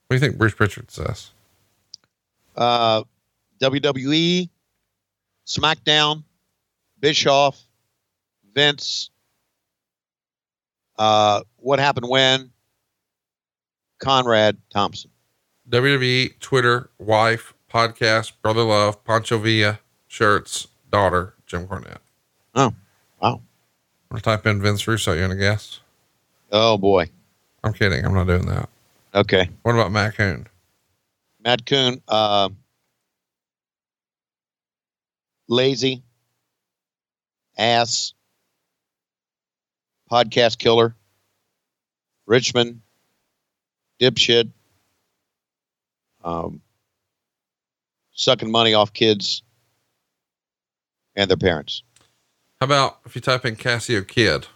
[0.07, 1.31] What do you think Bruce Pritchard says?
[2.57, 3.05] Uh,
[3.61, 4.49] WWE,
[5.47, 6.25] SmackDown,
[7.01, 7.61] Bischoff,
[8.55, 9.11] Vince.
[10.99, 12.51] Uh, what happened when?
[14.01, 15.11] Conrad Thompson.
[15.71, 19.79] WWE, Twitter, wife, podcast, brother love, Pancho Villa,
[20.13, 21.97] shirts, daughter, Jim Cornette.
[22.55, 22.75] Oh,
[23.21, 23.41] wow.
[24.11, 25.15] I'm gonna type in Vince Russo.
[25.15, 25.81] You want to guess?
[26.51, 27.09] Oh boy.
[27.65, 28.05] I'm kidding.
[28.05, 28.69] I'm not doing that.
[29.15, 29.49] Okay.
[29.63, 30.47] What about Matt Coon?
[31.43, 32.51] Matt Coon, uh,
[35.49, 36.03] lazy,
[37.57, 38.13] ass,
[40.11, 40.95] podcast killer,
[42.27, 42.83] Richmond,
[43.99, 44.51] dipshit,
[46.23, 46.61] um,
[48.13, 49.43] sucking money off kids
[51.17, 51.83] and their parents.
[52.61, 54.47] How about if you type in Casio Kid?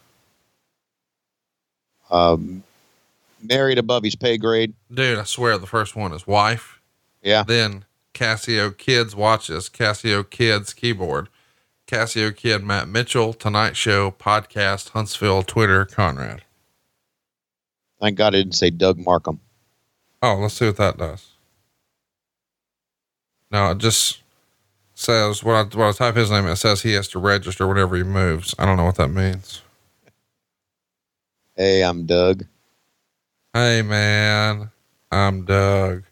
[2.11, 2.63] Um,
[3.43, 4.75] married above his pay grade.
[4.93, 6.81] Dude, I swear the first one is wife.
[7.23, 7.43] Yeah.
[7.43, 7.85] Then
[8.15, 11.29] Casio Kids watches, Casio Kids keyboard,
[11.87, 16.43] Casio Kid Matt Mitchell, Tonight Show, podcast, Huntsville, Twitter, Conrad.
[18.01, 19.41] Thank God I didn't say Doug Markham.
[20.23, 21.31] Oh, let's see what that does.
[23.51, 24.23] No, it just
[24.97, 27.97] says when I, when I type his name, it says he has to register whenever
[27.97, 28.55] he moves.
[28.59, 29.63] I don't know what that means.
[31.55, 32.45] Hey, I'm Doug.
[33.53, 34.71] Hey, man,
[35.13, 36.03] I'm Doug.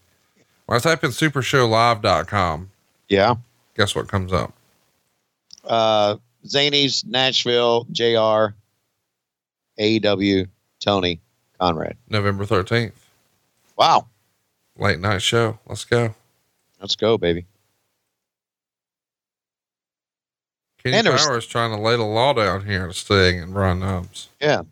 [0.66, 2.70] When I type in supershowlive.com,
[3.09, 3.35] Yeah.
[3.77, 4.52] guess what comes up?
[5.65, 6.16] uh,
[6.47, 8.55] Zanies, Nashville, JR,
[9.78, 10.47] AEW,
[10.81, 11.20] Tony,
[11.59, 11.97] Conrad.
[12.11, 12.93] November 13th,
[13.77, 14.09] Wow.
[14.78, 15.59] late night show.
[15.66, 16.15] Let's go.
[16.81, 17.47] Let's go, baby.
[20.85, 23.52] Kenny And there was- Powers trying to lay the law down here to Sting and
[23.55, 24.28] Brian Knobbs.
[24.40, 24.62] Yeah.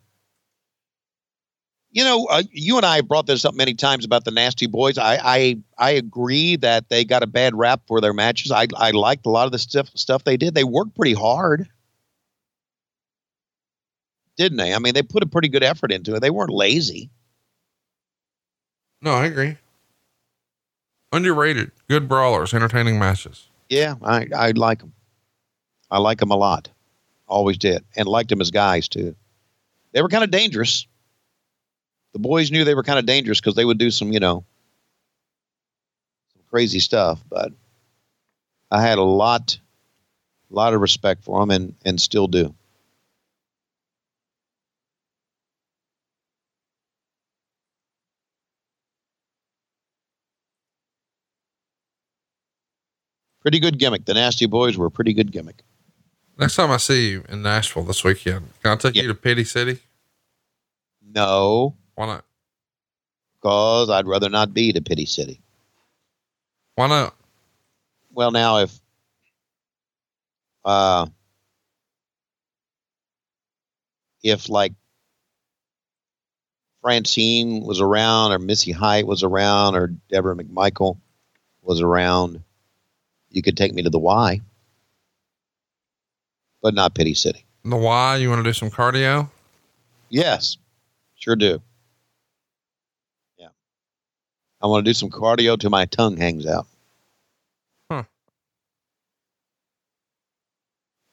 [1.95, 4.97] You know, uh, you and I brought this up many times about the Nasty Boys.
[4.97, 8.51] I, I I agree that they got a bad rap for their matches.
[8.51, 10.55] I I liked a lot of the stuff stuff they did.
[10.55, 11.69] They worked pretty hard,
[14.39, 14.73] didn't they?
[14.73, 16.21] I mean, they put a pretty good effort into it.
[16.21, 17.11] They weren't lazy.
[19.03, 19.59] No, I agree.
[21.13, 23.49] Underrated, good brawlers, entertaining matches.
[23.69, 24.95] Yeah, I I like them.
[25.93, 26.71] I like them a lot.
[27.29, 29.15] Always did, and liked them as guys too.
[29.93, 30.87] They were kind of dangerous.
[32.15, 34.45] The boys knew they were kind of dangerous because they would do some, you know,
[36.33, 37.23] some crazy stuff.
[37.29, 37.53] But
[38.71, 39.59] I had a lot,
[40.51, 42.55] a lot of respect for them, and and still do.
[53.43, 54.07] Pretty good gimmick.
[54.07, 55.63] The Nasty Boys were a pretty good gimmick.
[56.43, 59.03] Next time I see you in Nashville this weekend, can I take Yeah.
[59.03, 59.79] you to Pity City?
[61.01, 62.25] No, Why not?
[63.37, 65.41] because I'd rather not be to Pity City.
[66.75, 67.15] Why not?
[68.11, 68.77] Well, now if
[70.65, 71.07] uh,
[74.25, 74.73] if like
[76.81, 80.99] Francine was around, or Missy Hyatt was around, or Deborah McMichael
[81.63, 82.43] was around,
[83.31, 84.41] you could take me to the Y,
[86.63, 87.45] but not Pity City.
[87.65, 89.29] The why you want to do some cardio?
[90.09, 90.57] Yes,
[91.17, 91.61] sure do.
[93.39, 93.49] Yeah.
[94.61, 96.67] I want to do some cardio till my tongue hangs out.
[97.91, 98.05] Huh.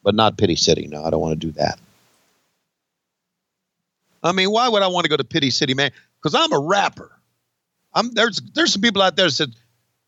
[0.04, 0.88] But not Pity City.
[0.88, 1.80] No, I don't want to do that.
[4.22, 5.92] I mean, why would I want to go to Pity City, man?
[6.22, 7.12] Because I'm a rapper.
[7.94, 9.54] I'm there's there's some people out there that said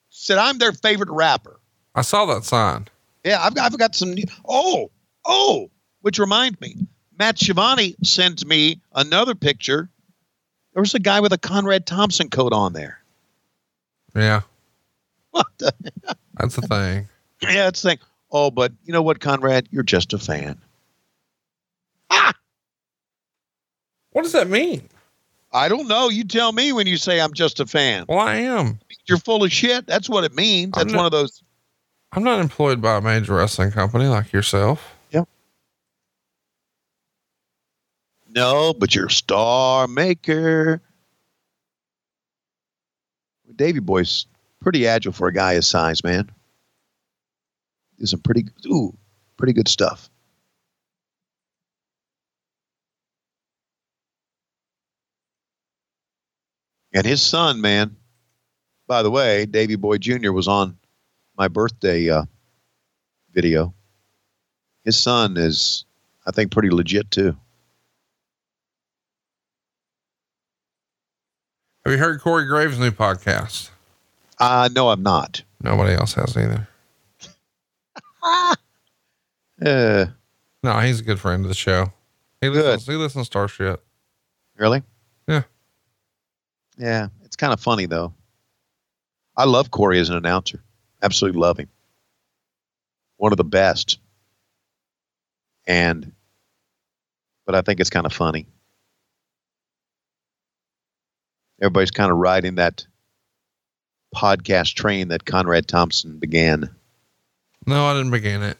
[0.09, 1.59] said I'm their favorite rapper.
[1.95, 2.87] I saw that sign.
[3.23, 4.13] Yeah, I've, got, I've got some.
[4.13, 4.91] New, oh,
[5.25, 5.69] oh,
[6.01, 6.75] which remind me,
[7.17, 9.89] Matt Shivani sends me another picture.
[10.73, 12.99] There was a guy with a Conrad Thompson coat on there.
[14.15, 14.41] Yeah.
[15.31, 15.73] What the?
[16.37, 17.07] That's the thing.
[17.41, 17.99] Yeah, it's saying,
[18.31, 19.67] oh, but you know what, Conrad?
[19.71, 20.57] You're just a fan.
[22.09, 22.33] Ah,
[24.11, 24.89] What does that mean?
[25.53, 26.09] I don't know.
[26.09, 28.05] You tell me when you say I'm just a fan.
[28.07, 28.79] Well, I am.
[29.07, 29.85] You're full of shit.
[29.85, 30.71] That's what it means.
[30.75, 31.43] That's not- one of those.
[32.13, 34.95] I'm not employed by a major wrestling company like yourself.
[38.33, 40.81] No, but you're a star maker.
[43.53, 44.25] Davy Boy's
[44.61, 46.31] pretty agile for a guy his size, man.
[47.99, 48.97] Do some pretty ooh,
[49.35, 50.09] pretty good stuff.
[56.93, 57.97] And his son, man.
[58.87, 60.31] By the way, Davy Boy Jr.
[60.31, 60.77] was on
[61.37, 62.23] my birthday uh,
[63.33, 63.73] video.
[64.83, 65.85] His son is,
[66.25, 67.37] I think, pretty legit too.
[71.85, 73.69] Have you heard Corey Graves' new podcast?
[74.39, 75.43] Uh, no, I'm not.
[75.63, 76.67] Nobody else has either.
[79.63, 80.07] Uh,
[80.63, 81.93] No, he's a good friend of the show.
[82.39, 82.55] He Good.
[82.65, 83.79] listens, he listens to our shit.
[84.57, 84.81] really?
[85.27, 85.43] Yeah.
[86.79, 88.11] Yeah, it's kind of funny though.
[89.37, 90.63] I love Corey as an announcer.
[91.03, 91.69] Absolutely love him.
[93.17, 93.99] One of the best.
[95.67, 96.11] And,
[97.45, 98.47] but I think it's kind of funny.
[101.61, 102.85] Everybody's kind of riding that
[104.15, 106.69] podcast train that Conrad Thompson began.
[107.65, 108.57] No, I didn't begin it.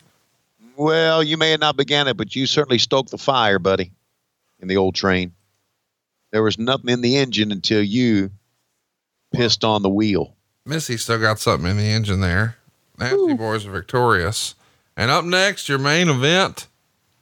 [0.76, 3.92] Well, you may have not began it, but you certainly stoked the fire, buddy,
[4.60, 5.34] in the old train.
[6.32, 8.32] There was nothing in the engine until you
[9.34, 10.36] pissed on the wheel.
[10.66, 12.58] Missy still got something in the engine there.
[12.98, 14.56] Nasty boys are victorious.
[14.96, 16.68] And up next, your main event.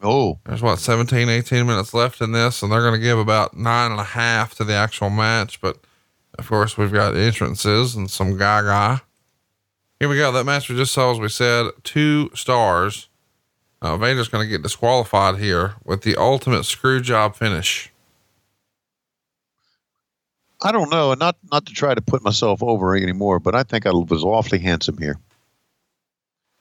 [0.01, 3.57] Oh, There's what, 17, 18 minutes left in this, and they're going to give about
[3.57, 5.59] nine and a half to the actual match.
[5.59, 5.77] But
[6.37, 9.01] of course, we've got entrances and some gaga.
[9.99, 10.31] Here we go.
[10.31, 13.09] That match we just saw, as we said, two stars.
[13.81, 17.91] Uh, Vader's going to get disqualified here with the ultimate screw job finish.
[20.61, 23.63] I don't know, and not not to try to put myself over anymore, but I
[23.63, 25.17] think I was awfully handsome here.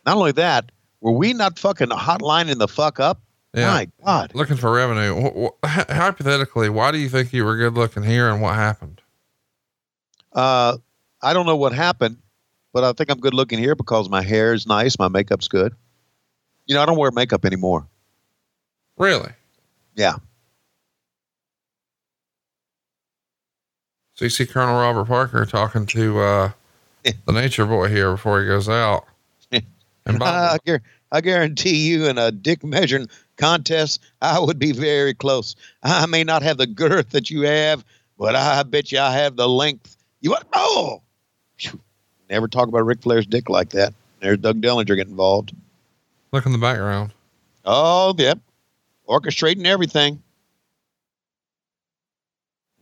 [0.07, 0.71] Not only that,
[1.01, 3.21] were we not fucking hotlining the fuck up?
[3.59, 3.73] Yeah.
[3.73, 4.35] My God.
[4.35, 5.15] Looking for revenue.
[5.15, 9.01] Wh- wh- hypothetically, why do you think you were good looking here and what happened?
[10.33, 10.79] Uh,
[11.23, 12.19] I don't know what happened,
[12.73, 15.75] but I think I'm good looking here because my hair is nice, my makeup's good.
[16.67, 17.87] You know, I don't wear makeup anymore.
[18.99, 19.33] Really?
[19.95, 20.17] Yeah.
[24.15, 26.51] So you see Colonel Robert Parker talking to uh,
[27.27, 29.05] the nature boy here before he goes out.
[30.07, 30.81] And by, guar-
[31.11, 35.57] I guarantee you, in a dick measuring contest, I would be very close.
[35.83, 37.85] I may not have the girth that you have,
[38.19, 39.97] but I bet you I have the length.
[40.21, 40.47] You what?
[40.53, 41.01] Oh,
[41.59, 41.81] Phew.
[42.29, 43.95] never talk about Ric Flair's dick like that.
[44.21, 45.53] There's Doug Dillinger getting involved.
[46.33, 47.13] look in the background.
[47.65, 48.39] Oh, yep,
[49.09, 50.23] orchestrating everything.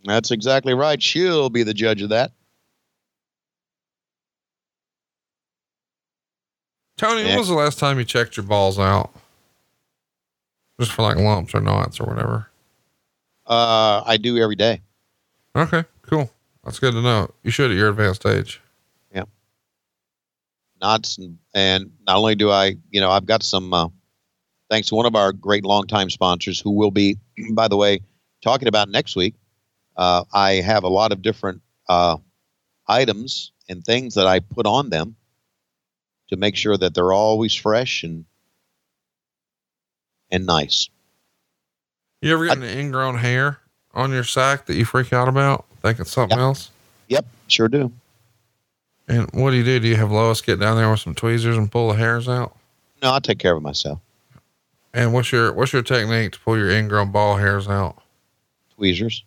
[0.04, 1.02] That's exactly right.
[1.02, 2.32] She'll be the judge of that.
[6.96, 9.10] Tony, when was the last time you checked your balls out?
[10.80, 12.48] Just for like lumps or knots or whatever.
[13.46, 14.80] Uh, I do every day.
[15.54, 16.30] Okay, cool.
[16.64, 17.30] That's good to know.
[17.42, 18.60] You should at your advanced age.
[19.14, 19.24] Yeah.
[20.80, 23.88] Knots and, and not only do I, you know, I've got some uh,
[24.70, 27.18] thanks to one of our great longtime sponsors who will be,
[27.52, 28.00] by the way,
[28.42, 29.34] talking about next week.
[29.96, 32.16] Uh, I have a lot of different uh,
[32.86, 35.16] items and things that I put on them
[36.28, 38.24] to make sure that they're always fresh and
[40.30, 40.88] and nice.
[42.20, 43.60] You ever get any ingrown hair
[43.94, 45.64] on your sack that you freak out about?
[45.82, 46.42] Think it's something Yep.
[46.44, 46.70] else?
[47.08, 47.92] Yep, sure do.
[49.06, 49.78] And what do you do?
[49.78, 52.56] Do you have Lois get down there with some tweezers and pull the hairs out?
[53.02, 54.00] No, I'll take care of it myself.
[54.92, 58.02] And what's your what's your technique to pull your ingrown ball hairs out?
[58.74, 59.22] Tweezers.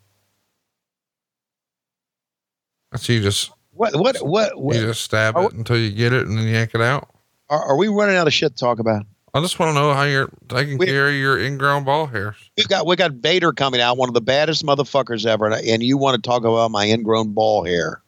[2.92, 3.96] That's you just What?
[3.96, 4.18] What?
[4.28, 4.60] What?
[4.62, 7.08] what you just stab it until you get it and then yank it out.
[7.50, 9.06] are, are we running out of shit to talk about?
[9.34, 12.36] I just want to know how you're taking We- care of your ingrown ball hairs.
[12.58, 15.82] We've got we got Vader coming out, one of the baddest motherfuckers ever, and, and
[15.82, 18.02] you want to talk about my ingrown ball hair?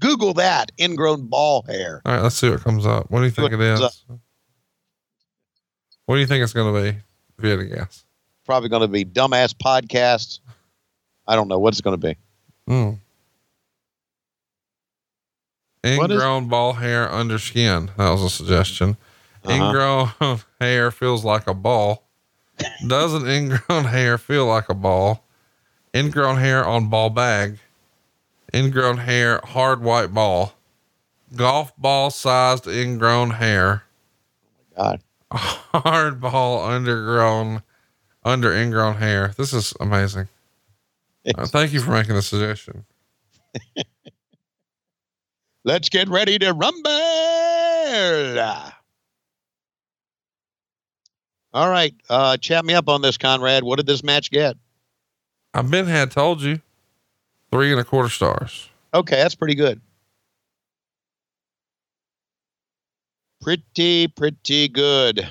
[0.00, 2.02] Google that ingrown ball hair.
[2.04, 3.12] All right, let's see what comes up.
[3.12, 4.04] What do you think it comes?
[6.06, 6.98] What do you think it's going to be?
[7.38, 8.04] If you had to guess.
[8.44, 10.40] Probably going to be dumbass podcast.
[11.26, 12.16] I don't know what it's going to be.
[12.66, 12.90] Hmm.
[15.98, 17.90] What is- Ingrown ball hair under skin.
[17.96, 18.96] That was a suggestion.
[19.44, 19.52] Uh-huh.
[19.54, 22.04] Ingrown hair feels like a ball.
[22.86, 25.24] Doesn't ingrown hair feel like a ball?
[25.94, 27.58] Ingrown hair on ball bag.
[28.54, 30.54] Ingrown hair hard white ball.
[31.34, 33.82] Golf ball sized ingrown hair.
[34.76, 35.02] God,
[35.32, 37.62] Hard ball undergrown
[38.24, 39.34] under ingrown hair.
[39.36, 40.28] This is amazing.
[41.26, 42.84] Uh, thank you for making the suggestion.
[45.64, 46.90] let's get ready to rumble.
[51.54, 53.62] All right, uh, chat me up on this, Conrad.
[53.62, 54.56] What did this match get?
[55.54, 56.60] I've been had told you
[57.52, 58.68] three and a quarter stars.
[58.92, 59.80] Okay, that's pretty good.
[63.40, 65.28] Pretty, pretty good.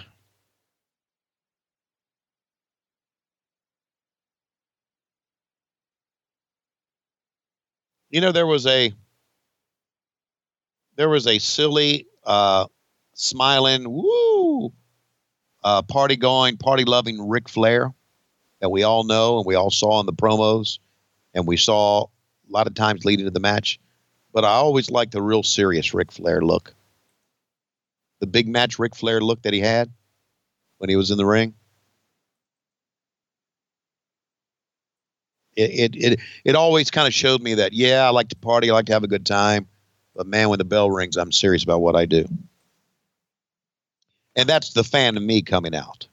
[8.14, 8.94] You know, there was a
[10.98, 12.68] there was a silly uh
[13.16, 14.72] smiling woo
[15.64, 17.92] uh party going, party loving Ric Flair
[18.60, 20.78] that we all know and we all saw in the promos
[21.34, 22.08] and we saw a
[22.50, 23.80] lot of times leading to the match.
[24.32, 26.76] But I always liked the real serious Ric Flair look.
[28.20, 29.92] The big match Ric Flair look that he had
[30.78, 31.56] when he was in the ring.
[35.56, 38.70] It it it, it always kind of showed me that yeah, I like to party,
[38.70, 39.68] I like to have a good time,
[40.16, 42.26] but man, when the bell rings, I'm serious about what I do.
[44.36, 46.08] And that's the fan of me coming out.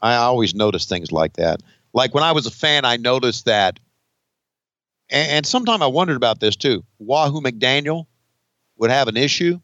[0.00, 1.62] I always notice things like that.
[1.92, 3.78] Like when I was a fan, I noticed that,
[5.10, 6.84] and, and sometimes I wondered about this too.
[6.98, 8.06] Wahoo McDaniel
[8.78, 9.60] would have an issue,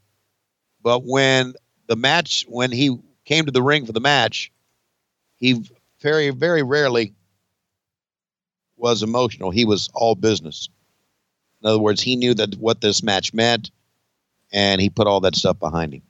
[0.82, 1.54] but when
[1.86, 4.52] the match, when he came to the ring for the match,
[5.36, 5.64] he
[6.00, 7.14] very, very rarely
[8.76, 9.50] was emotional.
[9.50, 10.68] He was all business.
[11.62, 13.70] In other words, he knew that what this match meant,
[14.52, 16.02] and he put all that stuff behind him.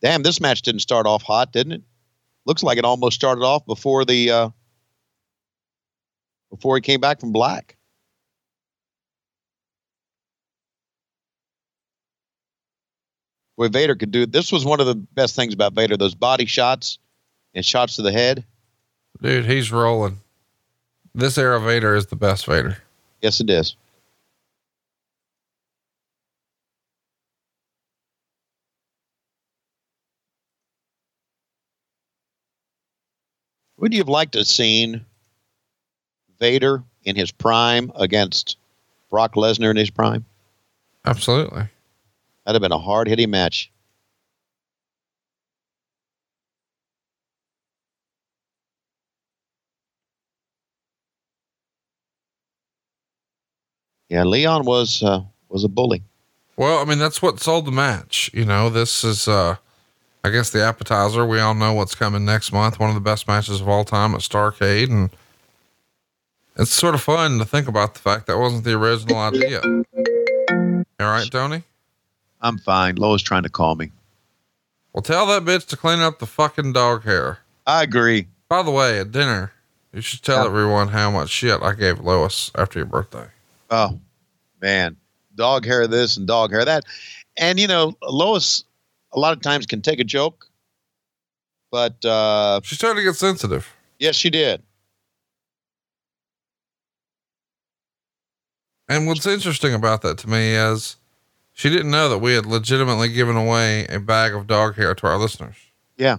[0.00, 1.82] Damn, this match didn't start off hot, didn't it?
[2.46, 4.50] Looks like it almost started off before the uh,
[6.50, 7.76] before he came back from black.
[13.56, 16.44] Boy, Vader could do this was one of the best things about Vader, those body
[16.44, 16.98] shots
[17.54, 18.44] and shots to the head.
[19.24, 20.20] Dude, he's rolling.
[21.14, 22.76] This era Vader is the best Vader.
[23.22, 23.74] Yes, it is.
[33.78, 35.06] Would you have liked to have seen
[36.38, 38.58] Vader in his prime against
[39.08, 40.26] Brock Lesnar in his prime?
[41.06, 41.66] Absolutely.
[42.44, 43.70] That'd have been a hard hitting match.
[54.08, 56.02] Yeah, Leon was uh, was a bully.
[56.56, 58.30] Well, I mean, that's what sold the match.
[58.32, 59.56] You know, this is, uh,
[60.22, 61.26] I guess the appetizer.
[61.26, 62.78] We all know what's coming next month.
[62.78, 64.88] One of the best matches of all time at Starcade.
[64.88, 65.10] And
[66.56, 69.60] it's sort of fun to think about the fact that wasn't the original idea.
[71.00, 71.64] All right, Tony?
[72.40, 72.96] I'm fine.
[72.96, 73.90] Lois trying to call me.
[74.92, 77.38] Well, tell that bitch to clean up the fucking dog hair.
[77.66, 78.28] I agree.
[78.48, 79.52] By the way, at dinner,
[79.92, 83.26] you should tell everyone how much shit I gave Lois after your birthday.
[83.70, 83.98] Oh
[84.60, 84.96] man,
[85.34, 86.84] dog hair this and dog hair that,
[87.36, 88.64] and you know Lois
[89.12, 90.46] a lot of times can take a joke,
[91.70, 93.72] but uh, She started to get sensitive.
[93.98, 94.62] yes, she did.
[98.88, 100.96] And what's interesting about that to me is
[101.52, 105.06] she didn't know that we had legitimately given away a bag of dog hair to
[105.06, 105.56] our listeners.
[105.96, 106.18] Yeah,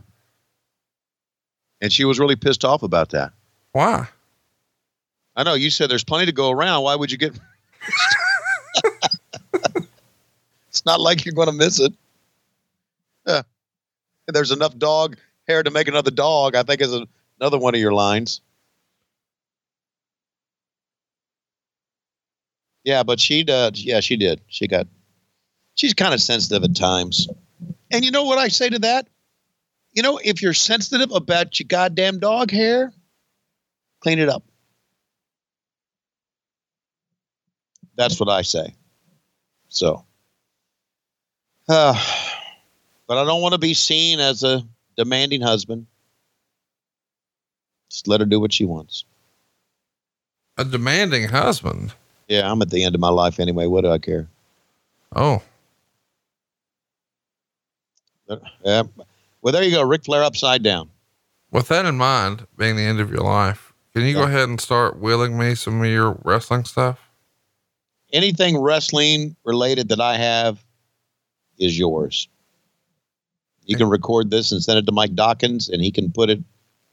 [1.82, 3.34] and she was really pissed off about that.
[3.74, 4.08] Why?
[5.36, 6.84] I know you said there's plenty to go around.
[6.84, 7.38] Why would you get?
[10.70, 11.94] it's not like you're going to miss it.
[13.28, 13.42] Yeah.
[14.28, 15.18] There's enough dog
[15.48, 16.56] hair to make another dog.
[16.56, 17.08] I think is a,
[17.40, 18.42] another one of your lines.
[22.84, 23.78] Yeah, but she did.
[23.78, 24.42] Yeah, she did.
[24.48, 24.88] She got
[25.74, 27.28] she's kind of sensitive at times.
[27.92, 29.08] And you know what I say to that?
[29.94, 32.94] You know, if you're sensitive about your goddamn dog hair,
[34.02, 34.44] clean it up.
[37.96, 38.74] That's what I say.
[39.70, 40.06] So,
[41.70, 41.94] uh,
[43.08, 44.64] but I don't want to be seen as a
[44.98, 45.88] demanding husband.
[47.90, 49.06] Just let her do what she wants.
[50.58, 51.94] A demanding husband.
[52.28, 53.68] Yeah, I'm at the end of my life anyway.
[53.68, 54.28] What do I care?
[55.16, 55.42] Oh,
[58.64, 58.84] Yeah.
[59.42, 59.84] Well, there you go.
[59.84, 60.90] Ric Flair upside down.
[61.52, 64.60] with that in mind, being the end of your life, can you go ahead and
[64.60, 67.05] start wheeling me some of your wrestling stuff?
[68.16, 70.64] Anything wrestling related that I have
[71.58, 72.30] is yours.
[73.66, 76.42] You can record this and send it to Mike Dawkins, and he can put it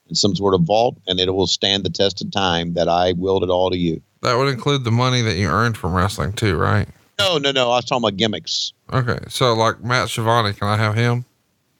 [0.09, 3.13] in some sort of vault, and it will stand the test of time that I
[3.13, 4.03] willed it all to you.
[4.23, 6.89] That would include the money that you earned from wrestling too, right?
[7.21, 7.71] No, no, no.
[7.71, 8.73] I was talking about gimmicks.
[8.93, 9.19] Okay.
[9.29, 11.25] So like Matt Schiavone, can I have him?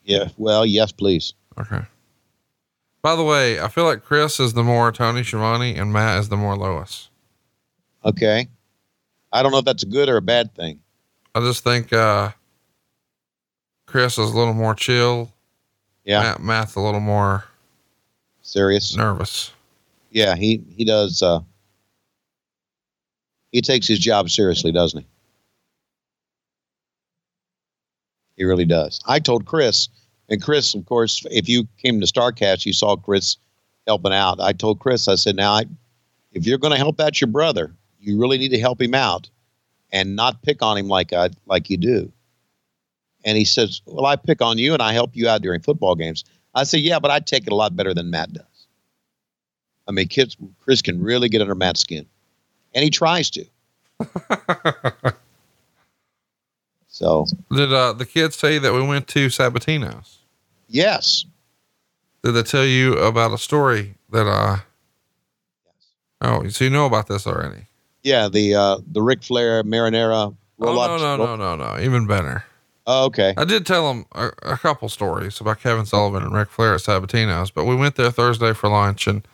[0.05, 0.29] Yeah.
[0.37, 1.33] Well, yes, please.
[1.59, 1.81] Okay.
[3.01, 6.29] By the way, I feel like Chris is the more Tony Schiavone and Matt is
[6.29, 7.09] the more Lois.
[8.05, 8.47] Okay.
[9.33, 10.79] I don't know if that's a good or a bad thing.
[11.35, 12.31] I just think uh
[13.87, 15.31] Chris is a little more chill.
[16.05, 16.21] Yeah.
[16.21, 17.43] Matt, Matt's a little more
[18.41, 18.95] Serious.
[18.95, 19.51] nervous.
[20.11, 20.35] Yeah.
[20.35, 21.21] He he does.
[21.21, 21.39] uh
[23.51, 25.07] He takes his job seriously, doesn't he?
[28.35, 28.99] He really does.
[29.07, 29.89] I told Chris,
[30.29, 33.37] and Chris, of course, if you came to Starrcast, you saw Chris
[33.85, 34.39] helping out.
[34.41, 35.65] I told Chris, I said, now, I,
[36.31, 39.29] if you're going to help out your brother, you really need to help him out,
[39.91, 42.11] and not pick on him like I like you do.
[43.25, 45.95] And he says, "Well, I pick on you, and I help you out during football
[45.95, 46.23] games."
[46.53, 48.67] I say, "Yeah, but I take it a lot better than Matt does."
[49.87, 52.05] I mean, kids, Chris can really get under Matt's skin,
[52.75, 53.45] and he tries to.
[56.87, 60.19] So, Did uh the kids say that we went to Sabatino's?
[60.67, 61.25] yes,
[62.23, 64.61] Did they tell you about a story that I?
[66.21, 67.65] uh Oh, so you know about this already?
[68.03, 70.99] Yeah, the uh, the Ric Flair marinara roll oh, up.
[70.99, 71.81] no, no, no, no, no.
[71.81, 72.43] Even better.
[72.85, 73.33] Oh, okay.
[73.37, 76.81] I did tell them a, a couple stories about Kevin Sullivan and Ric Flair at
[76.81, 79.25] Sabatino's, but we went there Thursday for lunch and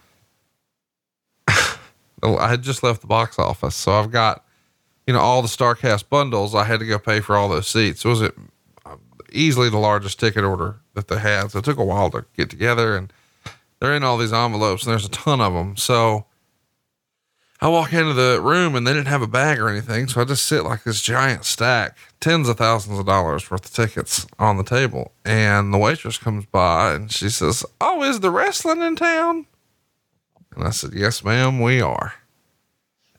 [1.48, 3.76] I had just left the box office.
[3.76, 4.46] So I've got,
[5.08, 6.54] you know, all the Starrcast bundles.
[6.54, 8.06] I had to go pay for all those seats.
[8.06, 8.36] It was it
[9.32, 11.52] easily the largest ticket order that they had.
[11.52, 13.12] So it took a while to get together and
[13.80, 15.78] they're in all these envelopes and there's a ton of them.
[15.78, 16.26] So
[17.62, 20.08] I walk into the room and they didn't have a bag or anything.
[20.08, 23.74] So I just sit like this giant stack, tens of thousands of dollars worth of
[23.74, 25.12] tickets on the table.
[25.26, 29.46] And the waitress comes by and she says, Oh, is the wrestling in town?
[30.56, 32.14] And I said, Yes, ma'am, we are.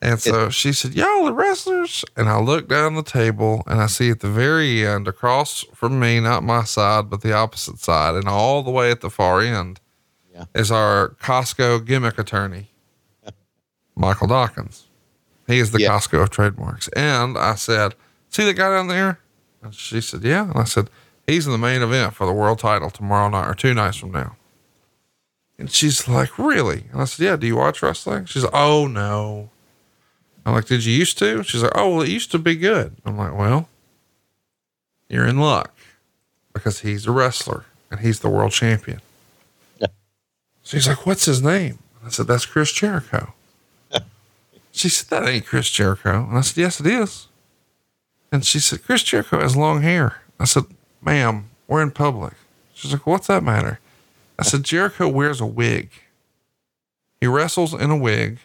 [0.02, 2.06] And so she said, Y'all the wrestlers?
[2.16, 6.00] And I look down the table and I see at the very end, across from
[6.00, 9.42] me, not my side, but the opposite side, and all the way at the far
[9.42, 9.80] end
[10.32, 10.44] Yeah.
[10.54, 12.70] is our Costco gimmick attorney,
[14.00, 14.86] Michael Dawkins.
[15.46, 15.78] He is the.
[15.78, 16.88] Costco of trademarks.
[16.88, 17.94] And I said,
[18.30, 19.20] See the guy down there?
[19.62, 20.48] And she said, Yeah.
[20.50, 20.88] And I said,
[21.26, 24.10] He's in the main event for the world title tomorrow night or two nights from
[24.12, 24.36] now.
[25.58, 26.84] And she's like, Really?
[26.92, 27.36] And I said, Yeah.
[27.36, 28.24] Do you watch wrestling?
[28.24, 29.50] She's like, Oh, no.
[30.46, 31.42] I'm like, Did you used to?
[31.42, 32.96] She's like, Oh, well, it used to be good.
[33.04, 33.68] I'm like, Well,
[35.08, 35.74] you're in luck
[36.54, 39.02] because he's a wrestler and he's the world champion.
[39.78, 39.88] Yeah.
[40.62, 41.80] She's like, What's his name?
[42.02, 43.34] I said, That's Chris Jericho.
[44.80, 46.26] She said, That ain't Chris Jericho.
[46.28, 47.28] And I said, Yes, it is.
[48.32, 50.22] And she said, Chris Jericho has long hair.
[50.38, 50.64] I said,
[51.02, 52.34] Ma'am, we're in public.
[52.72, 53.78] She's like, What's that matter?
[54.38, 55.90] I said, Jericho wears a wig.
[57.20, 58.38] He wrestles in a wig.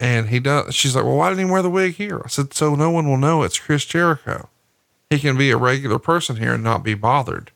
[0.00, 0.74] And he does.
[0.74, 2.22] She's like, Well, why didn't he wear the wig here?
[2.24, 4.48] I said, So no one will know it's Chris Jericho.
[5.10, 7.50] He can be a regular person here and not be bothered.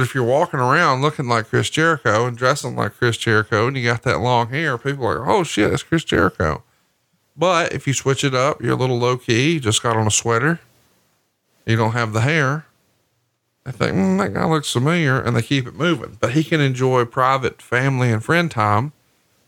[0.00, 3.76] But if you're walking around looking like Chris Jericho and dressing like Chris Jericho and
[3.76, 6.62] you got that long hair, people are like, oh shit, it's Chris Jericho.
[7.36, 10.06] But if you switch it up, you're a little low key, you just got on
[10.06, 10.58] a sweater,
[11.66, 12.64] you don't have the hair.
[13.66, 16.16] I think mm, that guy looks familiar and they keep it moving.
[16.18, 18.94] But he can enjoy private family and friend time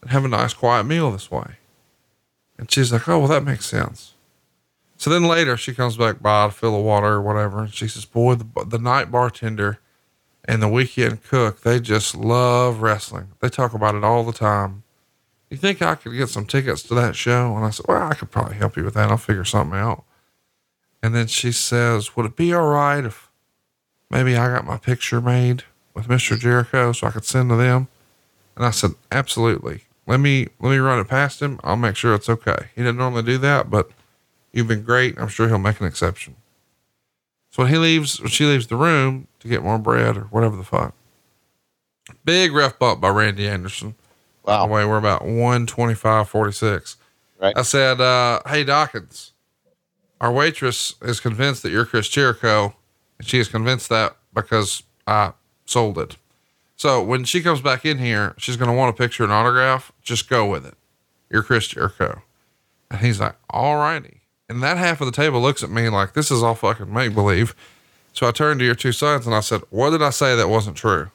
[0.02, 1.56] and have a nice quiet meal this way.
[2.58, 4.12] And she's like, oh, well, that makes sense.
[4.98, 7.60] So then later she comes back by to fill the water or whatever.
[7.60, 9.78] And she says, boy, the, the night bartender
[10.44, 13.28] and the weekend cook, they just love wrestling.
[13.40, 14.82] They talk about it all the time.
[15.50, 17.54] You think I could get some tickets to that show?
[17.56, 19.10] And I said, Well, I could probably help you with that.
[19.10, 20.04] I'll figure something out.
[21.02, 23.30] And then she says, Would it be all right if
[24.10, 25.64] maybe I got my picture made
[25.94, 26.38] with Mr.
[26.38, 27.88] Jericho so I could send to them?
[28.56, 29.82] And I said, Absolutely.
[30.06, 31.60] Let me let me run it past him.
[31.62, 32.70] I'll make sure it's okay.
[32.74, 33.90] He didn't normally do that, but
[34.52, 35.18] you've been great.
[35.18, 36.36] I'm sure he'll make an exception.
[37.52, 40.56] So when he leaves, when she leaves the room to get more bread or whatever
[40.56, 40.94] the fuck.
[42.24, 43.94] Big ref bump by Randy Anderson.
[44.44, 44.74] By the Wow.
[44.74, 46.96] way, we're about 125, 46.
[47.40, 47.56] Right.
[47.56, 49.32] I said, uh, Hey, Dawkins,
[50.20, 52.74] our waitress is convinced that you're Chris Jericho.
[53.18, 55.32] And she is convinced that because I
[55.64, 56.16] sold it.
[56.76, 59.92] So when she comes back in here, she's going to want a picture and autograph.
[60.02, 60.74] Just go with it.
[61.30, 62.22] You're Chris Jericho.
[62.90, 64.21] And he's like, All righty.
[64.54, 67.14] And that half of the table looks at me like, This is all fucking make
[67.14, 67.54] believe.
[68.12, 70.48] So I turned to your two sons and I said, What did I say that
[70.48, 71.10] wasn't true?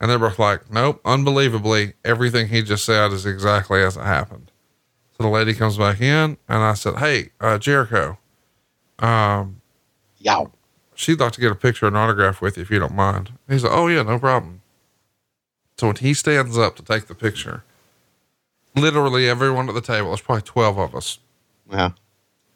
[0.00, 4.50] And they're both like, Nope, unbelievably, everything he just said is exactly as it happened.
[5.16, 8.18] So the lady comes back in and I said, Hey, uh, Jericho,
[8.98, 9.60] um,
[10.18, 10.50] Yow.
[10.94, 13.32] she'd like to get a picture and autograph with you if you don't mind.
[13.48, 14.62] He's like, Oh, yeah, no problem.
[15.78, 17.62] So when he stands up to take the picture,
[18.76, 21.18] literally everyone at the table, there's probably 12 of us,
[21.70, 21.90] Yeah.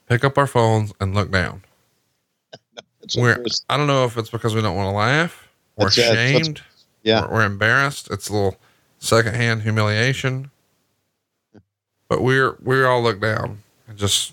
[0.09, 1.63] Pick up our phones and look down.
[3.17, 6.15] We're, I don't know if it's because we don't want to laugh, we're That's- yeah,
[6.15, 6.63] that's- ashamed,
[7.03, 7.23] yeah.
[7.27, 8.09] we're, we're embarrassed.
[8.11, 8.57] It's a little
[8.99, 10.51] secondhand humiliation.
[12.09, 14.33] But we're, we all look down and just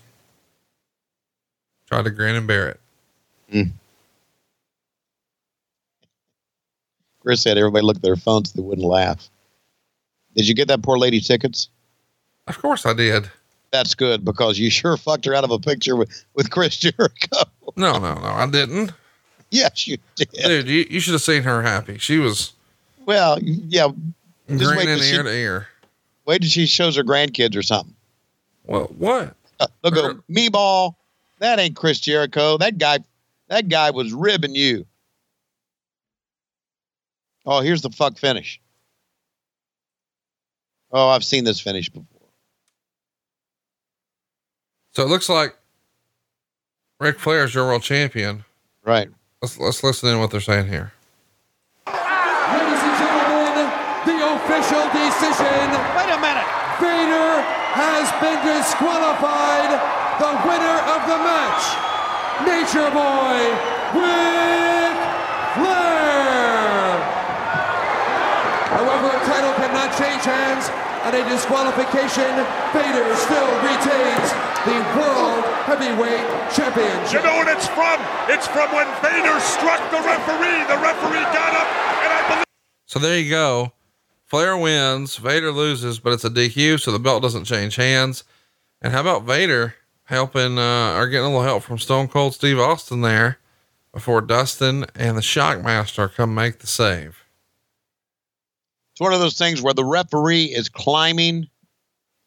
[1.88, 2.80] try to grin and bear it.
[3.53, 3.72] Mm.
[7.22, 9.30] Chris said everybody looked at their phones so they wouldn't laugh.
[10.35, 11.69] Did you get that poor lady tickets?
[12.47, 13.30] Of course I did.
[13.76, 17.43] That's good because you sure fucked her out of a picture with, with Chris Jericho.
[17.76, 18.93] No, no, no, I didn't.
[19.52, 20.30] yes, you did.
[20.31, 21.97] Dude, you, you should have seen her happy.
[21.97, 22.53] She was
[23.06, 23.89] Well, yeah.
[24.49, 25.68] Just wait till she- ear to ear.
[26.26, 27.93] Wait till she shows her grandkids or something.
[28.65, 29.35] Well, what?
[29.60, 30.97] Uh, They'll go, me ball.
[31.39, 32.57] That ain't Chris Jericho.
[32.57, 32.99] That guy,
[33.49, 34.85] that guy was ribbing you.
[37.45, 38.60] Oh, here's the fuck finish.
[40.91, 42.06] Oh, I've seen this finish before.
[44.95, 45.57] So it looks like
[47.01, 48.45] Ric Flair is your world champion.
[48.85, 49.09] Right.
[49.41, 50.93] Let's let's listen in what they're saying here.
[51.84, 53.67] Ladies and gentlemen,
[54.07, 55.67] the official decision.
[55.99, 56.47] Wait a minute.
[56.80, 57.43] Vader
[57.76, 59.76] has been disqualified.
[60.15, 61.76] The winner of the match,
[62.47, 63.51] Nature Boy,
[63.99, 64.95] Ric
[65.59, 67.03] Flair.
[68.80, 70.72] However, a title cannot change hands,
[71.06, 72.34] and a disqualification,
[72.73, 74.27] Vader still retains
[74.65, 77.22] the World Heavyweight Championship.
[77.22, 78.02] You know what it's from?
[78.27, 80.65] It's from when Vader struck the referee.
[80.65, 81.69] The referee got up,
[82.02, 82.45] and I believe.
[82.88, 83.73] So there you go.
[84.26, 88.23] Flair wins, Vader loses, but it's a DQ, so the belt doesn't change hands.
[88.82, 89.76] And how about Vader
[90.06, 93.40] helping uh or getting a little help from Stone Cold Steve Austin there
[93.91, 97.24] before Dustin and the Shockmaster come make the save.
[98.95, 101.49] It's one of those things where the referee is climbing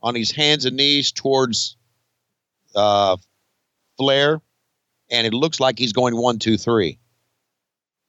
[0.03, 1.79] on his hands and knees towards
[2.75, 3.17] uh,
[3.97, 4.43] Flair,
[5.11, 6.99] and it looks like he's going one, two, three.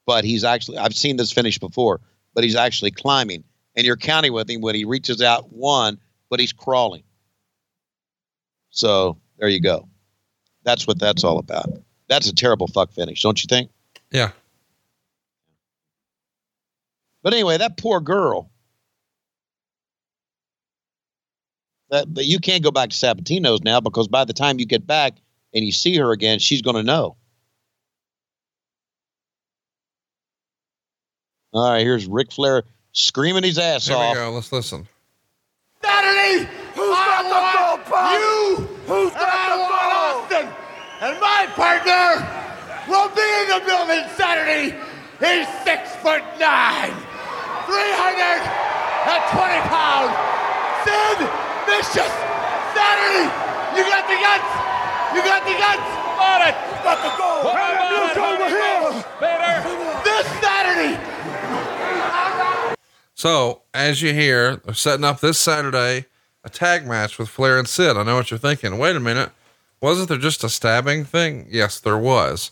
[0.06, 2.02] But he's actually, I've seen this finish before,
[2.34, 3.46] but he's actually climbing.
[3.78, 5.98] And you're counting with him when he reaches out one,
[6.30, 7.04] but he's crawling.
[8.72, 9.88] So there you go.
[10.66, 11.70] That's what that's all about.
[12.10, 13.72] That's a terrible fuck finish, don't you think?
[14.12, 14.32] Yeah.
[17.24, 18.50] But anyway, that poor girl.
[21.90, 24.86] That, that you can't go back to Sabatino's now because by the time you get
[24.86, 25.14] back
[25.54, 27.16] and you see her again, she's going to know.
[31.52, 34.16] All right, here's Ric Flair screaming his ass Here we off.
[34.16, 34.32] go.
[34.32, 34.88] Let's listen.
[35.84, 37.24] Saturday, who's got
[37.84, 38.56] the ball, You,
[38.86, 40.22] who's got the ball?
[40.22, 40.48] Austin,
[41.02, 42.28] and my partner
[42.88, 44.78] will be in the building Saturday.
[45.20, 46.94] He's six foot nine,
[47.70, 50.14] 320 pounds.
[50.86, 51.20] Sid
[51.70, 52.14] Vicious.
[52.74, 53.30] Saturday,
[53.78, 54.52] you got the guts.
[55.14, 55.90] You got the guts.
[56.20, 56.56] On it.
[56.84, 57.46] Got the goal.
[57.46, 59.06] Look over here.
[60.04, 61.00] This Saturday.
[63.14, 66.06] So, as you hear, they're setting up this Saturday
[66.44, 67.98] a tag match with Flair and Sid.
[67.98, 68.78] I know what you're thinking.
[68.78, 69.30] Wait a minute.
[69.82, 71.48] Wasn't there just a stabbing thing?
[71.50, 72.52] Yes, there was.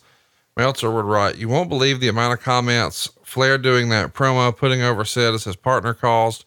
[0.55, 4.81] Meltzer would write, You won't believe the amount of comments Flair doing that promo, putting
[4.81, 6.45] over Sid as his partner caused.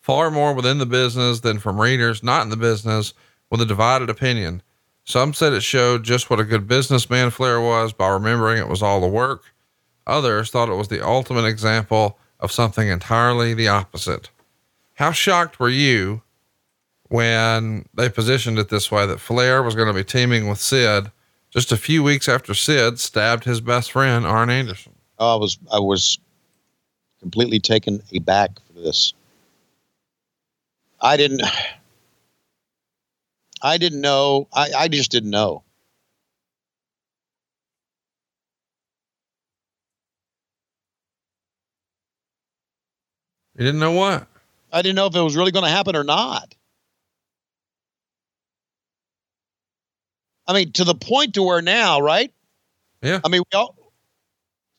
[0.00, 3.12] Far more within the business than from readers not in the business
[3.50, 4.62] with a divided opinion.
[5.04, 8.82] Some said it showed just what a good businessman Flair was by remembering it was
[8.82, 9.52] all the work.
[10.06, 14.30] Others thought it was the ultimate example of something entirely the opposite.
[14.94, 16.22] How shocked were you
[17.08, 21.12] when they positioned it this way that Flair was going to be teaming with Sid
[21.50, 24.94] just a few weeks after Sid stabbed his best friend, Arn Anderson?
[25.18, 26.18] Oh, I was I was
[27.20, 29.12] completely taken aback for this.
[31.00, 31.42] I didn't
[33.62, 34.48] I didn't know.
[34.52, 35.62] I, I just didn't know.
[43.56, 44.26] You didn't know what?
[44.72, 46.54] I didn't know if it was really going to happen or not.
[50.46, 52.32] I mean, to the point to where now, right?
[53.02, 53.20] Yeah.
[53.22, 53.76] I mean, we all,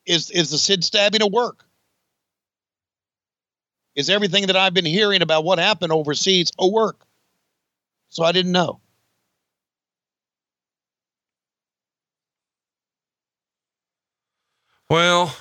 [0.05, 1.65] is is the Sid stabbing a work?
[3.95, 7.05] Is everything that I've been hearing about what happened overseas a work?
[8.09, 8.79] So I didn't know.
[14.89, 15.35] Well,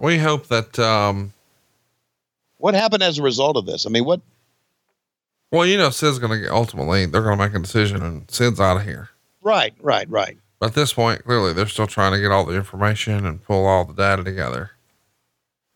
[0.00, 1.32] we hope that um
[2.58, 3.86] What happened as a result of this?
[3.86, 4.20] I mean, what?
[5.50, 8.76] well, you know, Sid's gonna get ultimately they're gonna make a decision and Sid's out
[8.78, 9.10] of here.
[9.42, 10.38] Right, right, right.
[10.60, 13.66] But at this point, clearly they're still trying to get all the information and pull
[13.66, 14.70] all the data together.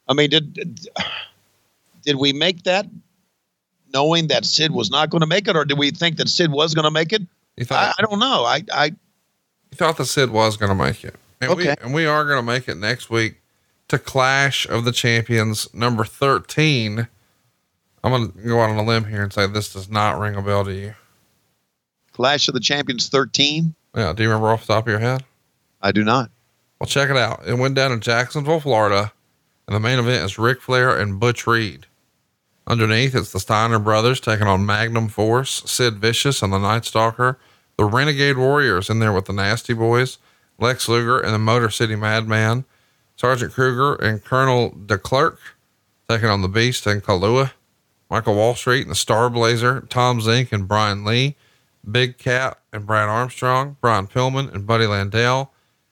[0.06, 0.54] I mean, did
[2.04, 2.86] did- we make that
[3.94, 6.52] knowing that Sid was not going to make it, or did we think that Sid
[6.52, 7.22] was going to make it?
[7.56, 8.44] You I, thought I don't know.
[8.44, 11.14] I, I you thought that Sid was gonna make it.
[11.40, 11.74] And we Okay.
[11.82, 13.40] and we are gonna make it next week
[13.88, 17.06] to Clash of the Champions number thirteen.
[18.02, 20.42] I'm gonna go out on a limb here and say this does not ring a
[20.42, 20.94] bell to you.
[22.12, 23.74] Clash of the Champions 13.
[23.94, 25.24] Yeah, do you remember off the top of your head?
[25.80, 26.30] I do not.
[26.78, 27.42] Well, check it out.
[27.46, 29.12] It went down in Jacksonville, Florida,
[29.66, 31.86] and the main event is Ric Flair and Butch Reed.
[32.66, 37.38] Underneath, it's the Steiner brothers taking on Magnum Force, Sid Vicious, and the Night Stalker.
[37.76, 40.18] The Renegade Warriors in there with the Nasty Boys,
[40.58, 42.64] Lex Luger, and the Motor City Madman.
[43.16, 45.38] Sergeant Kruger and Colonel DeClerc
[46.08, 47.52] taking on the Beast and Kalua.
[48.10, 51.36] Michael Wallstreet and the Star Blazer, Tom Zenk and Brian Lee.
[51.90, 55.48] Big Cat and Brad Armstrong, Brian Pillman and Buddy Landel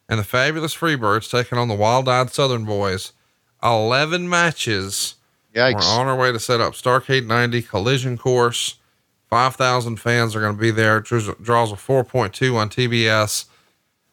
[0.08, 3.12] and the fabulous Freebirds taking on the Wild Eyed Southern Boys.
[3.62, 5.14] 11 matches.
[5.54, 5.74] Yikes.
[5.76, 8.78] We're on our way to set up Starcade 90 collision course.
[9.30, 11.00] 5,000 fans are going to be there.
[11.00, 13.46] Draws draws a 4.2 on TBS.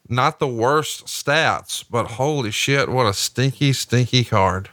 [0.07, 4.69] Not the worst stats, but holy shit, what a stinky, stinky card.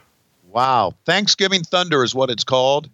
[0.47, 0.93] Wow.
[1.05, 2.89] Thanksgiving Thunder is what it's called.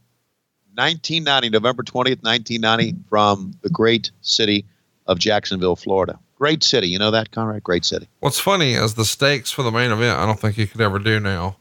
[0.75, 4.65] 1990, November 20th, 1990, from the great city
[5.07, 6.19] of Jacksonville, Florida.
[6.38, 6.88] Great city.
[6.88, 7.63] You know that, Conrad?
[7.63, 8.07] Great city.
[8.19, 10.99] What's funny is the stakes for the main event, I don't think you could ever
[10.99, 11.57] do now.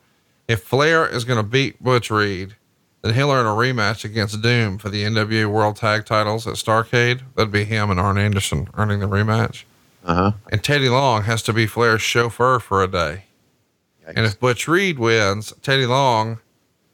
[0.49, 2.57] If Flair is going to beat Butch Reed,
[3.03, 7.21] then he'll earn a rematch against Doom for the NWA World Tag titles at Starcade.
[7.35, 9.65] That'd be him and Arn Anderson earning the rematch.
[10.05, 10.33] Uh huh.
[10.51, 13.25] And Teddy Long has to be Flair's chauffeur for a day.
[14.05, 16.41] And if Butch Reed wins, Teddy Long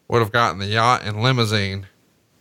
[0.08, 1.86] would have gotten the yacht and limousine,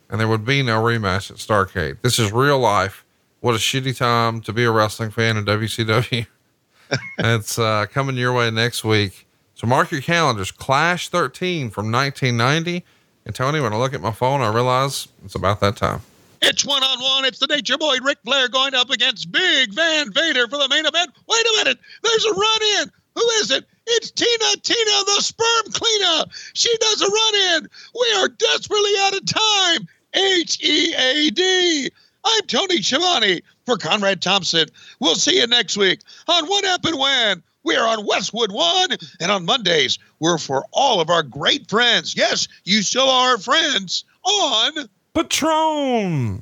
[0.09, 2.01] and there would be no rematch at Starcade.
[2.01, 3.05] This is real life.
[3.47, 6.27] What a shitty time to be a wrestling fan in WCW.
[7.17, 9.25] it's uh, coming your way next week.
[9.55, 10.51] So mark your calendars.
[10.51, 12.83] Clash 13 from 1990.
[13.25, 16.01] And Tony, when I look at my phone, I realize it's about that time.
[16.41, 17.23] It's one on one.
[17.23, 20.85] It's the Nature Boy Ric Flair going up against Big Van Vader for the main
[20.85, 21.11] event.
[21.29, 21.79] Wait a minute.
[22.03, 22.91] There's a run in.
[23.15, 23.65] Who is it?
[23.85, 26.25] It's Tina, Tina, the sperm cleaner.
[26.51, 27.69] She does a run in.
[27.95, 29.87] We are desperately out of time.
[30.13, 31.91] H E A D.
[32.23, 34.67] I'm Tony Schiavone for Conrad Thompson.
[34.99, 37.43] We'll see you next week on What Happened When.
[37.63, 42.15] We are on Westwood One, and on Mondays, we're for all of our great friends.
[42.15, 46.41] Yes, you still are friends on Patreon.